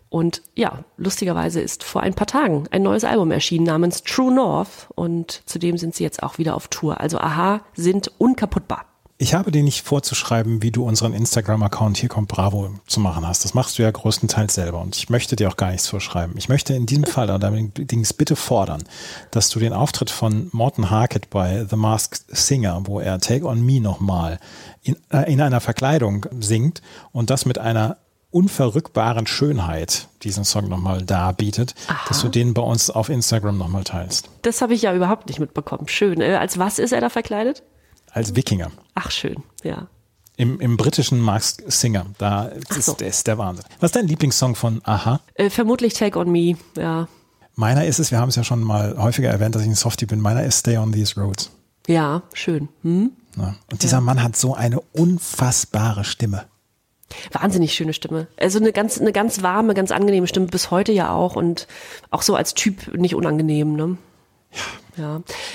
[0.09, 4.89] Und ja, lustigerweise ist vor ein paar Tagen ein neues Album erschienen namens True North
[4.95, 6.99] und zudem sind sie jetzt auch wieder auf Tour.
[7.01, 8.88] Also Aha sind unkaputtbar.
[9.21, 13.45] Ich habe dir nicht vorzuschreiben, wie du unseren Instagram-Account hier kommt Bravo zu machen hast.
[13.45, 16.37] Das machst du ja größtenteils selber und ich möchte dir auch gar nichts vorschreiben.
[16.39, 18.85] Ich möchte in diesem Fall allerdings bitte fordern,
[19.33, 23.61] dass du den Auftritt von Morten Harkett bei The Masked Singer, wo er Take on
[23.61, 24.39] Me nochmal
[24.85, 27.97] in, äh, in einer Verkleidung singt und das mit einer
[28.31, 31.75] unverrückbaren Schönheit diesen Song nochmal darbietet,
[32.07, 34.29] dass du den bei uns auf Instagram nochmal teilst.
[34.43, 35.89] Das habe ich ja überhaupt nicht mitbekommen.
[35.89, 36.21] Schön.
[36.21, 37.65] Äh, als was ist er da verkleidet?
[38.13, 38.71] Als Wikinger.
[38.95, 39.89] Ach, schön, ja.
[40.37, 42.07] Im, im britischen Masked Singer.
[42.19, 42.93] Da ist, so.
[42.93, 43.65] der ist der Wahnsinn.
[43.81, 45.21] Was ist dein Lieblingssong von Aha?
[45.35, 47.09] Äh, vermutlich Take on Me, ja.
[47.57, 50.07] Meiner ist es, wir haben es ja schon mal häufiger erwähnt, dass ich ein Softie
[50.07, 50.21] bin.
[50.21, 51.51] Meiner ist Stay on These Roads.
[51.89, 52.69] Ja, schön.
[52.83, 53.11] Hm?
[53.37, 53.57] Ja.
[53.71, 56.45] Und dieser Mann hat so eine unfassbare Stimme.
[57.33, 58.29] Wahnsinnig schöne Stimme.
[58.37, 61.67] Also eine ganz, eine ganz warme, ganz angenehme Stimme, bis heute ja auch und
[62.11, 63.97] auch so als Typ nicht unangenehm, ne?
[64.53, 64.61] Ja.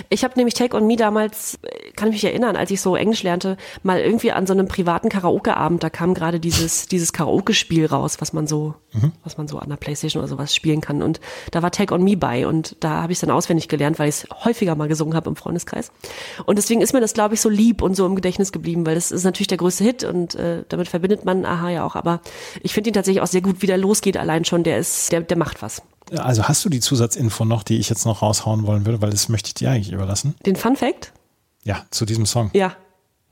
[0.10, 2.96] Ich habe nämlich Take on Me damals, äh, kann ich mich erinnern, als ich so
[2.96, 7.86] Englisch lernte, mal irgendwie an so einem privaten Karaoke-Abend, da kam gerade dieses, dieses Karaoke-Spiel
[7.86, 8.76] raus, was man so,
[9.24, 11.02] was man so an der Playstation oder sowas spielen kann.
[11.02, 11.20] Und
[11.52, 14.24] da war Take on Me bei und da habe ich dann auswendig gelernt, weil ich
[14.24, 15.92] es häufiger mal gesungen habe im Freundeskreis.
[16.46, 18.96] Und deswegen ist mir das, glaube ich, so lieb und so im Gedächtnis geblieben, weil
[18.96, 21.96] das ist natürlich der größte Hit und äh, damit verbindet man Aha ja auch.
[21.96, 22.22] Aber
[22.62, 24.64] ich finde ihn tatsächlich auch sehr gut, wie der losgeht allein schon.
[24.64, 25.82] Der ist, der, der macht was.
[26.18, 29.30] Also hast du die Zusatzinfo noch, die ich jetzt noch raushauen wollen würde, weil das
[29.30, 30.36] möchte ich dir eigentlich überlassen.
[30.46, 31.12] Den Fun Fact?
[31.64, 32.52] Ja, zu diesem Song.
[32.54, 32.76] Ja.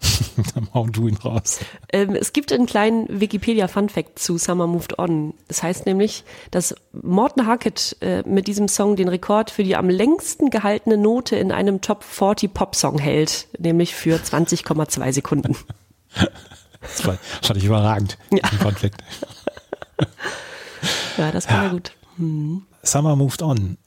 [0.55, 1.59] Dann hau du ihn raus.
[1.93, 5.35] Ähm, es gibt einen kleinen Wikipedia-Fun-Fact zu Summer Moved On.
[5.47, 9.89] Das heißt nämlich, dass Morten Harkett äh, mit diesem Song den Rekord für die am
[9.89, 15.55] längsten gehaltene Note in einem Top 40 Pop-Song hält, nämlich für 20,2 Sekunden.
[16.81, 18.39] Das war, fand ich überragend, Ja.
[18.49, 19.03] diesen Konflikt.
[21.17, 21.91] Ja, das war ja gut.
[22.17, 22.63] Hm.
[22.83, 23.77] Summer Moved On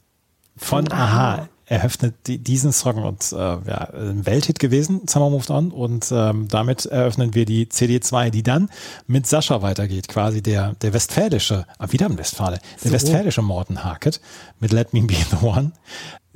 [0.57, 1.33] von Von Aha.
[1.33, 6.11] Aha eröffnet die, diesen Song und äh, ja, ein Welthit gewesen, Summer Moved On und
[6.11, 8.69] ähm, damit eröffnen wir die CD2, die dann
[9.07, 12.93] mit Sascha weitergeht, quasi der, der westfälische, ah, wieder ein Westfale, der So.
[12.93, 14.21] westfälische Morten Harkett
[14.59, 15.71] mit Let Me Be The One.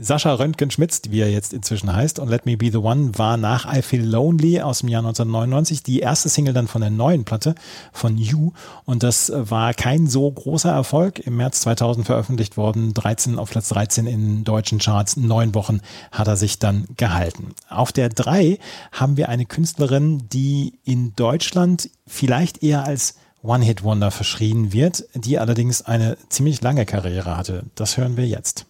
[0.02, 3.66] Sascha Röntgen-Schmitz, wie er jetzt inzwischen heißt, und Let Me Be The One war nach
[3.72, 7.54] I Feel Lonely aus dem Jahr 1999 die erste Single dann von der neuen Platte
[7.92, 8.54] von You
[8.86, 11.20] und das äh, war kein so großer Erfolg.
[11.20, 15.82] Im März 2000 veröffentlicht worden, 13 auf Platz 13 in deutschen Charts, neun Wochen
[16.14, 17.50] hat er sich dann gehalten.
[17.68, 18.58] Auf der 3
[18.94, 25.82] haben wir eine Künstlerin, die in Deutschland vielleicht eher als One-Hit-Wonder verschrien wird, die allerdings
[25.82, 27.66] eine ziemlich lange Karriere hatte.
[27.76, 28.66] Das hören wir jetzt.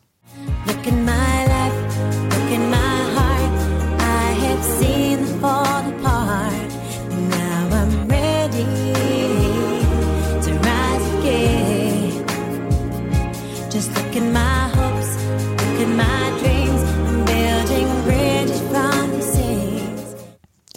[0.68, 1.78] Look in my life,
[2.34, 3.60] look in my heart.
[4.00, 6.70] I have seen them fall apart.
[7.30, 8.66] Now I'm ready
[10.46, 12.24] to rise again.
[13.72, 15.18] Just look in my hopes,
[15.62, 16.82] look in my dreams.
[17.08, 20.16] I'm building bridges from these seas.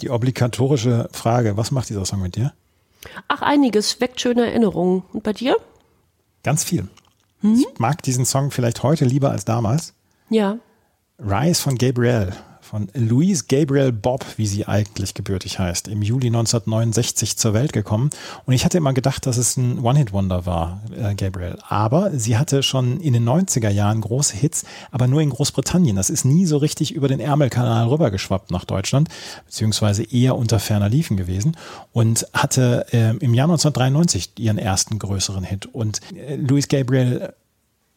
[0.01, 2.53] Die obligatorische Frage, was macht dieser Song mit dir?
[3.27, 5.03] Ach, einiges weckt schöne Erinnerungen.
[5.13, 5.57] Und bei dir?
[6.43, 6.87] Ganz viel.
[7.43, 9.93] Ich mag diesen Song vielleicht heute lieber als damals.
[10.29, 10.57] Ja.
[11.19, 12.33] Rise von Gabrielle,
[12.73, 18.09] von Louise Gabriel Bob, wie sie eigentlich gebürtig heißt, im Juli 1969 zur Welt gekommen.
[18.47, 21.59] Und ich hatte immer gedacht, dass es ein One-Hit-Wonder war, äh, Gabriel.
[21.69, 25.95] Aber sie hatte schon in den 90er Jahren große Hits, aber nur in Großbritannien.
[25.95, 29.07] Das ist nie so richtig über den Ärmelkanal rübergeschwappt nach Deutschland,
[29.45, 31.55] beziehungsweise eher unter ferner Liefen gewesen
[31.91, 35.67] und hatte äh, im Jahr 1993 ihren ersten größeren Hit.
[35.67, 37.35] Und äh, Louise Gabriel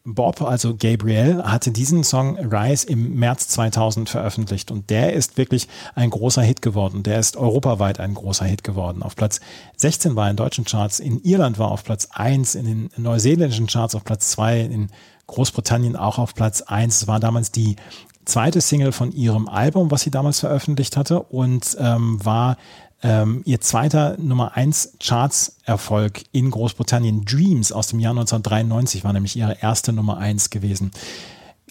[0.09, 5.67] Bob, also Gabriel, hatte diesen Song Rise im März 2000 veröffentlicht und der ist wirklich
[5.95, 7.03] ein großer Hit geworden.
[7.03, 9.03] Der ist europaweit ein großer Hit geworden.
[9.03, 9.41] Auf Platz
[9.75, 13.67] 16 war er in deutschen Charts, in Irland war auf Platz 1, in den neuseeländischen
[13.67, 14.89] Charts auf Platz 2, in
[15.27, 17.01] Großbritannien auch auf Platz 1.
[17.01, 17.75] Es war damals die
[18.23, 22.55] zweite Single von ihrem Album, was sie damals veröffentlicht hatte und ähm, war
[23.03, 27.25] ähm, ihr zweiter Nummer 1 Charts-Erfolg in Großbritannien.
[27.25, 30.91] Dreams aus dem Jahr 1993 war nämlich ihre erste Nummer 1 gewesen.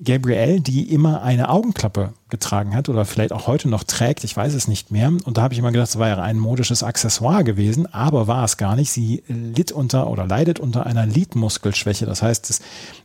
[0.04, 4.52] Gabrielle, die immer eine Augenklappe getragen hat oder vielleicht auch heute noch trägt, ich weiß
[4.52, 5.08] es nicht mehr.
[5.24, 8.58] Und da habe ich immer gedacht, es wäre ein modisches Accessoire gewesen, aber war es
[8.58, 8.90] gar nicht.
[8.90, 12.04] Sie litt unter oder leidet unter einer Lidmuskelschwäche.
[12.04, 12.60] Das heißt, das,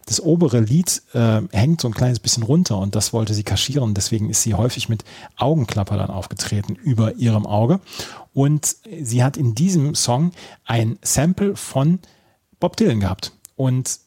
[0.06, 3.94] das obere Lid äh, hängt so ein kleines bisschen runter und das wollte sie kaschieren.
[3.94, 5.06] Deswegen ist sie häufig mit
[5.38, 7.80] Augenklappe dann aufgetreten über ihrem Auge.
[8.34, 10.32] Und sie hat in diesem Song
[10.66, 12.00] ein Sample von
[12.60, 13.32] Bob Dylan gehabt.
[13.56, 14.00] Und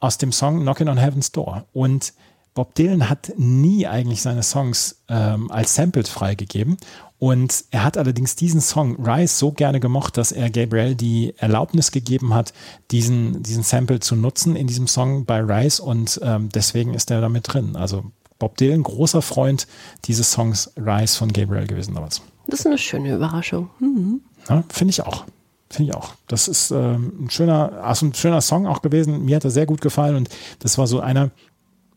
[0.00, 1.64] aus dem Song Knockin' on Heaven's Door.
[1.72, 2.12] Und
[2.58, 6.76] Bob Dylan hat nie eigentlich seine Songs ähm, als Samples freigegeben.
[7.20, 11.92] Und er hat allerdings diesen Song Rise so gerne gemocht, dass er Gabriel die Erlaubnis
[11.92, 12.52] gegeben hat,
[12.90, 15.80] diesen, diesen Sample zu nutzen in diesem Song bei Rise.
[15.80, 17.76] Und ähm, deswegen ist er damit drin.
[17.76, 18.06] Also
[18.40, 19.68] Bob Dylan, großer Freund
[20.06, 22.22] dieses Songs Rise von Gabriel gewesen damals.
[22.48, 23.70] Das ist eine schöne Überraschung.
[23.78, 24.20] Mhm.
[24.48, 25.26] Ja, Finde ich auch.
[25.70, 26.14] Finde ich auch.
[26.26, 29.24] Das ist ähm, ein schöner, also ein schöner Song auch gewesen.
[29.24, 30.28] Mir hat er sehr gut gefallen und
[30.58, 31.30] das war so einer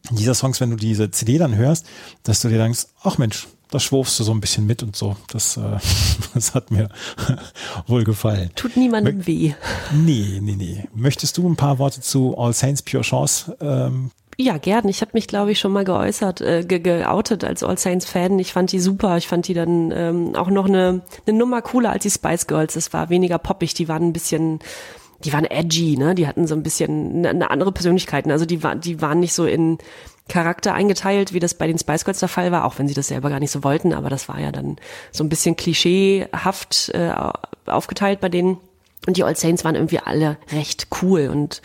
[0.09, 1.85] dieser Songs, wenn du diese CD dann hörst,
[2.23, 5.15] dass du dir denkst, ach Mensch, da schwurfst du so ein bisschen mit und so.
[5.31, 5.61] Das, äh,
[6.33, 6.89] das hat mir
[7.87, 8.51] wohl gefallen.
[8.55, 9.53] Tut niemandem weh.
[9.93, 10.83] Nee, nee, nee.
[10.93, 14.89] Möchtest du ein paar Worte zu All Saints Pure Chance ähm, Ja, gern.
[14.89, 18.37] Ich habe mich, glaube ich, schon mal geäußert, äh, ge geoutet als All Saints Fan.
[18.39, 19.17] Ich fand die super.
[19.17, 22.73] Ich fand die dann ähm, auch noch eine, eine Nummer cooler als die Spice Girls.
[22.73, 23.73] Das war weniger poppig.
[23.73, 24.59] Die waren ein bisschen,
[25.23, 26.15] die waren edgy, ne?
[26.15, 28.31] Die hatten so ein bisschen eine, eine andere Persönlichkeiten.
[28.31, 29.77] Also die waren, die waren nicht so in
[30.27, 33.07] Charakter eingeteilt, wie das bei den Spice Girls der Fall war, auch wenn sie das
[33.07, 33.93] selber gar nicht so wollten.
[33.93, 34.77] Aber das war ja dann
[35.11, 37.13] so ein bisschen klischeehaft äh,
[37.65, 38.57] aufgeteilt bei denen.
[39.07, 41.61] Und die All Saints waren irgendwie alle recht cool und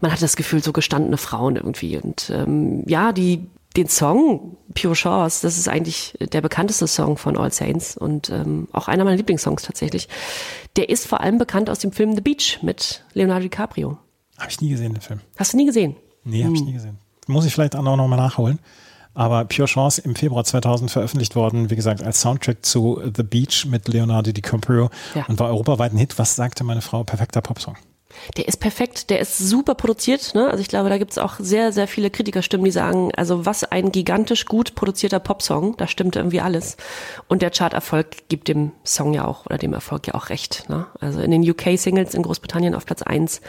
[0.00, 1.98] man hat das Gefühl, so gestandene Frauen irgendwie.
[1.98, 3.46] Und ähm, ja, die
[3.76, 8.68] den Song Pure Chance, das ist eigentlich der bekannteste Song von All Saints und ähm,
[8.72, 10.08] auch einer meiner Lieblingssongs tatsächlich.
[10.76, 13.98] Der ist vor allem bekannt aus dem Film The Beach mit Leonardo DiCaprio.
[14.38, 15.20] Habe ich nie gesehen, den Film.
[15.36, 15.96] Hast du nie gesehen?
[16.24, 16.98] Nee, habe ich nie gesehen.
[17.26, 18.58] Muss ich vielleicht auch noch mal nachholen.
[19.12, 23.66] Aber Pure Chance im Februar 2000 veröffentlicht worden, wie gesagt, als Soundtrack zu The Beach
[23.66, 25.26] mit Leonardo DiCaprio Ja.
[25.26, 26.18] und war europaweit ein Hit.
[26.18, 27.02] Was sagte meine Frau?
[27.04, 27.76] Perfekter Popsong.
[28.36, 30.34] Der ist perfekt, der ist super produziert.
[30.34, 30.48] Ne?
[30.48, 33.92] Also ich glaube, da gibt's auch sehr, sehr viele Kritikerstimmen, die sagen, also was ein
[33.92, 36.76] gigantisch gut produzierter Popsong, da stimmt irgendwie alles.
[37.28, 40.68] Und der Charterfolg gibt dem Song ja auch, oder dem Erfolg ja auch recht.
[40.68, 40.86] Ne?
[41.00, 43.40] Also in den UK-Singles in Großbritannien auf Platz eins,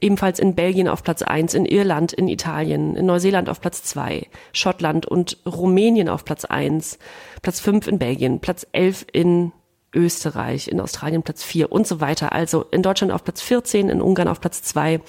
[0.00, 4.26] ebenfalls in Belgien auf Platz eins, in Irland, in Italien, in Neuseeland auf Platz zwei,
[4.52, 6.98] Schottland und Rumänien auf Platz eins,
[7.40, 9.52] Platz fünf in Belgien, Platz elf in
[9.94, 12.32] Österreich, in Australien Platz 4 und so weiter.
[12.32, 15.00] Also in Deutschland auf Platz 14, in Ungarn auf Platz 2.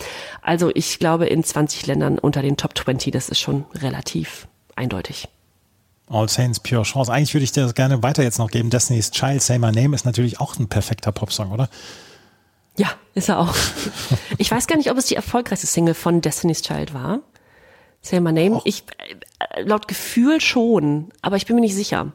[0.41, 3.11] Also ich glaube in 20 Ländern unter den Top 20.
[3.11, 5.27] Das ist schon relativ eindeutig.
[6.07, 7.11] All Saints Pure Chance.
[7.11, 8.69] Eigentlich würde ich dir das gerne weiter jetzt noch geben.
[8.69, 11.69] Destiny's Child, Say My Name ist natürlich auch ein perfekter Popsong, oder?
[12.77, 13.55] Ja, ist er auch.
[14.37, 17.19] Ich weiß gar nicht, ob es die erfolgreichste Single von Destiny's Child war.
[18.01, 18.61] Say My Name.
[18.65, 18.83] Ich,
[19.39, 22.11] äh, laut Gefühl schon, aber ich bin mir nicht sicher.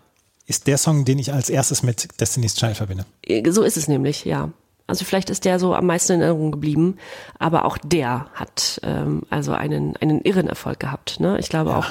[0.48, 3.04] Ist der Song, den ich als erstes mit Destiny's Child verbinde.
[3.22, 4.50] Äh, So ist es nämlich, ja.
[4.86, 6.96] Also vielleicht ist der so am meisten in Erinnerung geblieben,
[7.38, 11.20] aber auch der hat ähm, also einen einen irren Erfolg gehabt.
[11.20, 11.38] Ne?
[11.38, 11.88] Ich glaube auch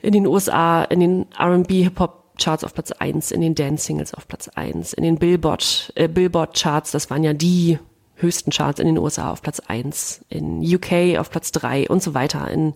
[0.00, 3.84] in den USA, in den R&B Hip Hop Charts auf Platz eins, in den Dance
[3.84, 7.78] Singles auf Platz eins, in den Billboard äh, Billboard Charts, das waren ja die
[8.16, 12.14] höchsten Charts in den USA auf Platz eins, in UK auf Platz drei und so
[12.14, 12.50] weiter.
[12.50, 12.72] In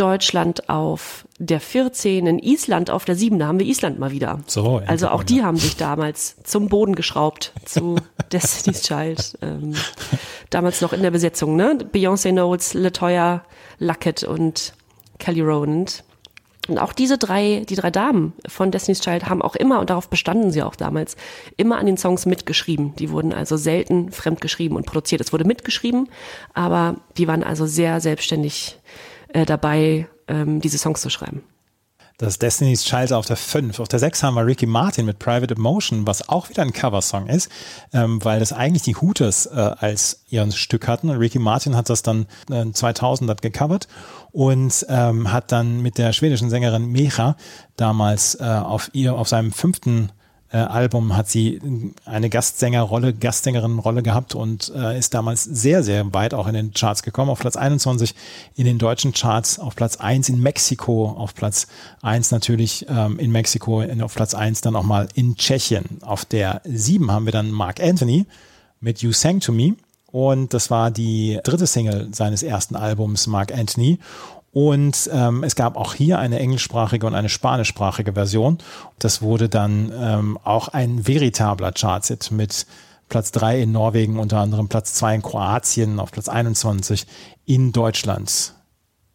[0.00, 4.40] Deutschland auf der 14, in Island auf der 7, da haben wir Island mal wieder.
[4.46, 7.96] So, also auch die haben sich damals zum Boden geschraubt zu
[8.32, 9.38] Destiny's Child.
[9.42, 9.74] Ähm,
[10.50, 11.78] damals noch in der Besetzung, ne?
[11.92, 13.44] Beyoncé Knowles, Latoya
[13.78, 14.72] Luckett und
[15.18, 16.04] Kelly Rowland.
[16.68, 20.08] Und auch diese drei, die drei Damen von Destiny's Child haben auch immer, und darauf
[20.08, 21.16] bestanden sie auch damals,
[21.56, 22.94] immer an den Songs mitgeschrieben.
[22.96, 25.22] Die wurden also selten fremd geschrieben und produziert.
[25.22, 26.08] Es wurde mitgeschrieben,
[26.52, 28.78] aber die waren also sehr selbstständig
[29.28, 31.42] äh, dabei, ähm, diese Songs zu schreiben.
[32.20, 33.78] Das ist Destiny's Child auf der 5.
[33.78, 37.28] Auf der 6 haben wir Ricky Martin mit Private Emotion, was auch wieder ein Coversong
[37.28, 37.48] ist,
[37.92, 41.10] ähm, weil das eigentlich die Hooters äh, als ihren Stück hatten.
[41.10, 43.86] Ricky Martin hat das dann äh, 2000 hat gecovert
[44.32, 47.36] und ähm, hat dann mit der schwedischen Sängerin Mecha
[47.76, 50.10] damals äh, auf ihr auf seinem fünften
[50.50, 51.60] äh, Album hat sie
[52.06, 57.02] eine Gastsängerrolle, Gastsängerin-Rolle gehabt und äh, ist damals sehr, sehr weit auch in den Charts
[57.02, 57.30] gekommen.
[57.30, 58.14] Auf Platz 21
[58.56, 61.66] in den deutschen Charts, auf Platz 1 in Mexiko, auf Platz
[62.02, 65.84] 1 natürlich ähm, in Mexiko, in, auf Platz 1 dann auch mal in Tschechien.
[66.00, 68.24] Auf der 7 haben wir dann Mark Anthony
[68.80, 69.74] mit You Sang to Me.
[70.10, 73.98] Und das war die dritte Single seines ersten Albums, Mark Anthony.
[74.52, 78.58] Und ähm, es gab auch hier eine englischsprachige und eine spanischsprachige Version.
[78.98, 82.66] Das wurde dann ähm, auch ein veritabler Chartsit mit
[83.08, 87.06] Platz 3 in Norwegen, unter anderem Platz 2 in Kroatien, auf Platz 21
[87.46, 88.54] in Deutschland.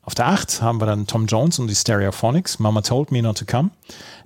[0.01, 3.38] Auf der 8 haben wir dann Tom Jones und die Stereophonics, Mama Told Me Not
[3.38, 3.69] to Come.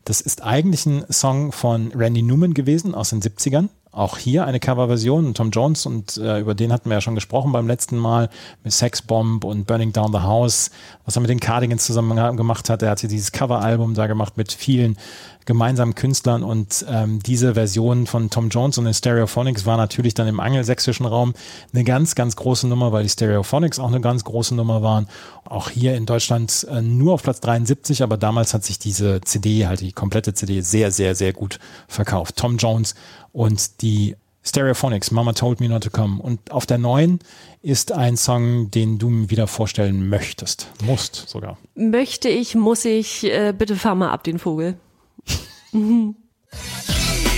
[0.05, 3.69] Das ist eigentlich ein Song von Randy Newman gewesen aus den 70ern.
[3.97, 7.51] Auch hier eine Coverversion, Tom Jones, und äh, über den hatten wir ja schon gesprochen
[7.51, 8.29] beim letzten Mal,
[8.63, 10.69] mit Sex Bomb und Burning Down the House,
[11.05, 12.83] was er mit den Cardigans zusammen gemacht hat.
[12.83, 14.97] Er hat hier dieses Coveralbum da gemacht mit vielen
[15.47, 20.27] gemeinsamen Künstlern und ähm, diese Version von Tom Jones und den Stereophonics war natürlich dann
[20.27, 21.33] im angelsächsischen Raum
[21.73, 25.07] eine ganz, ganz große Nummer, weil die Stereophonics auch eine ganz große Nummer waren.
[25.45, 29.67] Auch hier in Deutschland äh, nur auf Platz 73, aber damals hat sich diese CD,
[29.67, 32.35] halt die komplette CD, sehr, sehr, sehr gut verkauft.
[32.35, 32.93] Tom Jones
[33.37, 36.19] und die Stereophonics, Mama Told Me Not to Come.
[36.19, 37.19] Und auf der neuen
[37.61, 40.71] ist ein Song, den du mir wieder vorstellen möchtest.
[40.83, 41.59] Musst sogar.
[41.75, 44.79] Möchte ich, muss ich, äh, bitte fahr mal ab den Vogel.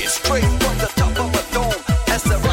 [0.07, 2.48] Straight from the top of a dome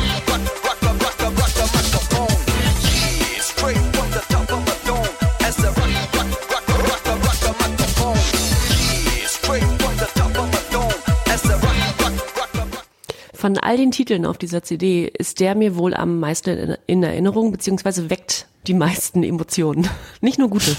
[13.36, 17.02] Von all den Titeln auf dieser CD ist der mir wohl am meisten in- in
[17.02, 19.88] Erinnerung, beziehungsweise weckt die meisten Emotionen.
[20.20, 20.74] Nicht nur gute.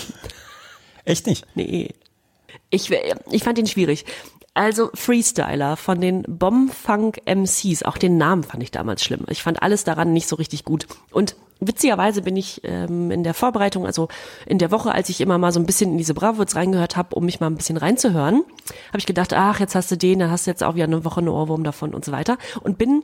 [1.06, 1.46] Echt nicht?
[1.56, 1.92] Nee.
[2.70, 2.90] Ich,
[3.32, 4.06] ich fand ihn schwierig.
[4.54, 9.24] Also Freestyler von den Bombfunk MCs, auch den Namen fand ich damals schlimm.
[9.30, 10.88] Ich fand alles daran nicht so richtig gut.
[11.12, 14.08] Und witzigerweise bin ich ähm, in der Vorbereitung, also
[14.46, 17.16] in der Woche, als ich immer mal so ein bisschen in diese Bravos reingehört habe,
[17.16, 18.44] um mich mal ein bisschen reinzuhören,
[18.90, 21.04] habe ich gedacht, ach, jetzt hast du den, da hast du jetzt auch wieder eine
[21.06, 22.38] Woche einen Ohrwurm davon und so weiter.
[22.62, 23.04] Und bin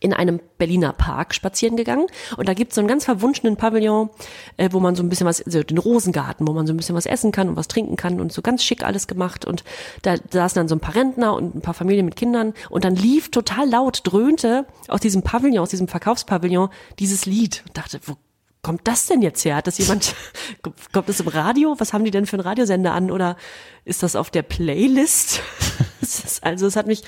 [0.00, 2.06] in einem Berliner Park spazieren gegangen
[2.36, 4.10] und da gibt's so einen ganz verwunschenen Pavillon,
[4.56, 6.96] äh, wo man so ein bisschen was, also den Rosengarten, wo man so ein bisschen
[6.96, 9.64] was essen kann und was trinken kann und so ganz schick alles gemacht und
[10.02, 12.96] da saßen dann so ein paar Rentner und ein paar Familien mit Kindern und dann
[12.96, 16.68] lief total laut, dröhnte aus diesem Pavillon, aus diesem Verkaufspavillon
[16.98, 18.16] dieses Lied und dachte, wo
[18.66, 19.54] kommt das denn jetzt her?
[19.54, 20.16] Hat das jemand,
[20.92, 21.76] kommt das im Radio?
[21.78, 23.36] Was haben die denn für einen Radiosender an oder
[23.84, 25.40] ist das auf der Playlist?
[26.40, 27.02] Also es hat mich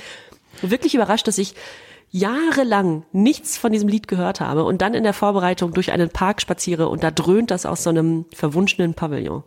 [0.61, 1.55] wirklich überrascht, dass ich
[2.11, 6.41] jahrelang nichts von diesem Lied gehört habe und dann in der Vorbereitung durch einen Park
[6.41, 9.45] spaziere und da dröhnt das aus so einem verwunschenen Pavillon.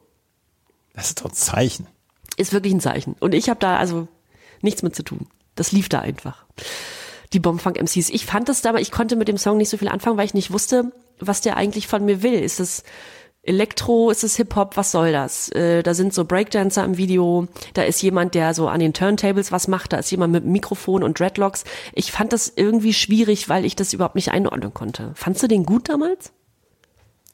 [0.94, 1.88] Das ist doch ein Zeichen.
[2.38, 3.16] Ist wirklich ein Zeichen.
[3.20, 4.08] Und ich habe da also
[4.62, 5.28] nichts mit zu tun.
[5.56, 6.46] Das lief da einfach.
[7.34, 8.10] Die Bombfunk MCs.
[8.10, 10.34] Ich fand das damals, ich konnte mit dem Song nicht so viel anfangen, weil ich
[10.34, 12.34] nicht wusste, was der eigentlich von mir will.
[12.34, 12.84] Ist es
[13.44, 15.50] Elektro, ist es Hip-Hop, was soll das?
[15.50, 19.52] Äh, da sind so Breakdancer im Video, da ist jemand, der so an den Turntables
[19.52, 21.64] was macht, da ist jemand mit Mikrofon und Dreadlocks.
[21.94, 25.12] Ich fand das irgendwie schwierig, weil ich das überhaupt nicht einordnen konnte.
[25.16, 26.32] Fandst du den gut damals?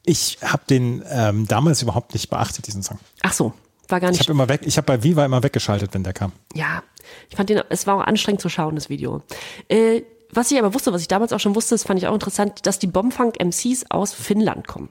[0.06, 2.98] Ich habe den ähm, damals überhaupt nicht beachtet, diesen Song.
[3.20, 3.52] Ach so,
[3.88, 6.14] war gar Ich nicht habe immer weg, ich habe bei Viva immer weggeschaltet, wenn der
[6.14, 6.32] kam.
[6.54, 6.82] ja,
[7.28, 9.22] ich fand den, es war auch anstrengend zu schauen, das Video.
[9.68, 12.14] Äh, was ich aber wusste, was ich damals auch schon wusste, das fand ich auch
[12.14, 14.90] interessant, dass die Bombfunk MCs aus Finnland kommen.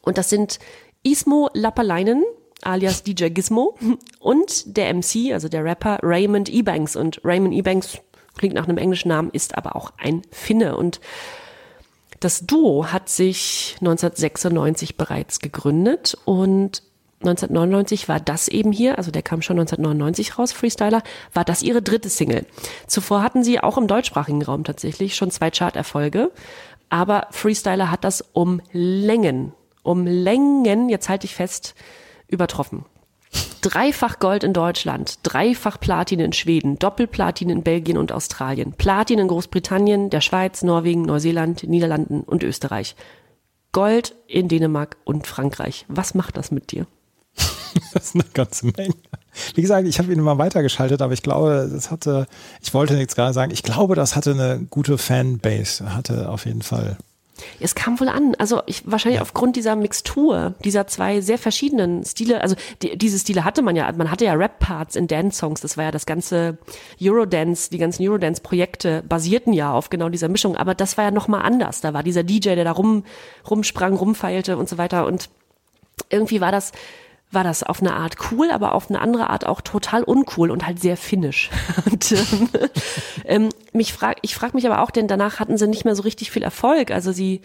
[0.00, 0.58] Und das sind
[1.02, 2.24] Ismo Lappalainen,
[2.62, 3.76] alias DJ Gizmo,
[4.20, 6.96] und der MC, also der Rapper Raymond Ebanks.
[6.96, 7.98] Und Raymond Ebanks
[8.36, 10.76] klingt nach einem englischen Namen, ist aber auch ein Finne.
[10.76, 11.00] Und
[12.20, 16.82] das Duo hat sich 1996 bereits gegründet und
[17.22, 21.82] 1999 war das eben hier, also der kam schon 1999 raus, Freestyler, war das ihre
[21.82, 22.46] dritte Single.
[22.86, 26.32] Zuvor hatten sie auch im deutschsprachigen Raum tatsächlich schon zwei Charterfolge,
[26.90, 29.52] aber Freestyler hat das um Längen,
[29.82, 31.74] um Längen, jetzt halte ich fest,
[32.28, 32.84] übertroffen.
[33.62, 39.28] Dreifach Gold in Deutschland, dreifach Platin in Schweden, Doppelplatin in Belgien und Australien, Platin in
[39.28, 42.96] Großbritannien, der Schweiz, Norwegen, Neuseeland, Niederlanden und Österreich.
[43.70, 45.86] Gold in Dänemark und Frankreich.
[45.88, 46.86] Was macht das mit dir?
[47.94, 48.94] Das ist eine ganze Menge.
[49.54, 52.26] Wie gesagt, ich habe ihn mal weitergeschaltet, aber ich glaube, das hatte,
[52.60, 56.60] ich wollte jetzt gerade sagen, ich glaube, das hatte eine gute Fanbase, hatte auf jeden
[56.60, 56.98] Fall.
[57.60, 62.42] Es kam wohl an, also ich, wahrscheinlich aufgrund dieser Mixtur, dieser zwei sehr verschiedenen Stile,
[62.42, 65.84] also die, diese Stile hatte man ja, man hatte ja Rap-Parts in Dance-Songs, das war
[65.84, 66.58] ja das ganze
[67.00, 71.42] Eurodance, die ganzen Eurodance-Projekte basierten ja auf genau dieser Mischung, aber das war ja nochmal
[71.42, 73.04] anders, da war dieser DJ, der da rum,
[73.48, 75.06] rumsprang, rumfeilte und so weiter.
[75.06, 75.30] Und
[76.10, 76.72] irgendwie war das
[77.32, 80.66] war das auf eine Art cool, aber auf eine andere Art auch total uncool und
[80.66, 81.50] halt sehr finnisch.
[81.90, 82.48] Und, ähm,
[83.24, 86.02] ähm, mich frag, ich frage mich aber auch, denn danach hatten sie nicht mehr so
[86.02, 86.90] richtig viel Erfolg.
[86.90, 87.40] Also sie,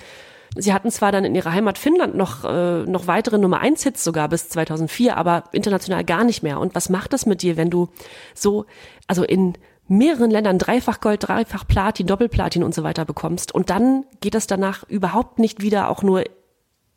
[0.55, 4.03] sie hatten zwar dann in ihrer Heimat Finnland noch, äh, noch weitere Nummer 1 Hits
[4.03, 6.59] sogar bis 2004, aber international gar nicht mehr.
[6.59, 7.89] Und was macht das mit dir, wenn du
[8.33, 8.65] so,
[9.07, 9.53] also in
[9.87, 14.47] mehreren Ländern dreifach Gold, dreifach Platin, Doppelplatin und so weiter bekommst und dann geht das
[14.47, 16.23] danach überhaupt nicht wieder auch nur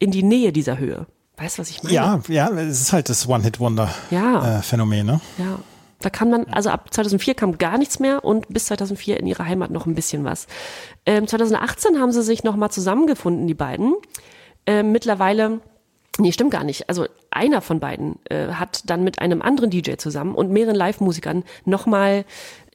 [0.00, 1.06] in die Nähe dieser Höhe.
[1.40, 1.94] Weißt du, was ich meine?
[1.94, 5.12] Ja, ja, es ist halt das One-Hit-Wonder-Phänomen, Ja.
[5.14, 5.20] ne?
[5.38, 5.58] Ja.
[6.02, 9.44] Da kann man, also ab 2004 kam gar nichts mehr und bis 2004 in ihrer
[9.44, 10.46] Heimat noch ein bisschen was.
[11.04, 13.94] Ähm, 2018 haben sie sich nochmal zusammengefunden, die beiden.
[14.66, 15.60] Ähm, mittlerweile,
[16.18, 16.88] nee, stimmt gar nicht.
[16.88, 21.44] Also einer von beiden äh, hat dann mit einem anderen DJ zusammen und mehreren Live-Musikern
[21.66, 22.24] nochmal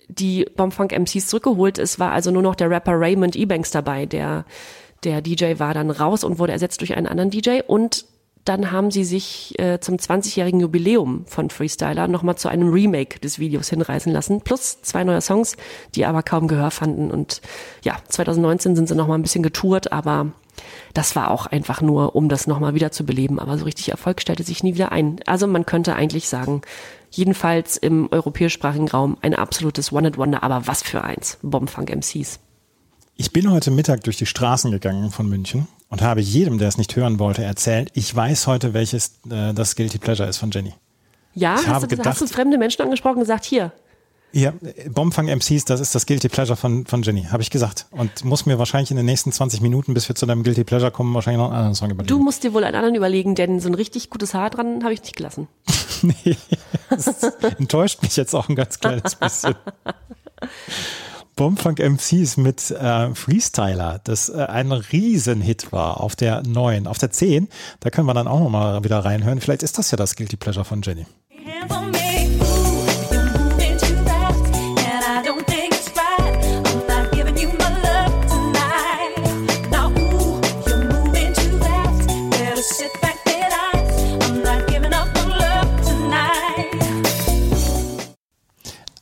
[0.07, 1.79] die Bombfunk MCs zurückgeholt.
[1.79, 4.05] Es war also nur noch der Rapper Raymond Ebanks dabei.
[4.05, 4.45] Der,
[5.03, 8.05] der DJ war dann raus und wurde ersetzt durch einen anderen DJ und
[8.45, 13.39] dann haben sie sich äh, zum 20-jährigen Jubiläum von Freestyler nochmal zu einem Remake des
[13.39, 15.57] Videos hinreißen lassen, plus zwei neue Songs,
[15.95, 17.09] die aber kaum Gehör fanden.
[17.09, 17.41] Und
[17.83, 20.27] ja, 2019 sind sie nochmal ein bisschen getourt, aber
[20.93, 23.39] das war auch einfach nur, um das nochmal wieder zu beleben.
[23.39, 25.19] Aber so richtig Erfolg stellte sich nie wieder ein.
[25.25, 26.61] Also man könnte eigentlich sagen,
[27.09, 31.39] jedenfalls im europäischsprachigen Raum ein absolutes One-Hit-Wonder, aber was für eins.
[31.41, 32.39] Bombfunk MCs.
[33.15, 36.77] Ich bin heute Mittag durch die Straßen gegangen von München und habe jedem, der es
[36.77, 40.73] nicht hören wollte, erzählt, ich weiß heute, welches äh, das Guilty Pleasure ist von Jenny.
[41.33, 43.71] Ja, Ich hast habe du, gedacht- hast du fremde Menschen angesprochen und gesagt, hier,
[44.33, 44.51] Ja,
[44.89, 47.85] Bombfang MCs, das ist das Guilty Pleasure von, von Jenny, habe ich gesagt.
[47.91, 50.91] Und muss mir wahrscheinlich in den nächsten 20 Minuten, bis wir zu deinem Guilty Pleasure
[50.91, 52.09] kommen, wahrscheinlich noch einen anderen Song überlegen.
[52.13, 54.93] du musst dir wohl einen anderen überlegen, denn so ein richtig gutes Haar dran habe
[54.93, 55.47] ich nicht gelassen.
[56.01, 56.35] nee,
[56.89, 57.07] das
[57.57, 59.55] enttäuscht mich jetzt auch ein ganz kleines bisschen.
[61.35, 66.87] Bombfunk MCs mit äh, Freestyler, das äh, ein Riesenhit war auf der 9.
[66.87, 67.49] Auf der 10,
[67.81, 69.41] da können wir dann auch nochmal wieder reinhören.
[69.41, 71.05] Vielleicht ist das ja das Guilty Pleasure von Jenny.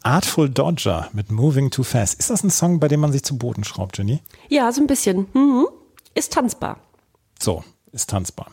[0.04, 2.20] Artful Dodger mit Moving Too Fast.
[2.20, 4.20] Ist das ein Song, bei dem man sich zu Boden schraubt, Jenny?
[4.49, 5.28] Ja, so ein bisschen.
[5.34, 5.68] Mhm.
[6.14, 6.78] Ist tanzbar.
[7.39, 8.47] So, ist tanzbar.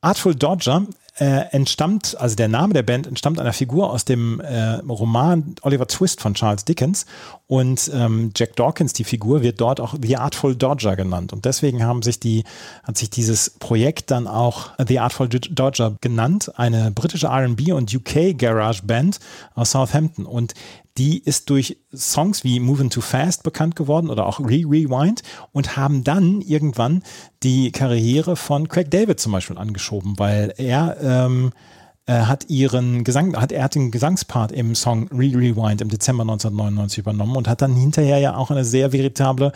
[0.00, 0.86] Artful Dodger
[1.18, 5.86] äh, entstammt, also der Name der Band entstammt einer Figur aus dem äh, Roman Oliver
[5.86, 7.06] Twist von Charles Dickens.
[7.46, 11.32] Und ähm, Jack Dawkins, die Figur, wird dort auch The Artful Dodger genannt.
[11.32, 12.44] Und deswegen haben sich die,
[12.82, 18.36] hat sich dieses Projekt dann auch The Artful Dodger genannt, eine britische R&B und UK
[18.36, 19.20] Garage Band
[19.54, 20.26] aus Southampton.
[20.26, 20.54] Und
[20.98, 25.22] die ist durch Songs wie Moving Too Fast bekannt geworden oder auch Re-Rewind
[25.52, 27.02] und haben dann irgendwann
[27.42, 31.52] die Karriere von Craig David zum Beispiel angeschoben, weil er ähm,
[32.06, 36.98] äh, hat ihren Gesang, hat er hat den Gesangspart im Song Re-Rewind im Dezember 1999
[36.98, 39.52] übernommen und hat dann hinterher ja auch eine sehr veritable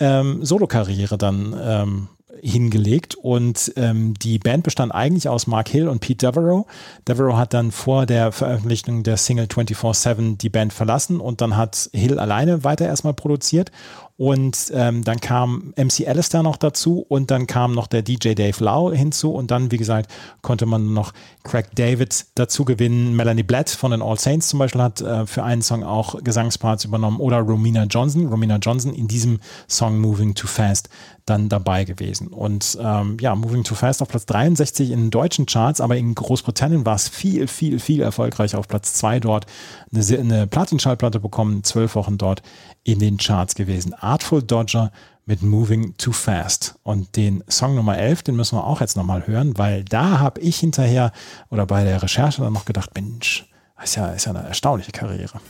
[0.00, 2.08] ähm, Solokarriere dann ähm,
[2.42, 6.66] hingelegt und ähm, die Band bestand eigentlich aus Mark Hill und Pete Devereaux.
[7.06, 11.90] Devereaux hat dann vor der Veröffentlichung der Single 24-7 die Band verlassen und dann hat
[11.92, 13.70] Hill alleine weiter erstmal produziert
[14.16, 18.62] und ähm, dann kam MC Alistair noch dazu und dann kam noch der DJ Dave
[18.62, 20.08] Lau hinzu und dann, wie gesagt,
[20.40, 21.12] konnte man noch
[21.42, 23.16] Craig David dazu gewinnen.
[23.16, 26.84] Melanie Blatt von den All Saints zum Beispiel hat äh, für einen Song auch Gesangsparts
[26.84, 28.28] übernommen oder Romina Johnson.
[28.28, 30.88] Romina Johnson in diesem Song Moving Too Fast
[31.26, 32.28] dann dabei gewesen.
[32.28, 36.14] Und ähm, ja, Moving Too Fast auf Platz 63 in den deutschen Charts, aber in
[36.14, 38.58] Großbritannien war es viel, viel, viel erfolgreicher.
[38.58, 39.46] Auf Platz 2 dort
[39.92, 42.42] eine, eine Platinschallplatte bekommen, zwölf Wochen dort
[42.82, 43.94] in den Charts gewesen.
[43.94, 44.92] Artful Dodger
[45.26, 46.74] mit Moving Too Fast.
[46.82, 50.40] Und den Song Nummer 11, den müssen wir auch jetzt nochmal hören, weil da habe
[50.40, 51.12] ich hinterher
[51.50, 53.48] oder bei der Recherche dann noch gedacht, Mensch,
[53.82, 55.40] ist ja, ist ja eine erstaunliche Karriere.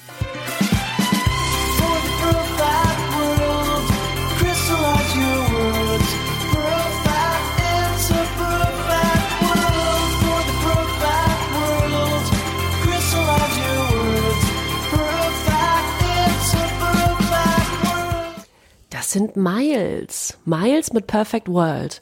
[19.15, 20.37] Sind Miles.
[20.45, 22.01] Miles mit Perfect World.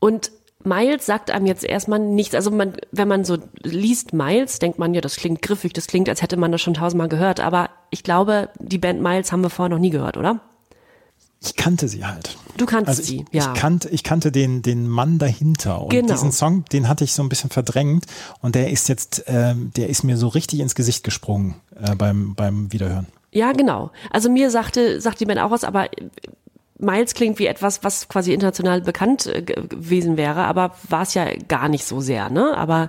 [0.00, 0.32] Und
[0.64, 2.34] Miles sagt einem jetzt erstmal nichts.
[2.34, 6.08] Also man, wenn man so liest Miles, denkt man ja, das klingt griffig, das klingt,
[6.08, 7.38] als hätte man das schon tausendmal gehört.
[7.40, 10.40] Aber ich glaube, die Band Miles haben wir vorher noch nie gehört, oder?
[11.40, 12.36] Ich kannte sie halt.
[12.56, 13.52] Du kannst Also ich, sie, ja.
[13.54, 16.12] ich, kannte, ich kannte den, den Mann dahinter und Genau.
[16.12, 18.06] diesen Song, den hatte ich so ein bisschen verdrängt
[18.40, 22.34] und der ist jetzt, ähm, der ist mir so richtig ins Gesicht gesprungen äh, beim,
[22.34, 23.06] beim Wiederhören.
[23.32, 23.90] Ja, genau.
[24.10, 25.88] Also mir sagte, sagt die Band auch was, aber
[26.80, 31.12] Miles klingt wie etwas, was quasi international bekannt äh, ge- gewesen wäre, aber war es
[31.14, 32.56] ja gar nicht so sehr, ne?
[32.56, 32.88] Aber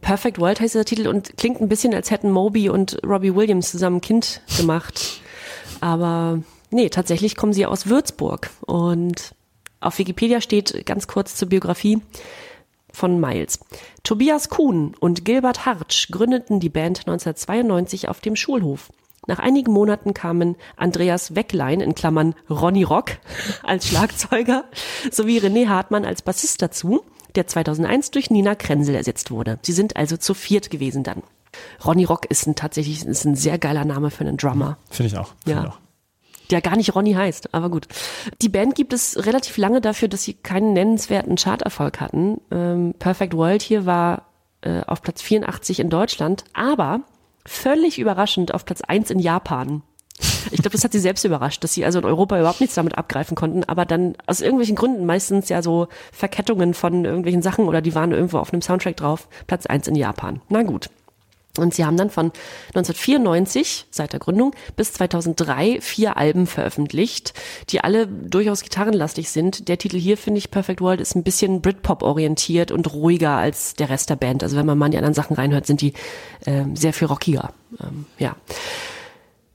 [0.00, 3.70] Perfect World heißt dieser Titel und klingt ein bisschen, als hätten Moby und Robbie Williams
[3.70, 5.20] zusammen ein Kind gemacht.
[5.80, 6.40] Aber
[6.70, 8.50] nee, tatsächlich kommen sie aus Würzburg.
[8.66, 9.34] Und
[9.80, 12.02] auf Wikipedia steht ganz kurz zur Biografie
[12.92, 13.60] von Miles.
[14.02, 18.90] Tobias Kuhn und Gilbert Hartsch gründeten die Band 1992 auf dem Schulhof.
[19.26, 23.12] Nach einigen Monaten kamen Andreas Wecklein in Klammern Ronny Rock
[23.62, 24.64] als Schlagzeuger
[25.10, 27.02] sowie René Hartmann als Bassist dazu,
[27.36, 29.58] der 2001 durch Nina Krenzel ersetzt wurde.
[29.62, 31.22] Sie sind also zu viert gewesen dann.
[31.84, 35.18] Ronny Rock ist ein tatsächlich ist ein sehr geiler Name für einen Drummer Finde ich
[35.18, 35.32] auch.
[35.44, 35.66] Finde Ja.
[35.66, 35.78] ich auch.
[36.50, 37.86] der gar nicht Ronny heißt, aber gut.
[38.42, 42.40] Die Band gibt es relativ lange dafür, dass sie keinen nennenswerten Charterfolg hatten.
[42.50, 44.26] Ähm, Perfect World hier war
[44.62, 47.00] äh, auf Platz 84 in Deutschland, aber
[47.46, 49.82] völlig überraschend auf Platz 1 in Japan.
[50.50, 52.98] Ich glaube, das hat sie selbst überrascht, dass sie also in Europa überhaupt nichts damit
[52.98, 57.80] abgreifen konnten, aber dann aus irgendwelchen Gründen, meistens ja so Verkettungen von irgendwelchen Sachen oder
[57.80, 60.40] die waren irgendwo auf einem Soundtrack drauf, Platz 1 in Japan.
[60.48, 60.90] Na gut.
[61.58, 62.32] Und sie haben dann von
[62.68, 67.34] 1994, seit der Gründung, bis 2003 vier Alben veröffentlicht,
[67.68, 69.68] die alle durchaus gitarrenlastig sind.
[69.68, 73.90] Der Titel hier, finde ich, Perfect World, ist ein bisschen Britpop-orientiert und ruhiger als der
[73.90, 74.42] Rest der Band.
[74.42, 75.92] Also wenn man mal in die anderen Sachen reinhört, sind die
[76.46, 77.52] ähm, sehr viel rockiger.
[77.80, 78.34] Ähm, ja.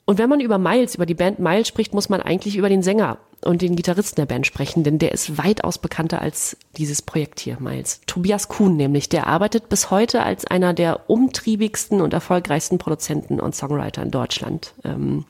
[0.10, 2.82] Und wenn man über Miles, über die Band Miles spricht, muss man eigentlich über den
[2.82, 7.42] Sänger und den Gitarristen der Band sprechen, denn der ist weitaus bekannter als dieses Projekt
[7.42, 8.00] hier, Miles.
[8.08, 13.54] Tobias Kuhn nämlich, der arbeitet bis heute als einer der umtriebigsten und erfolgreichsten Produzenten und
[13.54, 14.74] Songwriter in Deutschland.
[14.86, 15.26] Ähm,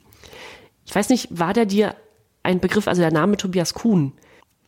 [0.86, 1.96] ich weiß nicht, war der dir
[2.44, 4.12] ein Begriff, also der Name Tobias Kuhn,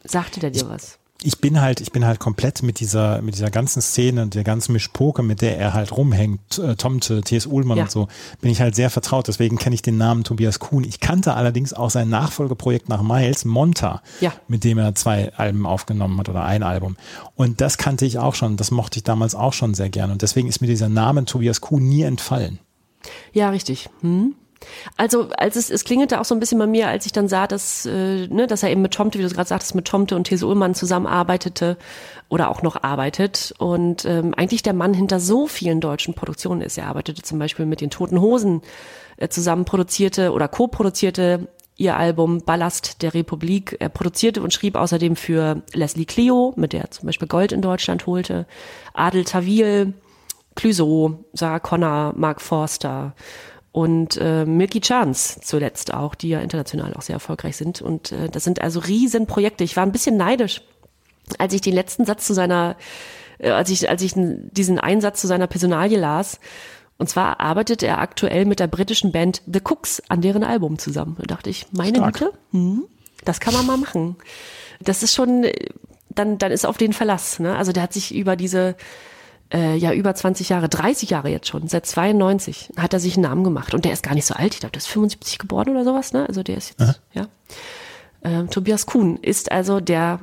[0.03, 1.00] sagte der dir was?
[1.23, 4.45] Ich bin halt, ich bin halt komplett mit dieser, mit dieser ganzen Szene und der
[4.45, 7.47] ganzen Mischpoke, mit der er halt rumhängt, äh, Tomte, T.S.
[7.47, 7.85] Uhlmann Ja.
[7.85, 8.09] und so,
[8.41, 9.29] bin ich halt sehr vertraut.
[9.29, 10.83] Deswegen kenne ich den Namen Tobias Kuhn.
[10.85, 14.33] Ich kannte allerdings auch sein Nachfolgeprojekt nach Miles, Monta, Ja.
[14.49, 16.97] mit dem er zwei Alben aufgenommen hat oder ein Album.
[17.35, 18.57] Und das kannte ich auch schon.
[18.57, 20.11] Das mochte ich damals auch schon sehr gern.
[20.11, 22.59] Und deswegen ist mir dieser Name Tobias Kuhn nie entfallen.
[23.33, 23.89] Ja, richtig.
[24.01, 24.35] Hm.
[24.97, 27.47] Also, als es, es klingelte auch so ein bisschen bei mir, als ich dann sah,
[27.47, 30.25] dass, äh, ne, dass er eben mit Tomte, wie du gerade sagtest, mit Tomte und
[30.25, 31.77] These Ullmann zusammenarbeitete
[32.29, 36.79] oder auch noch arbeitet und ähm, eigentlich der Mann hinter so vielen deutschen Produktionen ist.
[36.79, 38.63] Er arbeitete zum Beispiel mit den Toten Hosen
[39.17, 43.77] äh, zusammen produzierte oder co-produzierte ihr Album Ballast der Republik.
[43.81, 47.63] Er produzierte und schrieb außerdem für Leslie Clio, mit der er zum Beispiel Gold in
[47.63, 48.47] Deutschland holte,
[48.93, 49.95] Adel Tawil,
[50.57, 53.15] Clouseau, Sarah Connor, Mark Forster
[53.73, 57.81] und äh, Milky Chance zuletzt auch, die ja international auch sehr erfolgreich sind.
[57.81, 59.63] Und äh, das sind also Riesenprojekte.
[59.63, 60.63] Ich war ein bisschen neidisch,
[61.39, 62.77] als ich den letzten Satz zu seiner,
[63.39, 66.41] äh, als ich, als ich diesen Einsatz zu seiner Personalie las.
[66.99, 71.17] Und zwar arbeitet er aktuell mit der britischen Band The Cooks an deren Album zusammen.
[71.19, 72.15] Da dachte ich, meine Stark.
[72.15, 72.85] Güte, hm,
[73.25, 74.17] das kann man mal machen.
[74.81, 75.55] Das ist schon, äh,
[76.09, 77.39] dann, dann ist auf den Verlass.
[77.39, 77.57] Ne?
[77.57, 78.75] Also der hat sich über diese
[79.53, 83.23] äh, ja über 20 Jahre, 30 Jahre jetzt schon, seit 92 hat er sich einen
[83.25, 85.69] Namen gemacht und der ist gar nicht so alt, ich glaube, der ist 75 geboren
[85.71, 86.27] oder sowas, ne?
[86.29, 87.27] Also der ist jetzt, ja.
[88.23, 90.21] Ähm, Tobias Kuhn ist also der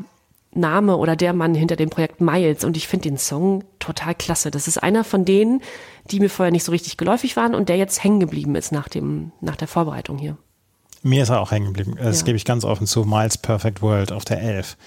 [0.53, 4.49] Name oder der Mann hinter dem Projekt Miles und ich finde den Song total klasse.
[4.49, 5.61] Das ist einer von denen,
[6.09, 8.87] die mir vorher nicht so richtig geläufig waren und der jetzt hängen geblieben ist nach
[8.87, 10.37] dem nach der Vorbereitung hier.
[11.03, 11.95] Mir ist er auch hängen geblieben.
[12.01, 12.25] Das Ja.
[12.25, 13.03] gebe ich ganz offen zu.
[13.03, 14.77] Miles Perfect World auf der 11.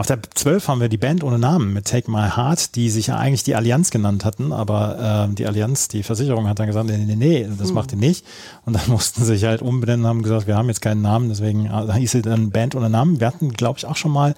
[0.00, 3.08] Auf der 12 haben wir die Band ohne Namen mit Take My Heart, die sich
[3.08, 6.86] ja eigentlich die Allianz genannt hatten, aber äh, die Allianz, die Versicherung hat dann gesagt,
[6.86, 8.24] nee, nee, nee, das macht ihr nicht.
[8.64, 11.28] Und dann mussten sie sich halt umbenennen und haben gesagt, wir haben jetzt keinen Namen,
[11.28, 13.20] deswegen äh, hieß sie dann Band ohne Namen.
[13.20, 14.34] Wir hatten, glaube ich, auch schon mal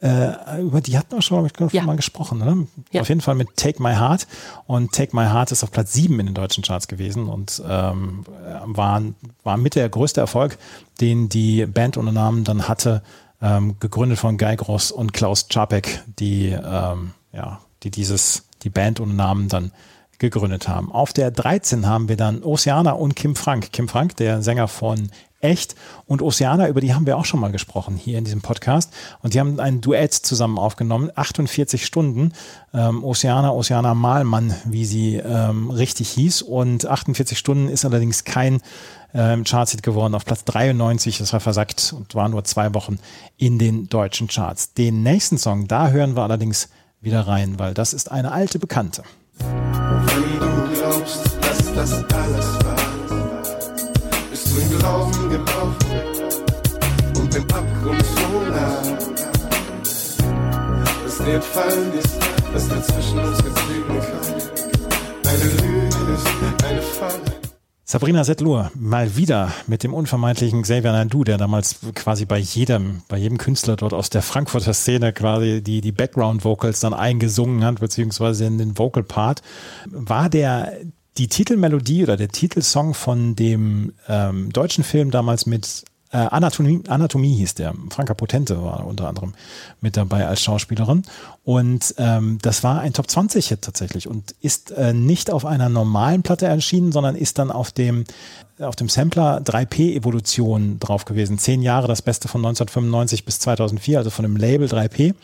[0.00, 1.68] äh, über die hatten wir schon, ich Ja.
[1.70, 2.38] schon mal gesprochen.
[2.38, 2.68] Ne?
[2.92, 3.00] Ja.
[3.00, 4.28] Auf jeden Fall mit Take My Heart.
[4.68, 8.24] Und Take My Heart ist auf Platz 7 in den deutschen Charts gewesen und ähm,
[8.66, 9.02] war,
[9.42, 10.56] war mit der größte Erfolg,
[11.00, 13.02] den die Band ohne Namen dann hatte,
[13.42, 19.00] ähm, gegründet von Guy Gross und Klaus Czapek, die, ähm, ja, die dieses, die Band
[19.00, 19.72] ohne Namen dann
[20.18, 20.92] gegründet haben.
[20.92, 23.72] Auf der 13 haben wir dann Oceana und Kim Frank.
[23.72, 25.74] Kim Frank, der Sänger von Echt
[26.06, 28.90] und Oceana, über die haben wir auch schon mal gesprochen hier in diesem Podcast.
[29.20, 32.32] Und die haben ein Duett zusammen aufgenommen, 48 Stunden.
[32.72, 36.40] Ähm, Oceana, Oceana Malmann, wie sie ähm, richtig hieß.
[36.40, 38.62] Und 48 Stunden ist allerdings kein
[39.14, 40.14] ähm, Chartshit geworden.
[40.14, 42.98] Auf Platz 93 ist er versackt und war nur zwei Wochen
[43.38, 44.74] in den deutschen Charts.
[44.74, 46.68] Den nächsten Song, da hören wir allerdings
[47.00, 49.04] wieder rein, weil das ist eine alte Bekannte.
[49.38, 52.76] Wenn du glaubst, dass das alles war,
[54.30, 55.74] bist du im Glauben gebrochen
[57.16, 58.82] und dem Abgrund so nah.
[61.04, 62.18] Dass dir entfallen ist,
[62.52, 64.34] dass der zwischen uns geblieben kann.
[65.26, 67.43] Eine Lüge ist, eine Falle.
[67.86, 73.18] Sabrina Setlur, mal wieder mit dem unvermeidlichen Xavier Naidoo, der damals quasi bei jedem, bei
[73.18, 78.46] jedem Künstler dort aus der Frankfurter Szene quasi die, die Background-Vocals dann eingesungen hat, beziehungsweise
[78.46, 79.42] in den Vocal-Part.
[79.90, 80.72] War der,
[81.18, 87.34] die Titelmelodie oder der Titelsong von dem ähm, deutschen Film damals mit äh, Anatomie, Anatomie
[87.34, 87.74] hieß der.
[87.90, 89.34] Franka Potente war unter anderem
[89.80, 91.02] mit dabei als Schauspielerin.
[91.42, 96.22] Und ähm, das war ein Top 20-Hit tatsächlich und ist äh, nicht auf einer normalen
[96.22, 98.04] Platte erschienen, sondern ist dann auf dem,
[98.60, 101.38] auf dem Sampler 3P Evolution drauf gewesen.
[101.38, 105.14] Zehn Jahre, das Beste von 1995 bis 2004, also von dem Label 3P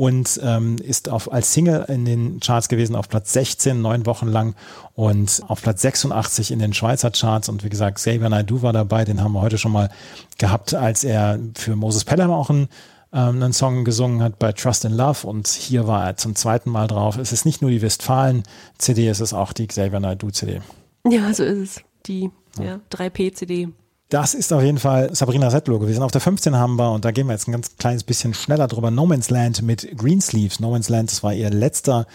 [0.00, 4.28] und ähm, ist auf, als Single in den Charts gewesen auf Platz 16, neun Wochen
[4.28, 4.54] lang
[4.94, 7.50] und auf Platz 86 in den Schweizer Charts.
[7.50, 9.90] Und wie gesagt, Xavier Naidoo war dabei, den haben wir heute schon mal
[10.38, 12.70] gehabt, als er für Moses Pelham auch einen,
[13.12, 15.26] ähm, einen Song gesungen hat bei Trust in Love.
[15.26, 17.18] Und hier war er zum zweiten Mal drauf.
[17.18, 20.62] Es ist nicht nur die Westfalen-CD, es ist auch die Xavier Naidoo-CD.
[21.10, 21.84] Ja, so ist es.
[22.06, 23.68] Die ja, 3P-CD.
[24.10, 26.02] Das ist auf jeden Fall Sabrina Settler gewesen.
[26.02, 28.66] Auf der 15 haben wir, und da gehen wir jetzt ein ganz kleines bisschen schneller
[28.66, 30.58] drüber, No Man's Land mit Greensleeves.
[30.58, 32.06] No Man's Land, das war ihr letzter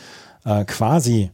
[0.44, 1.32] äh, quasi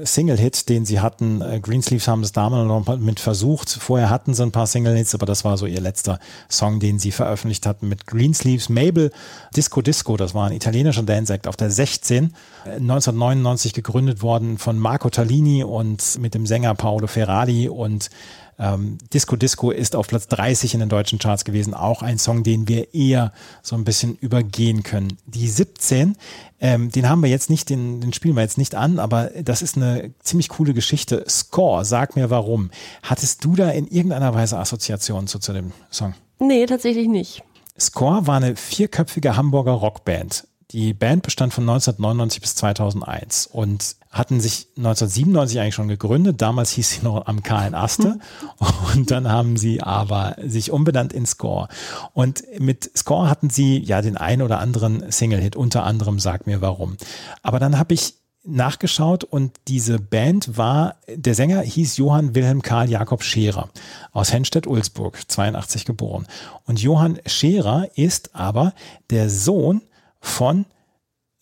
[0.00, 1.40] Single-Hit, den sie hatten.
[1.40, 3.70] Äh, Greensleeves haben es damals noch mit versucht.
[3.70, 7.10] Vorher hatten sie ein paar Single-Hits, aber das war so ihr letzter Song, den sie
[7.10, 8.68] veröffentlicht hatten mit Greensleeves.
[8.68, 9.10] Mabel
[9.56, 12.34] Disco Disco, das war ein italienischer Dance-Act auf der 16.
[12.66, 18.10] äh, 1999 gegründet worden von Marco Tallini und mit dem Sänger Paolo Ferrari und
[18.58, 21.74] ähm, Disco Disco ist auf Platz 30 in den deutschen Charts gewesen.
[21.74, 23.32] Auch ein Song, den wir eher
[23.62, 25.18] so ein bisschen übergehen können.
[25.26, 26.16] Die 17,
[26.60, 29.62] ähm, den haben wir jetzt nicht, den, den spielen wir jetzt nicht an, aber das
[29.62, 31.24] ist eine ziemlich coole Geschichte.
[31.28, 32.70] Score, sag mir warum.
[33.02, 36.14] Hattest du da in irgendeiner Weise Assoziationen zu, zu dem Song?
[36.38, 37.42] Nee, tatsächlich nicht.
[37.78, 40.46] Score war eine vierköpfige Hamburger Rockband.
[40.70, 46.40] Die Band bestand von 1999 bis 2001 und hatten sich 1997 eigentlich schon gegründet.
[46.40, 48.18] Damals hieß sie noch am Kahlen Aste
[48.94, 51.68] und dann haben sie aber sich umbenannt in Score.
[52.12, 56.60] Und mit Score hatten sie ja den einen oder anderen Single-Hit, unter anderem Sag mir
[56.60, 56.96] warum.
[57.42, 58.14] Aber dann habe ich
[58.44, 63.70] nachgeschaut und diese Band war, der Sänger hieß Johann Wilhelm Karl Jakob Scherer
[64.12, 66.26] aus Hennstedt-Ulzburg, 82 geboren.
[66.66, 68.74] Und Johann Scherer ist aber
[69.10, 69.82] der Sohn
[70.24, 70.66] von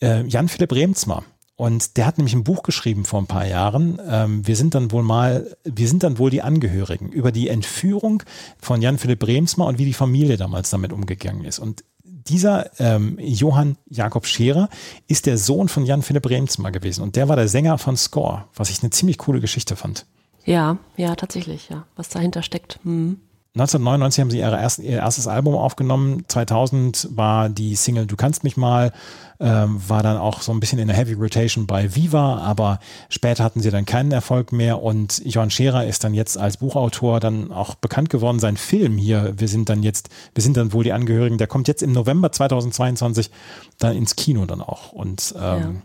[0.03, 1.25] äh, Jan Philipp Remzmer.
[1.55, 4.01] Und der hat nämlich ein Buch geschrieben vor ein paar Jahren.
[4.09, 8.23] Ähm, wir sind dann wohl mal, wir sind dann wohl die Angehörigen über die Entführung
[8.59, 11.59] von Jan Philipp Remsmar und wie die Familie damals damit umgegangen ist.
[11.59, 14.69] Und dieser ähm, Johann Jakob Scherer
[15.07, 18.47] ist der Sohn von Jan Philipp Remsmar gewesen und der war der Sänger von Score,
[18.55, 20.07] was ich eine ziemlich coole Geschichte fand.
[20.45, 21.87] Ja, ja, tatsächlich, ja.
[21.95, 22.81] Was dahinter steckt.
[22.83, 23.21] Hm.
[23.55, 26.24] 1999 haben sie ihre ersten, ihr erstes Album aufgenommen.
[26.27, 28.93] 2000 war die Single Du kannst mich mal,
[29.41, 32.81] ähm, war dann auch so ein bisschen in der Heavy Rotation bei Viva, aber
[33.11, 37.20] später hatten sie dann keinen Erfolg mehr und Johann Scherer ist dann jetzt als Buchautor
[37.20, 38.39] dann auch bekannt geworden.
[38.39, 41.69] Sein Film hier, wir sind dann jetzt, wir sind dann wohl die Angehörigen, der kommt
[41.69, 43.31] jetzt im November 2022
[43.79, 45.83] dann ins Kino dann auch und ähm,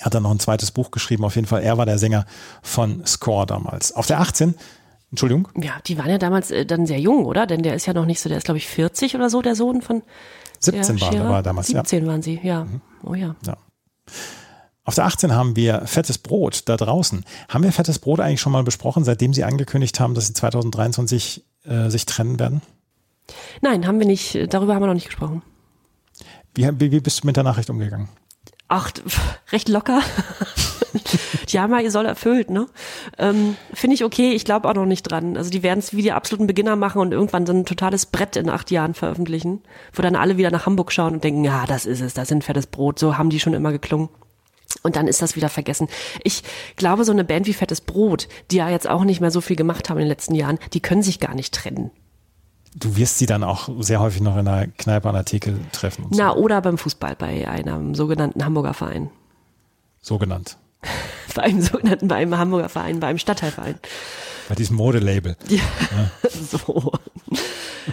[0.00, 1.24] hat dann noch ein zweites Buch geschrieben.
[1.24, 2.26] Auf jeden Fall, er war der Sänger
[2.60, 3.94] von Score damals.
[3.94, 4.56] Auf der 18
[5.12, 5.46] Entschuldigung?
[5.62, 7.46] Ja, die waren ja damals äh, dann sehr jung, oder?
[7.46, 9.54] Denn der ist ja noch nicht so, der ist glaube ich 40 oder so, der
[9.54, 10.02] Sohn von
[10.58, 11.30] 17 der waren Scherer.
[11.30, 11.80] wir damals, ja.
[11.80, 12.66] 17 waren sie, ja.
[13.04, 13.36] Oh ja.
[13.46, 13.58] Ja.
[14.84, 17.24] Auf der 18 haben wir Fettes Brot da draußen.
[17.48, 21.44] Haben wir Fettes Brot eigentlich schon mal besprochen, seitdem Sie angekündigt haben, dass Sie 2023
[21.64, 22.62] äh, sich trennen werden?
[23.60, 25.42] Nein, haben wir nicht, darüber haben wir noch nicht gesprochen.
[26.54, 28.08] Wie, wie, wie bist du mit der Nachricht umgegangen?
[28.68, 28.90] Ach,
[29.52, 30.00] recht locker.
[31.48, 32.66] ja, mal ihr soll erfüllt, ne?
[33.18, 35.36] Ähm, Finde ich okay, ich glaube auch noch nicht dran.
[35.36, 38.36] Also die werden es wie die absoluten Beginner machen und irgendwann so ein totales Brett
[38.36, 39.62] in acht Jahren veröffentlichen,
[39.92, 42.44] wo dann alle wieder nach Hamburg schauen und denken, ja, das ist es, das sind
[42.44, 44.08] fettes Brot, so haben die schon immer geklungen.
[44.82, 45.88] Und dann ist das wieder vergessen.
[46.24, 46.42] Ich
[46.76, 49.56] glaube, so eine Band wie Fettes Brot, die ja jetzt auch nicht mehr so viel
[49.56, 51.90] gemacht haben in den letzten Jahren, die können sich gar nicht trennen.
[52.74, 56.06] Du wirst sie dann auch sehr häufig noch in einer Kneipe an der Theke treffen.
[56.10, 59.10] Na, oder beim Fußball bei einem sogenannten Hamburger Verein.
[60.00, 60.56] so, so genannt.
[61.34, 63.76] Bei einem sogenannten, bei einem Hamburger Verein, bei einem Stadtteilverein.
[64.48, 65.36] Bei diesem Modelabel.
[65.48, 65.62] Ja,
[66.30, 66.92] so.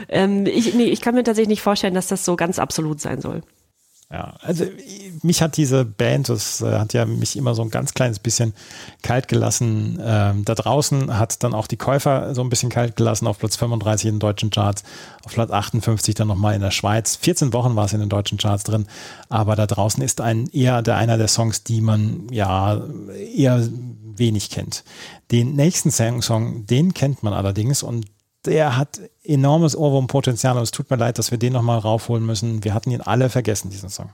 [0.09, 3.21] ähm, ich, nee, ich kann mir tatsächlich nicht vorstellen, dass das so ganz absolut sein
[3.21, 3.41] soll.
[4.11, 4.65] Ja, also
[5.21, 8.55] mich hat diese Band, das äh, hat ja mich immer so ein ganz kleines bisschen
[9.03, 9.99] kalt gelassen.
[10.03, 13.55] Ähm, da draußen hat dann auch die Käufer so ein bisschen kalt gelassen auf Platz
[13.57, 14.83] 35 in den deutschen Charts,
[15.25, 17.17] auf Platz 58 dann nochmal in der Schweiz.
[17.17, 18.87] 14 Wochen war es in den deutschen Charts drin,
[19.29, 22.81] aber da draußen ist ein eher der einer der Songs, die man ja
[23.35, 23.67] eher
[24.15, 24.83] wenig kennt.
[25.29, 28.07] Den nächsten Song, Song den kennt man allerdings und
[28.45, 32.63] der hat enormes Ohrwurmpotenzial und es tut mir leid, dass wir den nochmal raufholen müssen.
[32.63, 34.09] Wir hatten ihn alle vergessen, diesen Song.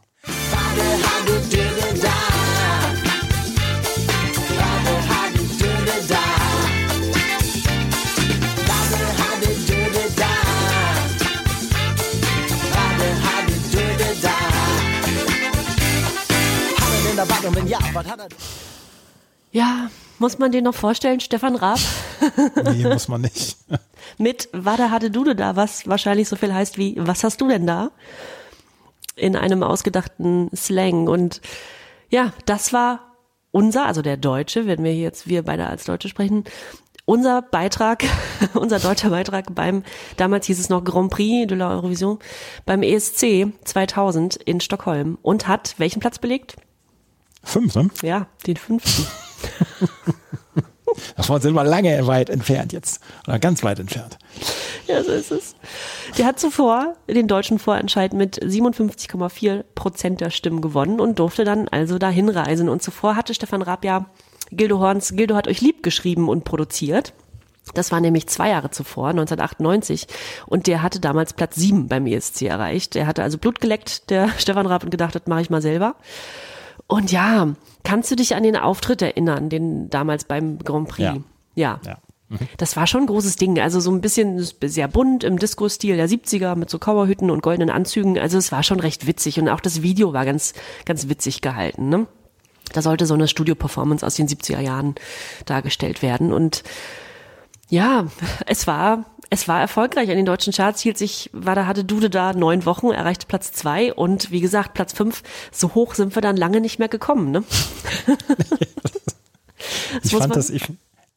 [19.52, 19.90] Ja,
[20.20, 21.80] muss man den noch vorstellen, Stefan Raab?
[22.66, 23.58] nee, muss man nicht.
[24.18, 27.68] Mit Wada hatte Dude da, was wahrscheinlich so viel heißt wie, was hast du denn
[27.68, 27.92] da?
[29.16, 31.08] In einem ausgedachten Slang.
[31.08, 31.42] Und
[32.10, 33.16] ja, das war
[33.52, 36.44] unser, also der Deutsche, wenn wir jetzt, wir beide als Deutsche sprechen,
[37.06, 38.04] unser Beitrag,
[38.54, 39.84] unser deutscher Beitrag beim,
[40.18, 42.20] damals hieß es noch Grand Prix de la Eurovision,
[42.66, 46.56] beim ESC 2000 in Stockholm und hat welchen Platz belegt?
[47.44, 47.90] Fünf, ne?
[48.02, 49.06] Ja, den fünften.
[51.16, 53.02] Davon sind wir lange weit entfernt jetzt.
[53.28, 54.18] Oder ganz weit entfernt.
[54.88, 55.56] Ja, so ist es.
[56.18, 61.68] Der hat zuvor den deutschen Vorentscheid mit 57,4 Prozent der Stimmen gewonnen und durfte dann
[61.68, 62.70] also dahin reisen.
[62.70, 64.06] Und zuvor hatte Stefan Raab ja
[64.52, 67.14] Gildo Horns Gildo hat euch lieb geschrieben und produziert.
[67.74, 70.08] Das war nämlich zwei Jahre zuvor, 1998.
[70.46, 72.94] Und der hatte damals Platz sieben beim ESC erreicht.
[72.94, 75.96] Der hatte also Blut geleckt, der Stefan Raab, und gedacht, das mache ich mal selber.
[76.88, 77.54] Und ja,
[77.84, 81.02] kannst du dich an den Auftritt erinnern, den damals beim Grand Prix?
[81.02, 81.18] Ja.
[81.56, 81.80] Ja.
[81.86, 81.98] Ja.
[82.58, 83.60] Das war schon ein großes Ding.
[83.60, 87.70] Also so ein bisschen sehr bunt im Disco-Stil der 70er mit so Cowboyhüten und goldenen
[87.70, 88.18] Anzügen.
[88.18, 90.54] Also es war schon recht witzig und auch das Video war ganz,
[90.86, 91.90] ganz witzig gehalten.
[91.90, 92.08] Ne?
[92.74, 94.96] Da sollte so eine Studio-Performance aus den 70er Jahren
[95.46, 96.34] dargestellt werden.
[96.34, 96.64] Und
[97.70, 98.08] ja,
[98.48, 100.10] es war, es war erfolgreich.
[100.10, 103.52] An den deutschen Charts hielt sich, war da hatte Dude da neun Wochen, erreichte Platz
[103.52, 105.24] zwei und wie gesagt, Platz fünf.
[105.52, 107.44] So hoch sind wir dann lange nicht mehr gekommen, ne?
[110.04, 110.64] Ich fand, man- das, ich,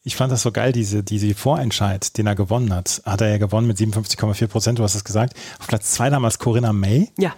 [0.04, 3.02] ich fand das so geil, diese, diese Vorentscheid, den er gewonnen hat.
[3.04, 5.34] Hat er ja gewonnen mit 57,4 Prozent, du hast es gesagt.
[5.58, 7.10] Auf Platz zwei damals Corinna May.
[7.18, 7.34] Ja.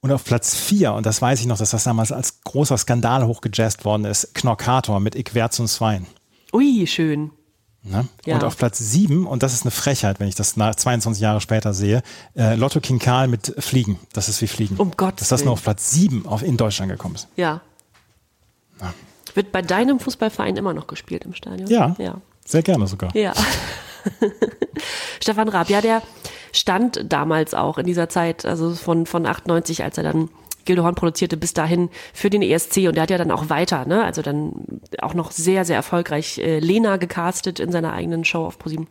[0.00, 3.26] Und auf Platz vier, und das weiß ich noch, dass das damals als großer Skandal
[3.26, 6.06] hochgejazzt worden ist, Knorkator mit Ich wär zum Zwein.
[6.52, 7.30] Ui, schön.
[7.82, 8.06] Ne?
[8.26, 8.34] Ja.
[8.34, 11.40] Und auf Platz sieben, und das ist eine Frechheit, wenn ich das nach 22 Jahre
[11.40, 12.02] später sehe,
[12.36, 13.98] äh, Lotto King Karl mit Fliegen.
[14.12, 14.76] Das ist wie Fliegen.
[14.76, 17.28] Um Gottes Dass das nur auf Platz sieben auf, in Deutschland gekommen ist.
[17.36, 17.60] Ja.
[19.34, 21.68] Wird bei deinem Fußballverein immer noch gespielt im Stadion?
[21.68, 22.20] Ja, Ja.
[22.44, 23.14] sehr gerne sogar.
[23.14, 23.32] Ja.
[25.20, 26.02] Stefan Raab, ja, der
[26.52, 30.28] stand damals auch in dieser Zeit, also von, von 98, als er dann
[30.68, 33.86] Gildo Horn produzierte, bis dahin für den ESC und der hat ja dann auch weiter,
[33.86, 34.52] ne, also dann
[35.00, 38.86] auch noch sehr, sehr erfolgreich äh, Lena gecastet in seiner eigenen Show auf ProSieben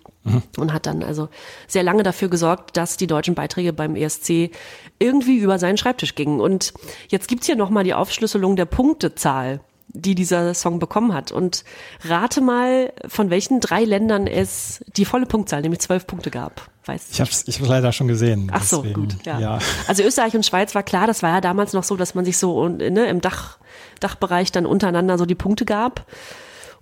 [0.58, 1.30] und hat dann also
[1.68, 4.52] sehr lange dafür gesorgt, dass die deutschen Beiträge beim ESC
[5.00, 6.40] irgendwie über seinen Schreibtisch gingen.
[6.42, 6.74] Und
[7.10, 11.32] jetzt gibt's hier nochmal die Aufschlüsselung der Punktezahl die dieser Song bekommen hat.
[11.32, 11.64] Und
[12.04, 16.70] rate mal, von welchen drei Ländern es die volle Punktzahl, nämlich zwölf Punkte gab.
[16.86, 18.50] Weißt Ich habe es ich hab's leider schon gesehen.
[18.54, 19.16] Ach so, deswegen, gut.
[19.26, 19.40] Ja.
[19.40, 19.60] ja.
[19.88, 22.38] Also Österreich und Schweiz war klar, das war ja damals noch so, dass man sich
[22.38, 23.58] so ne, im Dach,
[24.00, 26.06] Dachbereich dann untereinander so die Punkte gab.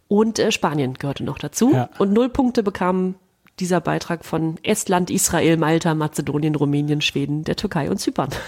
[0.07, 1.71] Und äh, Spanien gehörte noch dazu.
[1.73, 1.89] Ja.
[1.97, 3.15] Und null Punkte bekam
[3.59, 8.29] dieser Beitrag von Estland, Israel, Malta, Mazedonien, Rumänien, Schweden, der Türkei und Zypern.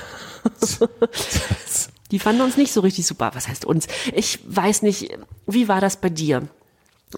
[2.12, 3.32] Die fanden uns nicht so richtig super.
[3.34, 3.88] Was heißt uns?
[4.14, 5.10] Ich weiß nicht,
[5.46, 6.48] wie war das bei dir?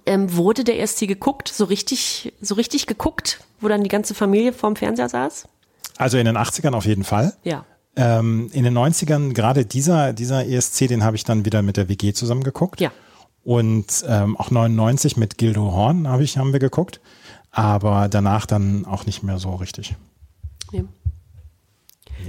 [0.05, 4.53] Ähm, wurde der ESC geguckt, so richtig, so richtig geguckt, wo dann die ganze Familie
[4.53, 5.47] vorm Fernseher saß?
[5.97, 7.35] Also in den 80ern auf jeden Fall.
[7.43, 7.65] Ja.
[7.95, 11.89] Ähm, in den 90ern, gerade dieser, dieser ESC, den habe ich dann wieder mit der
[11.89, 12.79] WG zusammen geguckt.
[12.79, 12.91] Ja.
[13.43, 17.01] Und ähm, auch 99 mit Gildo Horn habe ich, haben wir geguckt.
[17.51, 19.95] Aber danach dann auch nicht mehr so richtig.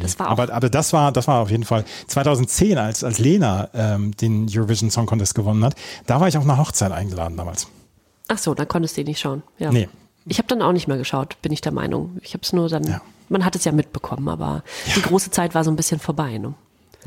[0.01, 0.07] Nee.
[0.07, 3.69] Das war Aber, aber das war, das war auf jeden Fall 2010, als, als Lena
[3.75, 5.75] ähm, den Eurovision Song Contest gewonnen hat.
[6.07, 7.69] Da war ich auf einer Hochzeit eingeladen damals.
[8.29, 9.43] ach so, dann konntest du ihn nicht schauen.
[9.59, 9.71] Ja.
[9.71, 9.89] Nee.
[10.27, 12.19] Ich habe dann auch nicht mehr geschaut, bin ich der Meinung.
[12.23, 13.01] Ich habe es nur dann, Ja.
[13.29, 14.63] man hat es ja mitbekommen, aber
[14.95, 16.37] die große Zeit war so ein bisschen vorbei.
[16.39, 16.55] Ne?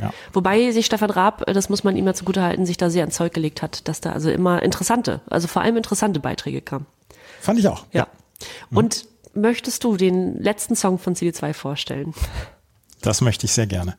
[0.01, 0.11] Ja.
[0.33, 3.31] Wobei sich Stefan Raab, das muss man ihm ja zugutehalten, sich da sehr ins Zeug
[3.33, 6.87] gelegt hat, dass da also immer interessante, also vor allem interessante Beiträge kamen.
[7.39, 7.85] Fand ich auch.
[7.91, 8.07] Ja.
[8.71, 9.05] Und
[9.35, 12.13] möchtest du den letzten Song von CD2 vorstellen?
[13.03, 13.97] Das möchte ich sehr gerne.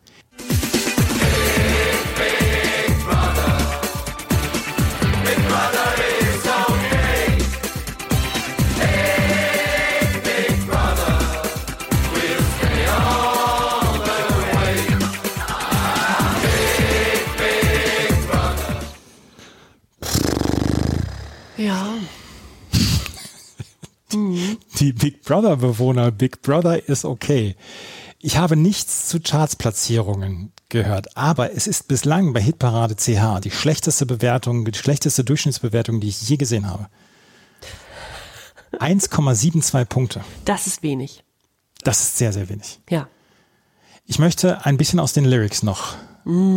[21.57, 21.95] Ja.
[24.79, 27.55] Die Big Brother Bewohner, Big Brother ist okay.
[28.27, 34.07] Ich habe nichts zu Chartsplatzierungen gehört, aber es ist bislang bei Hitparade CH die schlechteste
[34.07, 36.87] Bewertung, die schlechteste Durchschnittsbewertung, die ich je gesehen habe.
[38.79, 40.25] 1,72 Punkte.
[40.47, 41.23] Das ist wenig.
[41.83, 42.81] Das ist sehr, sehr wenig.
[42.89, 43.09] Ja.
[44.07, 45.95] Ich möchte ein bisschen aus den Lyrics noch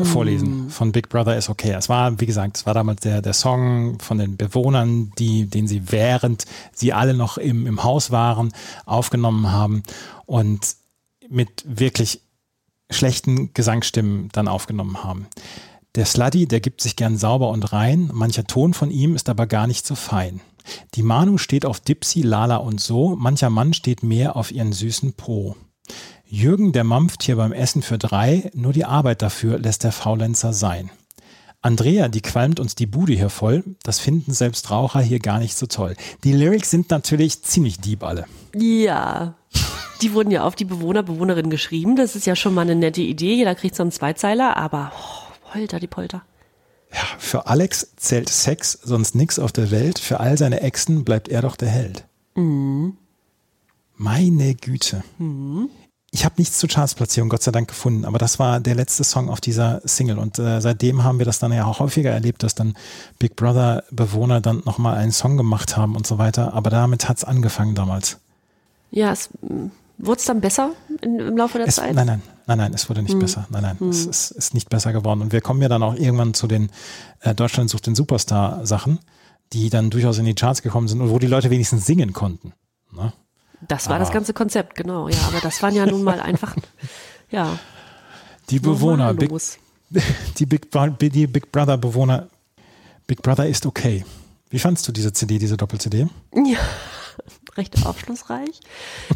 [0.04, 1.74] vorlesen von Big Brother is okay.
[1.78, 5.68] Es war, wie gesagt, es war damals der, der Song von den Bewohnern, die, den
[5.68, 8.54] sie während sie alle noch im, im Haus waren,
[8.86, 9.84] aufgenommen haben
[10.26, 10.78] und
[11.30, 12.22] mit wirklich
[12.90, 15.28] schlechten Gesangsstimmen dann aufgenommen haben.
[15.96, 19.48] Der Sluddy, der gibt sich gern sauber und rein, mancher Ton von ihm ist aber
[19.48, 20.42] gar nicht so fein.
[20.96, 25.14] Die Manu steht auf Dipsy, Lala und so, mancher Mann steht mehr auf ihren süßen
[25.14, 25.56] Po.
[26.26, 30.54] Jürgen, der mampft hier beim Essen für drei, nur die Arbeit dafür lässt der Faulenzer
[30.54, 30.92] sein.
[31.62, 35.58] Andrea, die qualmt uns die Bude hier voll, das finden selbst Raucher hier gar nicht
[35.58, 35.96] so toll.
[36.24, 38.26] Die Lyrics sind natürlich ziemlich deep alle.
[38.54, 39.36] Ja.
[40.02, 41.96] Die wurden ja auf die Bewohner, Bewohnerinnen geschrieben.
[41.96, 43.36] Das ist ja schon mal eine nette Idee.
[43.36, 46.24] Jeder kriegt so einen Zweizeiler, aber oh, Polter, die Polter.
[47.18, 51.42] Für Alex zählt Sex sonst nix auf der Welt, für all seine Exen bleibt er
[51.42, 52.06] doch der Held.
[53.96, 55.04] Meine Güte.
[56.12, 59.30] Ich habe nichts zur Chartsplatzierung, Gott sei Dank, gefunden, aber das war der letzte Song
[59.30, 62.56] auf dieser Single und äh, seitdem haben wir das dann ja auch häufiger erlebt, dass
[62.56, 62.78] dann
[63.20, 67.26] Big Brother Bewohner dann nochmal einen Song gemacht haben und so weiter, aber damit hat's
[67.26, 68.20] angefangen damals.
[68.92, 69.30] Ja, es
[69.98, 70.72] wurde es dann besser
[71.02, 71.94] in, im Laufe der Es, Zeit?
[71.96, 73.20] nein, nein, nein, nein, es wurde nicht Hm.
[73.20, 73.48] besser.
[73.50, 74.10] Nein, nein, es Hm.
[74.12, 75.22] ist, nicht besser geworden.
[75.22, 76.70] Und wir kommen ja dann auch irgendwann zu den
[77.22, 79.00] äh, Deutschland sucht den Superstar-Sachen,
[79.54, 82.54] die dann durchaus in die Charts gekommen sind und wo die Leute wenigstens singen konnten.
[82.92, 83.14] Ne?
[83.68, 85.08] Das war das Aber- ganze Konzept, genau.
[85.10, 86.56] Ja, aber das waren ja nun mal einfach,
[87.32, 87.58] ja.
[88.50, 89.32] Die Bewohner, Big,
[90.38, 90.70] die, Big,
[91.02, 92.28] die Big Brother Bewohner,
[93.08, 94.06] Big Brother ist okay.
[94.50, 96.08] Wie fandst du diese CD, diese Doppel-CD?
[96.36, 96.60] Ja,
[97.58, 98.60] recht aufschlussreich.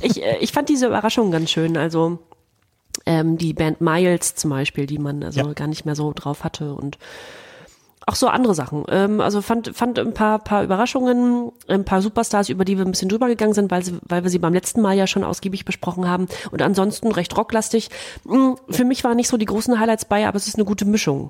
[0.02, 1.78] Ich, äh, ich fand diese Überraschung ganz schön.
[1.78, 2.20] Also
[3.06, 5.54] ähm, die Band Miles zum Beispiel, die man also Ja.
[5.54, 6.98] gar nicht mehr so drauf hatte und
[8.08, 8.84] auch so andere Sachen.
[8.90, 12.92] Ähm, also fand, fand ein paar, paar Überraschungen, ein paar Superstars, über die wir ein
[12.92, 15.66] bisschen drüber gegangen sind, weil, sie, weil wir sie beim letzten Mal ja schon ausgiebig
[15.66, 16.28] besprochen haben.
[16.50, 17.90] Und ansonsten recht rocklastig.
[18.24, 20.86] Mm, Für mich waren nicht so die großen Highlights bei, aber es ist eine gute
[20.86, 21.30] Mischung.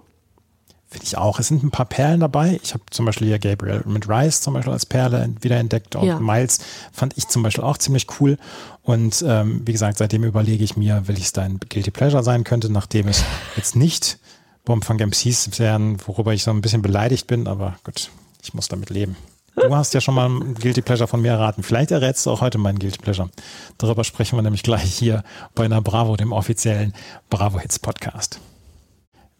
[0.91, 1.39] Finde ich auch.
[1.39, 2.59] Es sind ein paar Perlen dabei.
[2.61, 5.95] Ich habe zum Beispiel hier Gabriel mit Rice zum Beispiel als Perle wiederentdeckt.
[5.95, 6.19] Auch Ja.
[6.19, 6.59] Miles
[6.91, 8.38] fand ich zum Beispiel auch ziemlich cool.
[8.84, 12.69] Und ähm, wie gesagt, seitdem überlege ich mir, will es dein Guilty Pleasure sein könnte,
[12.69, 13.23] nachdem es
[13.55, 14.19] jetzt nicht
[14.65, 18.11] Bombfunk MCs wären, worüber ich so ein bisschen beleidigt bin, aber gut,
[18.43, 19.15] ich muss damit leben.
[19.55, 21.63] Du hast ja schon mal ein Guilty Pleasure von mir erraten.
[21.63, 23.30] Vielleicht errätst du auch heute meinen Guilty Pleasure.
[23.77, 25.23] Darüber sprechen wir nämlich gleich hier
[25.55, 26.93] bei einer Bravo, dem offiziellen
[27.30, 28.41] Bravo Hits Podcast.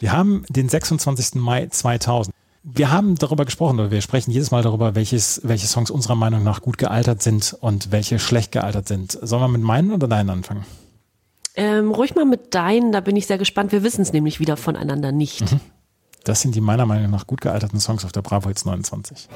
[0.02, 1.36] Wir haben den 26.
[1.36, 2.34] Mai 2000.
[2.64, 6.44] Wir haben darüber gesprochen, oder wir sprechen jedes Mal darüber, welches, welche Songs unserer Meinung
[6.44, 9.11] nach gut gealtert sind und welche schlecht gealtert sind.
[9.22, 10.65] Sollen wir mit meinen oder deinen anfangen?
[11.53, 13.72] Ähm, ruhig mal mit deinen, da bin ich sehr gespannt.
[13.72, 15.44] Wir wissen es nämlich wieder voneinander nicht.
[16.23, 19.28] Das sind die meiner Meinung nach gut gealterten Songs auf der Bravo Hits 29.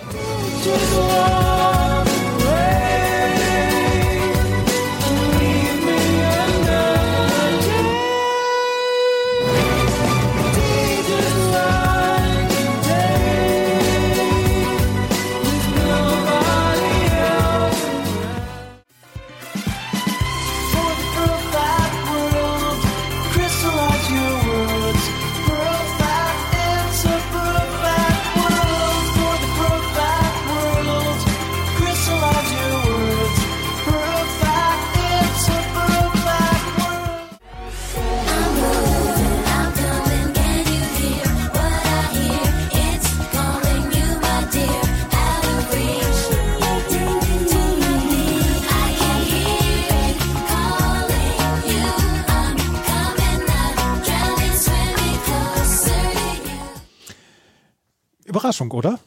[58.36, 58.99] Überraschung, oder?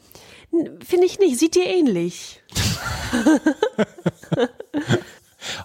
[0.51, 2.41] Finde ich nicht, sieht dir ähnlich.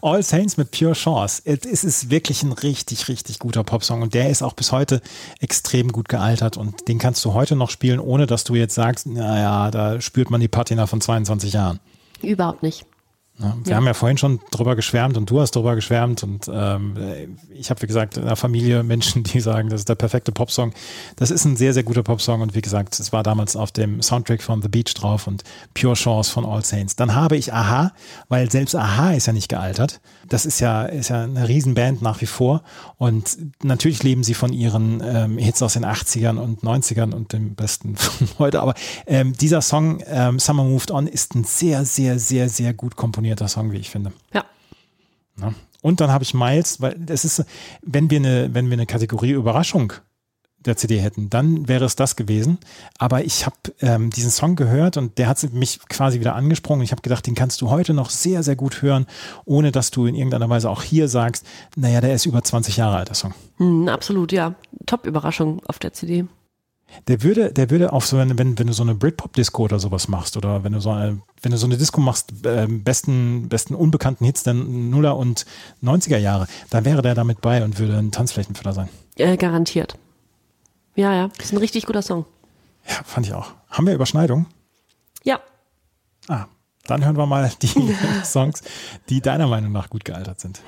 [0.01, 1.41] All Saints mit Pure Chance.
[1.45, 5.01] Es ist wirklich ein richtig, richtig guter Popsong und der ist auch bis heute
[5.39, 9.07] extrem gut gealtert und den kannst du heute noch spielen, ohne dass du jetzt sagst,
[9.07, 11.79] naja, da spürt man die Patina von 22 Jahren.
[12.21, 12.85] Überhaupt nicht.
[13.39, 13.77] Ja, wir Ja.
[13.77, 16.93] haben ja vorhin schon drüber geschwärmt und du hast drüber geschwärmt und ähm,
[17.51, 20.71] ich habe, wie gesagt, in der Familie Menschen, die sagen, das ist der perfekte Popsong.
[21.15, 24.03] Das ist ein sehr, sehr guter Popsong und wie gesagt, es war damals auf dem
[24.03, 25.43] Soundtrack von The Beach drauf und
[25.73, 26.95] Pure Chance von All Saints.
[26.95, 27.91] Dann habe ich Aha,
[28.29, 29.99] weil selbst Aha ist ja nicht gealtert.
[30.29, 32.61] Das ist ja, ist ja eine Riesenband nach wie vor
[32.99, 37.55] und natürlich leben sie von ihren ähm, Hits aus den 80ern und 90ern und dem
[37.55, 38.75] besten von heute, aber
[39.07, 43.23] ähm, dieser Song ähm, Summer Moved On ist ein sehr, sehr, sehr, sehr gut komponierter
[43.47, 44.13] Song, wie ich finde.
[44.33, 44.45] Ja.
[45.39, 45.53] Ja.
[45.81, 47.43] Und dann habe ich Miles, weil es ist,
[47.81, 49.93] wenn wir eine, wenn wir eine Kategorie Überraschung
[50.65, 52.57] der CD hätten, dann wäre es das gewesen.
[52.97, 56.83] Aber ich habe ähm, diesen Song gehört und der hat mich quasi wieder angesprungen.
[56.83, 59.05] Ich habe gedacht, den kannst du heute noch sehr, sehr gut hören,
[59.45, 61.45] ohne dass du in irgendeiner Weise auch hier sagst,
[61.75, 63.33] naja, der ist über 20 Jahre alt, der Song.
[63.57, 64.55] Hm, absolut, ja.
[64.85, 66.25] Top-Überraschung auf der CD.
[67.07, 70.07] Der würde, der würde auf so, wenn, wenn, wenn du so eine Britpop-Disco oder sowas
[70.07, 73.75] machst oder wenn du so eine, wenn du so eine Disco machst, ähm, besten, besten
[73.75, 75.45] unbekannten Hits der Nuller und
[75.83, 78.89] 90er Jahre, dann wäre der damit bei und würde ein Tanzflächenfüller sein.
[79.15, 79.97] Äh, garantiert.
[80.95, 82.25] Ja, ja, ist ein richtig guter Song.
[82.87, 83.51] Ja, fand ich auch.
[83.69, 84.45] Haben wir Überschneidung?
[85.23, 85.39] Ja,
[86.27, 86.45] Ah,
[86.85, 87.67] dann hören wir mal die
[88.23, 88.61] Songs,
[89.09, 90.61] die deiner Meinung nach gut gealtert sind.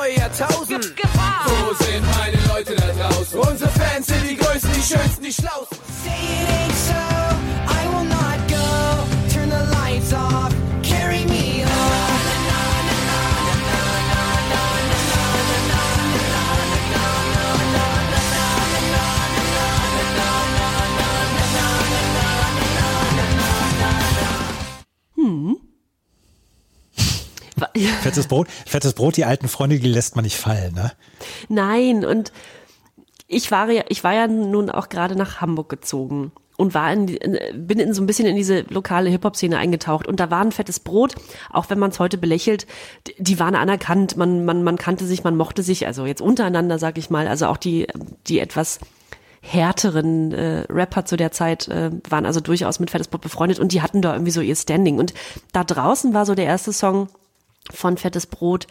[0.00, 0.94] Neue Jahrtausend.
[1.46, 3.38] Wo sind meine Leute da draußen?
[3.38, 5.78] Unsere Fans sind die größten, die schönsten, die schlausten.
[6.02, 7.09] Say it ain't so,
[28.02, 30.92] Fettes Brot, fettes Brot, die alten Freunde, die lässt man nicht fallen, ne?
[31.48, 32.32] Nein, und
[33.26, 37.06] ich war ja, ich war ja nun auch gerade nach Hamburg gezogen und war in,
[37.54, 40.80] bin in so ein bisschen in diese lokale Hip-Hop-Szene eingetaucht und da war ein fettes
[40.80, 41.14] Brot,
[41.50, 42.66] auch wenn man es heute belächelt,
[43.18, 46.98] die waren anerkannt, man, man, man kannte sich, man mochte sich, also jetzt untereinander, sag
[46.98, 47.86] ich mal, also auch die,
[48.26, 48.78] die etwas
[49.42, 53.72] härteren äh, Rapper zu der Zeit äh, waren also durchaus mit Fettes Brot befreundet und
[53.72, 54.98] die hatten da irgendwie so ihr Standing.
[54.98, 55.14] Und
[55.52, 57.08] da draußen war so der erste Song
[57.72, 58.66] von Fettes Brot,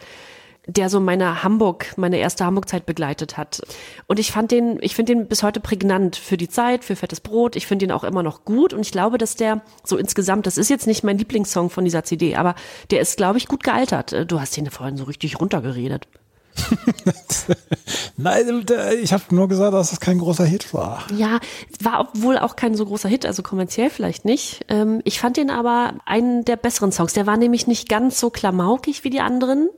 [0.66, 3.60] der so meine Hamburg, meine erste Hamburg-Zeit begleitet hat.
[4.06, 7.20] Und ich fand den, ich finde den bis heute prägnant für die Zeit, für Fettes
[7.20, 7.56] Brot.
[7.56, 10.58] Ich finde ihn auch immer noch gut und ich glaube, dass der so insgesamt, das
[10.58, 12.54] ist jetzt nicht mein Lieblingssong von dieser CD, aber
[12.90, 14.12] der ist, glaube ich, gut gealtert.
[14.12, 16.06] Äh, Du hast ihn vorhin so richtig runtergeredet.
[18.16, 21.04] Nein, äh, ich habe nur gesagt, dass es kein großer Hit war.
[21.16, 21.40] Ja,
[21.82, 24.64] war wohl auch kein so großer Hit, also kommerziell vielleicht nicht.
[24.68, 27.12] Ähm, ich fand den aber einen der besseren Songs.
[27.12, 29.68] Der war nämlich nicht ganz so klamaukig wie die anderen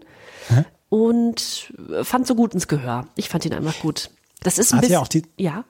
[0.89, 3.07] und äh, fand so gut ins Gehör.
[3.17, 4.11] Ich fand ihn einfach gut.
[4.43, 4.93] Das ist ein Hat bisschen.
[4.95, 5.65] ja auch die- ja,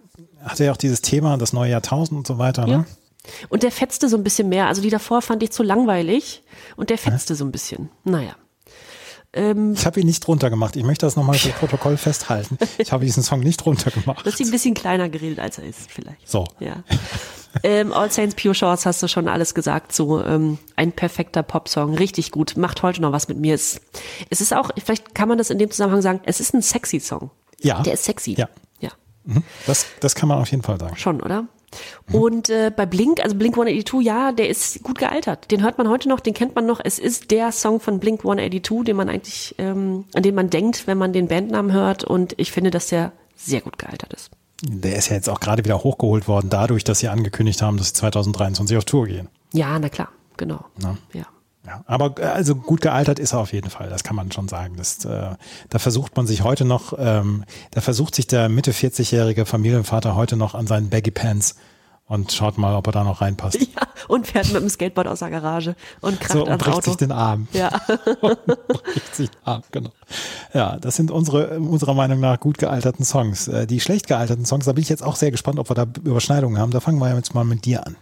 [0.44, 2.78] Hatte ja auch dieses Thema, das neue Jahrtausend und so weiter, ja.
[2.78, 2.86] ne?
[3.48, 4.66] Und der fetzte so ein bisschen mehr.
[4.66, 6.42] Also die davor fand ich zu langweilig
[6.74, 7.88] und der fetzte so ein bisschen.
[8.02, 8.34] Naja.
[9.34, 10.76] Ähm, Ich habe ihn nicht runtergemacht.
[10.76, 12.59] Ich möchte das nochmal für Protokoll festhalten.
[12.78, 14.26] Ich habe diesen Song nicht runtergemacht.
[14.26, 16.28] du hast ihn ein bisschen kleiner geredet, als er ist, vielleicht.
[16.28, 16.46] So.
[16.60, 16.82] Ja.
[17.62, 19.92] ähm, All Saints Pure Shorts hast du schon alles gesagt.
[19.94, 22.56] So ähm, ein perfekter Popsong, richtig gut.
[22.56, 23.54] Macht heute noch was mit mir.
[23.54, 23.80] Es,
[24.30, 27.00] es ist auch, vielleicht kann man das in dem Zusammenhang sagen, es ist ein sexy
[27.00, 27.30] Song.
[27.60, 27.80] Ja.
[27.82, 28.34] Der ist sexy.
[28.38, 28.48] Ja.
[28.80, 28.90] Ja,
[29.24, 29.44] Mhm.
[29.66, 30.96] Das, das kann man auf jeden Fall sagen.
[30.96, 31.46] schon, oder?
[32.11, 35.51] Und äh, bei Blink, also Blink 182, ja, der ist gut gealtert.
[35.51, 36.81] Den hört man heute noch, den kennt man noch.
[36.82, 40.86] Es ist der Song von Blink 182, den man eigentlich, ähm, an den man denkt,
[40.86, 42.05] wenn man den Bandnamen hört.
[42.05, 44.31] Und ich finde, dass der sehr gut gealtert ist.
[44.65, 47.89] Der ist ja jetzt auch gerade wieder hochgeholt worden, dadurch, dass sie angekündigt haben, dass
[47.89, 49.28] sie 2023 auf Tour gehen.
[49.53, 50.65] Ja, na klar, genau.
[50.81, 50.97] Ja.
[51.12, 51.27] Ja.
[51.66, 54.48] Ja, aber äh, also gut gealtert ist er auf jeden Fall, das kann man schon
[54.48, 54.74] sagen.
[54.76, 55.30] Das, äh,
[55.70, 60.36] da versucht man sich heute noch, ähm, da versucht sich der Mitte 40-jährige Familienvater heute
[60.36, 61.55] noch an seinen Baggy Pants
[62.09, 63.59] und schaut mal, ob er da noch reinpasst.
[63.74, 66.76] Ja, und fährt mit dem Skateboard aus der Garage und kracht So, und ans bricht
[66.78, 66.90] Auto.
[66.90, 67.47] sich den Arm.
[67.52, 67.70] ja.
[68.82, 69.90] bricht sich den Arm, genau.
[70.52, 73.47] Ja, das sind unsere, unserer Meinung nach gut gealterten Songs.
[73.47, 75.86] Äh, Die schlecht gealterten Songs, da bin ich jetzt auch sehr gespannt, ob wir da
[76.05, 76.72] Überschneidungen haben.
[76.72, 77.97] Da fangen wir jetzt mal mit dir an.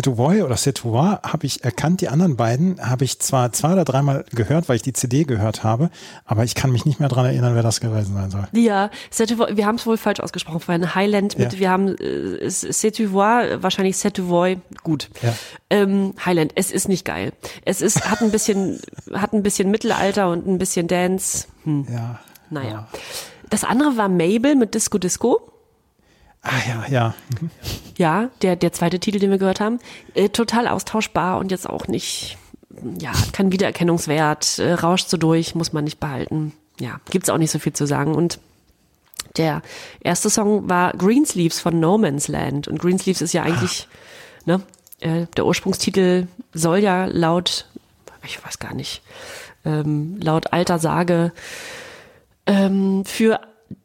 [0.00, 2.00] Setouvoy oder Setouvoy habe ich erkannt.
[2.00, 5.62] Die anderen beiden habe ich zwar zwei oder dreimal gehört, weil ich die CD gehört
[5.62, 5.90] habe,
[6.24, 8.48] aber ich kann mich nicht mehr dran erinnern, wer das gewesen sein soll.
[8.52, 10.94] Ja, Setuvoy, wir haben es wohl falsch ausgesprochen vorhin.
[10.94, 11.58] Highland mit, Ja.
[11.58, 15.10] wir haben äh, Setuvoy, wahrscheinlich Setuvoy, gut.
[15.20, 15.34] Ja.
[15.68, 17.34] Ähm, Highland, es ist nicht geil.
[17.66, 18.80] Es ist, hat ein bisschen,
[19.12, 21.46] hat ein bisschen Mittelalter und ein bisschen Dance.
[21.64, 21.86] Hm.
[21.92, 22.20] Ja.
[22.48, 22.88] Naja.
[23.50, 25.40] Das andere war Mabel mit Disco Disco.
[26.42, 27.14] Ah ja, ja.
[27.98, 29.78] Ja, der, der zweite Titel, den wir gehört haben.
[30.14, 32.38] Äh, total austauschbar und jetzt auch nicht
[32.98, 36.52] ja, keinen Wiedererkennungswert, äh, rauscht so durch, muss man nicht behalten.
[36.78, 38.14] Ja, gibt's auch nicht so viel zu sagen.
[38.14, 38.38] Und
[39.36, 39.62] der
[40.00, 42.68] erste Song war Greensleeves von No Man's Land.
[42.68, 43.86] Und Greensleeves ist ja eigentlich,
[44.46, 44.62] ne,
[45.00, 47.66] äh, der Ursprungstitel soll ja laut,
[48.24, 49.02] ich weiß gar nicht,
[49.64, 51.32] ähm, laut alter Sage
[52.46, 53.40] ähm, für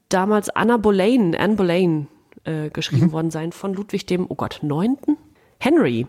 [0.10, 2.08] damals Anna Boleyn, Anne Boleyn
[2.46, 5.18] äh, geschrieben worden sein von Ludwig dem, oh Gott, neunten?
[5.60, 6.08] Henry.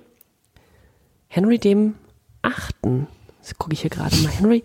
[1.28, 1.94] Henry dem
[2.42, 3.06] achten.
[3.40, 4.30] Das gucke ich hier gerade mal.
[4.30, 4.62] Henry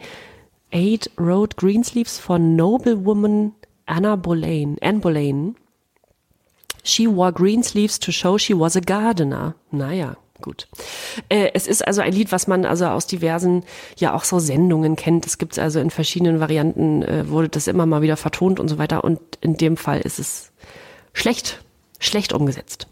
[0.72, 3.54] Eight wrote Greensleeves for Noblewoman
[3.86, 4.78] Anna Boleyn.
[4.82, 5.56] Anne Boleyn.
[6.84, 9.54] She wore greensleeves to show she was a gardener.
[9.70, 10.68] Naja, gut.
[11.30, 13.64] Äh, es ist also ein Lied, was man also aus diversen,
[13.98, 15.28] ja auch so Sendungen kennt.
[15.28, 18.68] Es gibt es also in verschiedenen Varianten, äh, wurde das immer mal wieder vertont und
[18.68, 19.04] so weiter.
[19.04, 20.52] Und in dem Fall ist es
[21.14, 21.64] schlecht,
[22.00, 22.88] schlecht umgesetzt.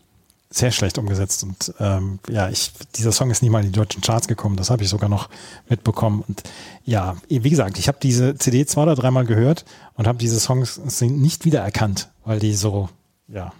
[0.51, 1.43] Sehr schlecht umgesetzt.
[1.43, 4.55] Und ähm, ja, ich, dieser Song ist nie mal in die deutschen Charts gekommen.
[4.55, 5.29] Das habe ich sogar noch
[5.69, 6.23] mitbekommen.
[6.27, 6.41] Und
[6.83, 10.79] ja, wie gesagt, ich habe diese CD zwei oder dreimal gehört und habe diese Songs
[11.01, 12.89] nicht wiedererkannt, weil die so,
[13.27, 13.53] ja,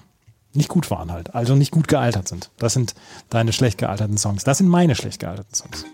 [0.53, 1.35] nicht gut waren halt.
[1.35, 2.49] Also nicht gut gealtert sind.
[2.57, 2.95] Das sind
[3.29, 4.43] deine schlecht gealterten Songs.
[4.43, 5.85] Das sind meine schlecht gealterten Songs.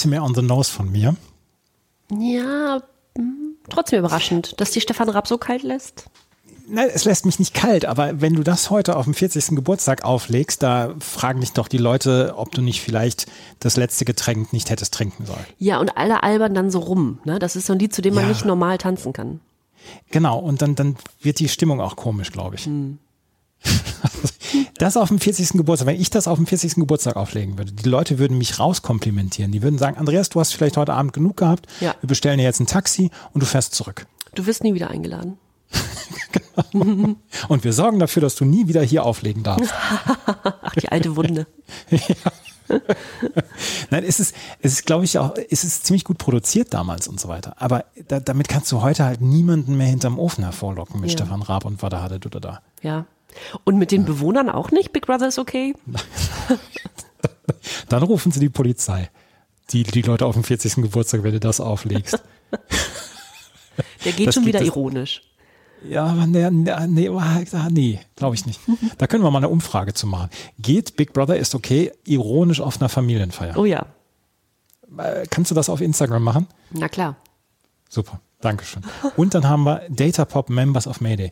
[0.00, 1.14] Bisschen mehr on the nose von mir.
[2.10, 2.82] Ja,
[3.16, 6.04] hm, trotzdem überraschend, dass die Stefan Raab so kalt lässt.
[6.72, 9.56] Nein, es lässt mich nicht kalt, aber wenn du das heute auf dem 40.
[9.56, 13.26] Geburtstag auflegst, da fragen dich doch die Leute, ob du nicht vielleicht
[13.58, 15.44] das letzte Getränk nicht hättest trinken sollen.
[15.58, 17.18] Ja, und alle albern dann so rum.
[17.24, 17.40] Ne?
[17.40, 18.28] Das ist so ein Lied, zu dem man Ja.
[18.28, 19.40] nicht normal tanzen kann.
[20.10, 22.68] Genau, und dann, dann wird die Stimmung auch komisch, glaube ich.
[24.80, 25.50] Das auf dem 40.
[25.58, 26.76] Geburtstag, wenn ich das auf dem 40.
[26.76, 29.52] Geburtstag auflegen würde, die Leute würden mich rauskomplimentieren.
[29.52, 31.94] Die würden sagen, Andreas, du hast vielleicht heute Abend genug gehabt, Ja.
[32.00, 34.06] wir bestellen dir jetzt ein Taxi und du fährst zurück.
[34.34, 35.36] Du wirst nie wieder eingeladen.
[37.48, 39.72] Und wir sorgen dafür, dass du nie wieder hier auflegen darfst.
[40.62, 41.46] Ach, die alte Wunde.
[43.90, 47.20] Nein, es ist, es ist, glaube ich, auch, es ist ziemlich gut produziert damals und
[47.20, 47.54] so weiter.
[47.60, 51.18] Aber da, damit kannst du heute halt niemanden mehr hinterm Ofen hervorlocken mit Ja.
[51.18, 52.62] Stefan Raab und Wadahade da.
[52.82, 53.06] Ja.
[53.64, 54.92] Und mit den Bewohnern auch nicht?
[54.92, 55.74] Big Brother ist okay?
[57.88, 59.10] Dann rufen sie die Polizei.
[59.70, 60.76] Die, die Leute auf dem 40.
[60.76, 62.20] Geburtstag, wenn du das auflegst.
[64.04, 65.22] Der geht Das schon wieder ironisch.
[65.88, 67.08] Ja, aber nee, nee, nee,
[67.70, 68.60] nee glaube ich nicht.
[68.98, 70.28] Da können wir mal eine Umfrage zu machen.
[70.58, 73.56] Geht Big Brother ist okay ironisch auf einer Familienfeier?
[73.56, 73.86] Oh ja,
[74.98, 76.46] Äh, Kannst du das auf Instagram machen?
[76.70, 77.16] na klar.
[77.88, 78.82] Super, Dankeschön.
[79.16, 81.30] Und dann haben wir Data Pop Members of Mayday.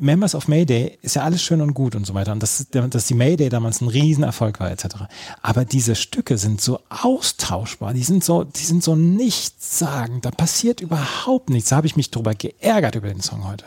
[0.00, 2.32] Members of Mayday ist ja alles schön und gut und so weiter.
[2.32, 4.86] Und dass, dass die Mayday damals ein Riesenerfolg war, etc.
[5.40, 10.24] Aber diese Stücke sind so austauschbar, die sind so, die sind so nichtssagend.
[10.24, 11.70] Da passiert überhaupt nichts.
[11.70, 13.66] Da habe ich mich drüber geärgert über den Song heute.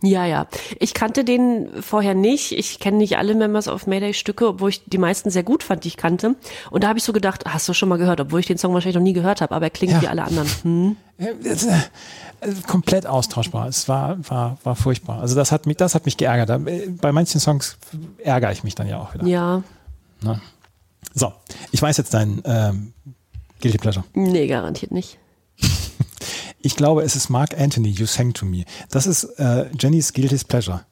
[0.00, 0.46] Ja, ja.
[0.78, 2.52] Ich kannte den vorher nicht.
[2.52, 5.82] Ich kenne nicht alle Members of Mayday Stücke, obwohl ich die meisten sehr gut fand,
[5.82, 6.36] die ich kannte.
[6.70, 8.72] Und da habe ich so gedacht, hast du schon mal gehört, obwohl ich den Song
[8.74, 10.02] wahrscheinlich noch nie gehört habe, aber er klingt Ja.
[10.02, 10.48] wie alle anderen.
[10.62, 10.96] Hm?
[11.18, 13.66] Äh, äh, komplett austauschbar.
[13.66, 15.20] Es war, war, war furchtbar.
[15.20, 16.48] Also das hat mich, das hat mich geärgert.
[16.68, 17.76] Äh, Bei manchen Songs
[18.18, 19.26] ärgere ich mich dann ja auch wieder.
[19.26, 19.62] Ja,
[20.20, 20.40] Ne?
[21.14, 21.32] So,
[21.72, 22.92] ich weiß jetzt dein ähm,
[23.60, 24.04] Guilty Pleasure.
[24.14, 25.18] nee, garantiert nicht.
[26.60, 28.64] Ich glaube, es ist Mark Anthony, You Sang to Me.
[28.90, 30.84] Das ist äh, Jennys Guilty Pleasure.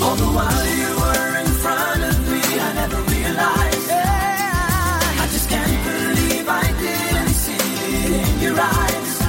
[0.00, 3.90] All the while you were in front of me, I never realized.
[3.90, 9.20] I just can't believe I didn't see it in your eyes.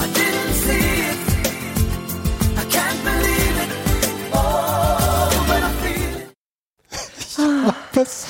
[0.00, 1.18] I didn't see it.
[2.56, 3.70] I can't believe it.
[5.46, 7.74] But I feel it.
[7.94, 8.26] Was?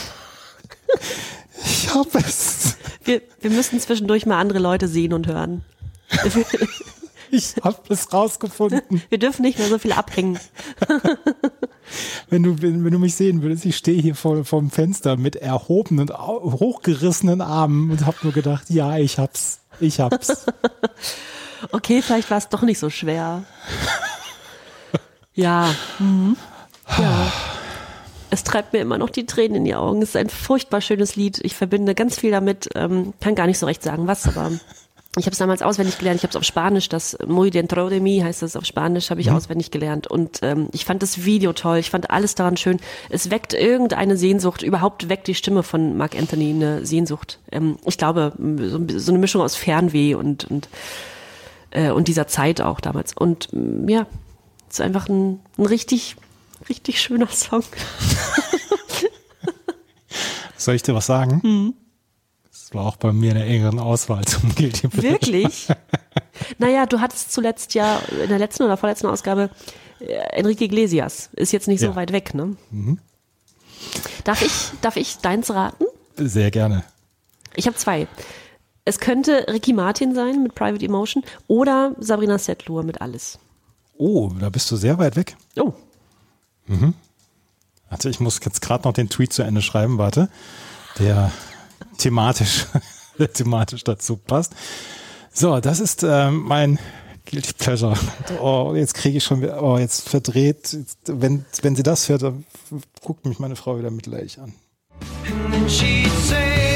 [1.65, 2.61] Ich hab es.
[3.05, 5.65] Wir, wir müssen zwischendurch mal andere Leute sehen und hören.
[7.35, 9.03] Ich hab es rausgefunden.
[9.09, 10.39] Wir dürfen nicht mehr so viel abhängen.
[12.29, 15.16] Wenn du, wenn, wenn du mich sehen würdest, ich stehe hier vor, vor dem Fenster
[15.16, 19.61] mit erhobenen, hochgerissenen Armen und hab nur gedacht, ja, ich hab's.
[19.81, 20.47] Ich hab's.
[21.70, 23.45] Okay, vielleicht war es doch nicht so schwer.
[25.33, 25.73] Ja.
[26.01, 26.37] Mhm.
[26.99, 27.33] Ja.
[28.33, 30.01] Es treibt mir immer noch die Tränen in die Augen.
[30.01, 31.39] Es ist ein furchtbar schönes Lied.
[31.45, 32.71] Ich verbinde ganz viel damit.
[32.75, 34.51] Ähm, kann gar nicht so recht sagen, was, aber
[35.19, 36.17] ich habe es damals auswendig gelernt.
[36.17, 36.89] Ich habe es auf Spanisch.
[36.89, 39.11] Das Muy dentro de mí heißt das auf Spanisch.
[39.11, 40.07] Habe ich auswendig gelernt.
[40.07, 41.77] Und ähm, ich fand das Video toll.
[41.77, 42.81] Ich fand alles daran schön.
[43.11, 44.63] Es weckt irgendeine Sehnsucht.
[44.63, 47.39] Überhaupt weckt die Stimme von Mark Anthony eine Sehnsucht.
[47.51, 50.71] Ähm, ich glaube, so, so eine Mischung aus Fernweh und und
[51.71, 53.13] äh, und dieser Zeit auch damals.
[53.13, 54.07] Und mm, ja,
[54.71, 56.17] es ist einfach ein, ein richtig,
[56.68, 57.62] richtig schöner Song.
[60.56, 61.40] Soll ich dir was sagen?
[61.43, 61.74] Mhm.
[62.51, 65.12] Das war auch bei mir eine engeren Auswahl zum Guilty Pleasure.
[65.12, 65.68] Wirklich?
[66.59, 69.51] naja, du hattest zuletzt ja in der letzten oder vorletzten Ausgabe
[70.01, 71.30] äh, Enrique Iglesias.
[71.34, 71.97] Ist jetzt nicht so Ja.
[71.97, 72.56] weit weg, ne?
[72.70, 72.98] Mhm.
[74.24, 75.84] Darf ich, darf ich deins raten?
[76.16, 76.84] Sehr gerne.
[77.56, 78.06] Ich habe zwei.
[78.84, 83.39] Es könnte Ricky Martin sein mit Private Emotion oder Sabrina Setlur mit Alles.
[83.97, 85.36] Oh, da bist du sehr weit weg.
[85.59, 85.72] Oh.
[86.66, 86.94] Mhm.
[87.89, 90.28] Warte, ich muss jetzt gerade noch den Tweet zu Ende schreiben, warte.
[90.98, 91.30] Der
[91.98, 92.66] thematisch,
[93.34, 94.55] thematisch dazu passt.
[95.32, 96.78] So, das ist ähm, mein
[97.26, 97.94] Guilty Pleasure.
[98.40, 100.76] Oh, jetzt kriege ich schon wieder, oh, jetzt verdreht.
[101.06, 102.44] Wenn, wenn sie das hört, dann
[103.02, 104.55] guckt mich meine Frau wieder mitleidig an.
[105.24, 106.72] And then she'd say,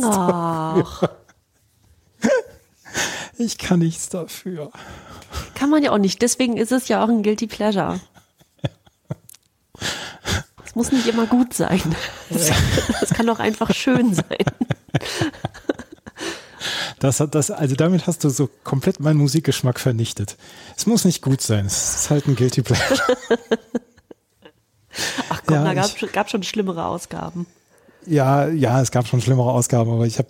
[0.00, 1.02] say, Ach,
[3.38, 4.70] Ich kann nichts dafür.
[5.54, 6.20] kann man ja auch nicht.
[6.22, 8.00] Deswegen ist es ja auch ein Guilty Pleasure.
[10.64, 11.80] Es muss nicht immer gut sein.
[12.30, 14.44] Es kann doch einfach schön sein.
[16.98, 20.36] Das hat das, also damit hast du so komplett meinen Musikgeschmack vernichtet.
[20.76, 21.66] Es muss nicht gut sein.
[21.66, 22.98] Es ist halt ein Guilty Pleasure.
[25.28, 27.46] Ach komm, Ja, da gab es gab schon schlimmere Ausgaben.
[28.08, 30.28] Ja, ja, es gab schon schlimmere Ausgaben, aber ich habe,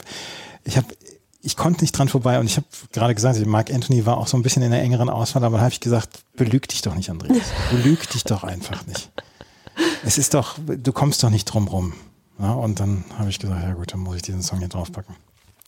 [0.65, 0.87] ich habe,
[1.43, 4.37] ich konnte nicht dran vorbei und ich habe gerade gesagt, Mark Anthony war auch so
[4.37, 7.11] ein bisschen in der engeren Auswahl, aber da habe ich gesagt, belüg dich doch nicht,
[7.11, 7.39] Andreas.
[7.71, 9.11] Belüg dich doch einfach nicht.
[10.05, 11.95] Es ist doch, du kommst doch nicht drum rum.
[12.39, 15.15] Ja, und dann habe ich gesagt, ja gut, dann muss ich diesen Song hier draufpacken.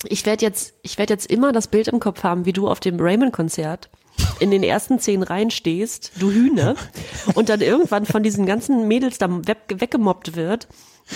[0.04, 2.80] Ich werde jetzt, ich werde jetzt immer das Bild im Kopf haben, wie du auf
[2.80, 3.90] dem Raymond-Konzert
[4.38, 6.76] in den ersten zehn Reihen stehst, du Hühne,
[7.34, 10.68] und dann irgendwann von diesen ganzen Mädels da weg, weggemobbt wird,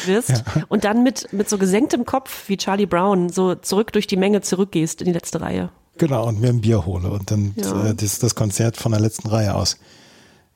[0.06, 4.16] wirst und dann mit, mit so gesenktem Kopf wie Charlie Brown so zurück durch die
[4.16, 5.70] Menge zurückgehst in die letzte Reihe.
[5.98, 7.86] Genau, und mir ein Bier hole und dann Ja.
[7.90, 9.76] äh, das, das Konzert von der letzten Reihe aus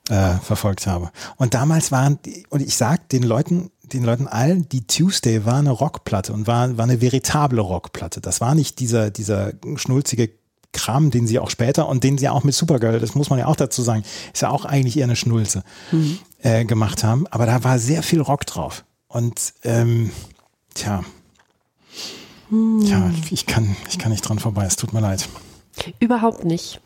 [0.09, 1.11] äh, verfolgt habe.
[1.37, 5.55] Und damals waren, die, und ich sag den Leuten, den Leuten allen, die Tuesday war
[5.57, 8.19] eine Rockplatte und war, war eine veritable Rockplatte.
[8.21, 10.31] Das war nicht dieser, dieser schnulzige
[10.71, 13.47] Kram, den sie auch später und den sie auch mit Supergirl, das muss man ja
[13.47, 14.03] auch dazu sagen,
[14.33, 15.63] ist ja auch eigentlich eher eine Schnulze
[16.43, 17.25] äh, gemacht haben.
[17.27, 18.83] Aber da war sehr viel Rock drauf.
[19.09, 20.11] Und ähm,
[20.75, 21.03] tja,
[22.49, 24.65] tja, ich kann, ich kann nicht dran vorbei.
[24.65, 25.27] Es tut mir leid.
[25.99, 26.79] Überhaupt nicht.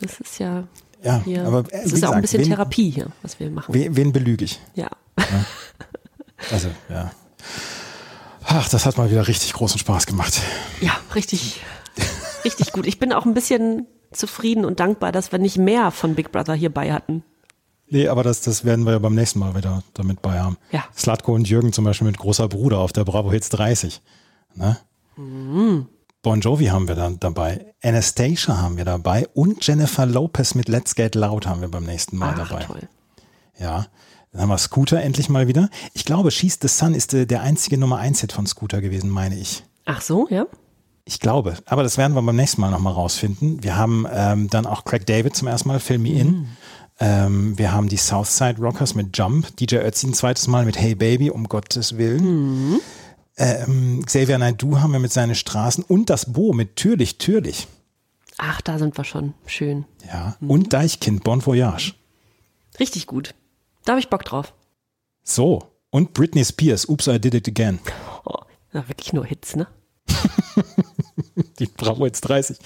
[0.00, 0.64] Das ist ja,
[1.02, 3.40] Ja, hier, aber, äh, das wie ist auch ein gesagt, bisschen wen- Therapie hier, was
[3.40, 3.74] wir machen.
[3.74, 4.60] Wen, wen belüge ich?
[4.74, 4.88] Ja.
[6.50, 7.10] Also, ja.
[8.44, 10.40] Ach, das hat mal wieder richtig großen Spaß gemacht.
[10.80, 11.60] Ja, richtig,
[12.44, 12.86] richtig gut.
[12.86, 16.54] Ich bin auch ein bisschen zufrieden und dankbar, dass wir nicht mehr von Big Brother
[16.54, 17.22] hierbei hatten.
[17.90, 20.56] Nee, aber das, das werden wir ja beim nächsten Mal wieder damit bei haben.
[20.70, 20.84] Ja.
[20.96, 24.00] Slatko und Jürgen zum Beispiel mit großer Bruder auf der Bravo Hits 30.
[24.54, 24.76] Ne?
[25.16, 25.86] Mhm.
[26.22, 30.94] Bon Jovi haben wir dann dabei, Anastasia haben wir dabei und Jennifer Lopez mit Let's
[30.94, 32.64] Get Loud haben wir beim nächsten Mal Ach, dabei.
[32.64, 32.88] toll.
[33.58, 33.86] Ja.
[34.32, 35.68] Dann haben wir Scooter endlich mal wieder.
[35.92, 39.10] Ich glaube, She's the Sun ist äh, der einzige Nummer 1 Hit von Scooter gewesen,
[39.10, 39.64] meine ich.
[39.86, 40.46] Ach so, ja.
[41.04, 43.62] Ich glaube, aber das werden wir beim nächsten Mal nochmal rausfinden.
[43.64, 46.48] Wir haben ähm, dann auch Craig David zum ersten Mal, Fill Me In.
[47.00, 50.94] Ähm, wir haben die Southside Rockers mit Jump, DJ Ötzi ein zweites Mal mit Hey
[50.94, 52.80] Baby, um Gottes Willen.
[53.38, 57.66] Ähm, Xavier Naidoo haben wir mit seinen Straßen und das Bo mit Türlich, Türlich.
[58.36, 59.32] Ach, da sind wir schon.
[59.46, 59.86] Schön.
[60.06, 60.36] Ja.
[60.40, 61.94] Und Deichkind, Bon Voyage.
[62.78, 63.34] Richtig gut.
[63.86, 64.52] Da habe ich Bock drauf.
[65.22, 65.62] So.
[65.90, 67.80] Und Britney Spears, Oops, I Did It Again.
[68.24, 68.40] Oh,
[68.72, 69.66] ja, wirklich nur Hits, ne?
[71.58, 72.58] die Bravo jetzt 30,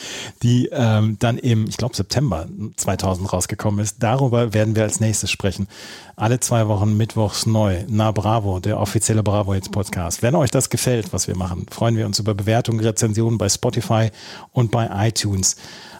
[0.42, 2.46] die ähm, dann im, ich glaube, September
[2.76, 4.02] 2000 rausgekommen ist.
[4.02, 5.68] Darüber werden wir als nächstes sprechen.
[6.16, 7.84] Alle zwei Wochen mittwochs neu.
[7.88, 10.22] Na Bravo, der offizielle Bravo jetzt Podcast.
[10.22, 14.10] Wenn euch das gefällt, was wir machen, freuen wir uns über Bewertungen, Rezensionen bei Spotify
[14.52, 15.56] und bei iTunes.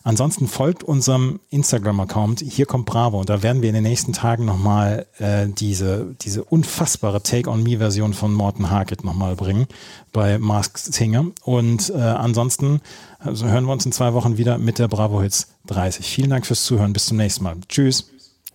[0.07, 2.41] Ansonsten folgt unserem Instagram-Account.
[2.41, 3.21] Hier kommt Bravo.
[3.21, 8.35] Und da werden wir in den nächsten Tagen nochmal äh, diese, diese unfassbare Take-on-Me-Version von
[8.35, 9.67] Morten Harkett nochmal bringen
[10.13, 11.29] bei Masked Singer.
[11.43, 12.83] Und äh, ansonsten
[13.19, 16.07] also hören wir uns in zwei Wochen wieder mit der Bravo Hits 30.
[16.07, 16.93] Vielen Dank fürs Zuhören.
[16.93, 17.57] Bis zum nächsten Mal.
[17.69, 18.11] Tschüss.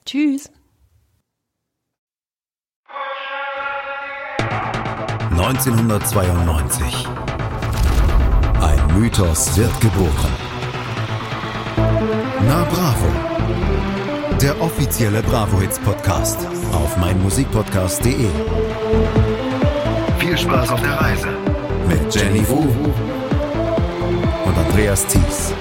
[0.05, 0.51] Tschüss.
[5.31, 7.07] 1992.
[8.61, 10.48] Ein Mythos wird geboren.
[12.49, 13.05] Na Bravo.
[14.41, 18.27] Der offizielle Bravo Hits Podcast auf meinmusikpodcast.de.
[20.17, 21.27] Viel Spaß auf der Reise
[21.87, 22.61] mit Jenny Wu
[24.45, 25.53] und Andreas Thies.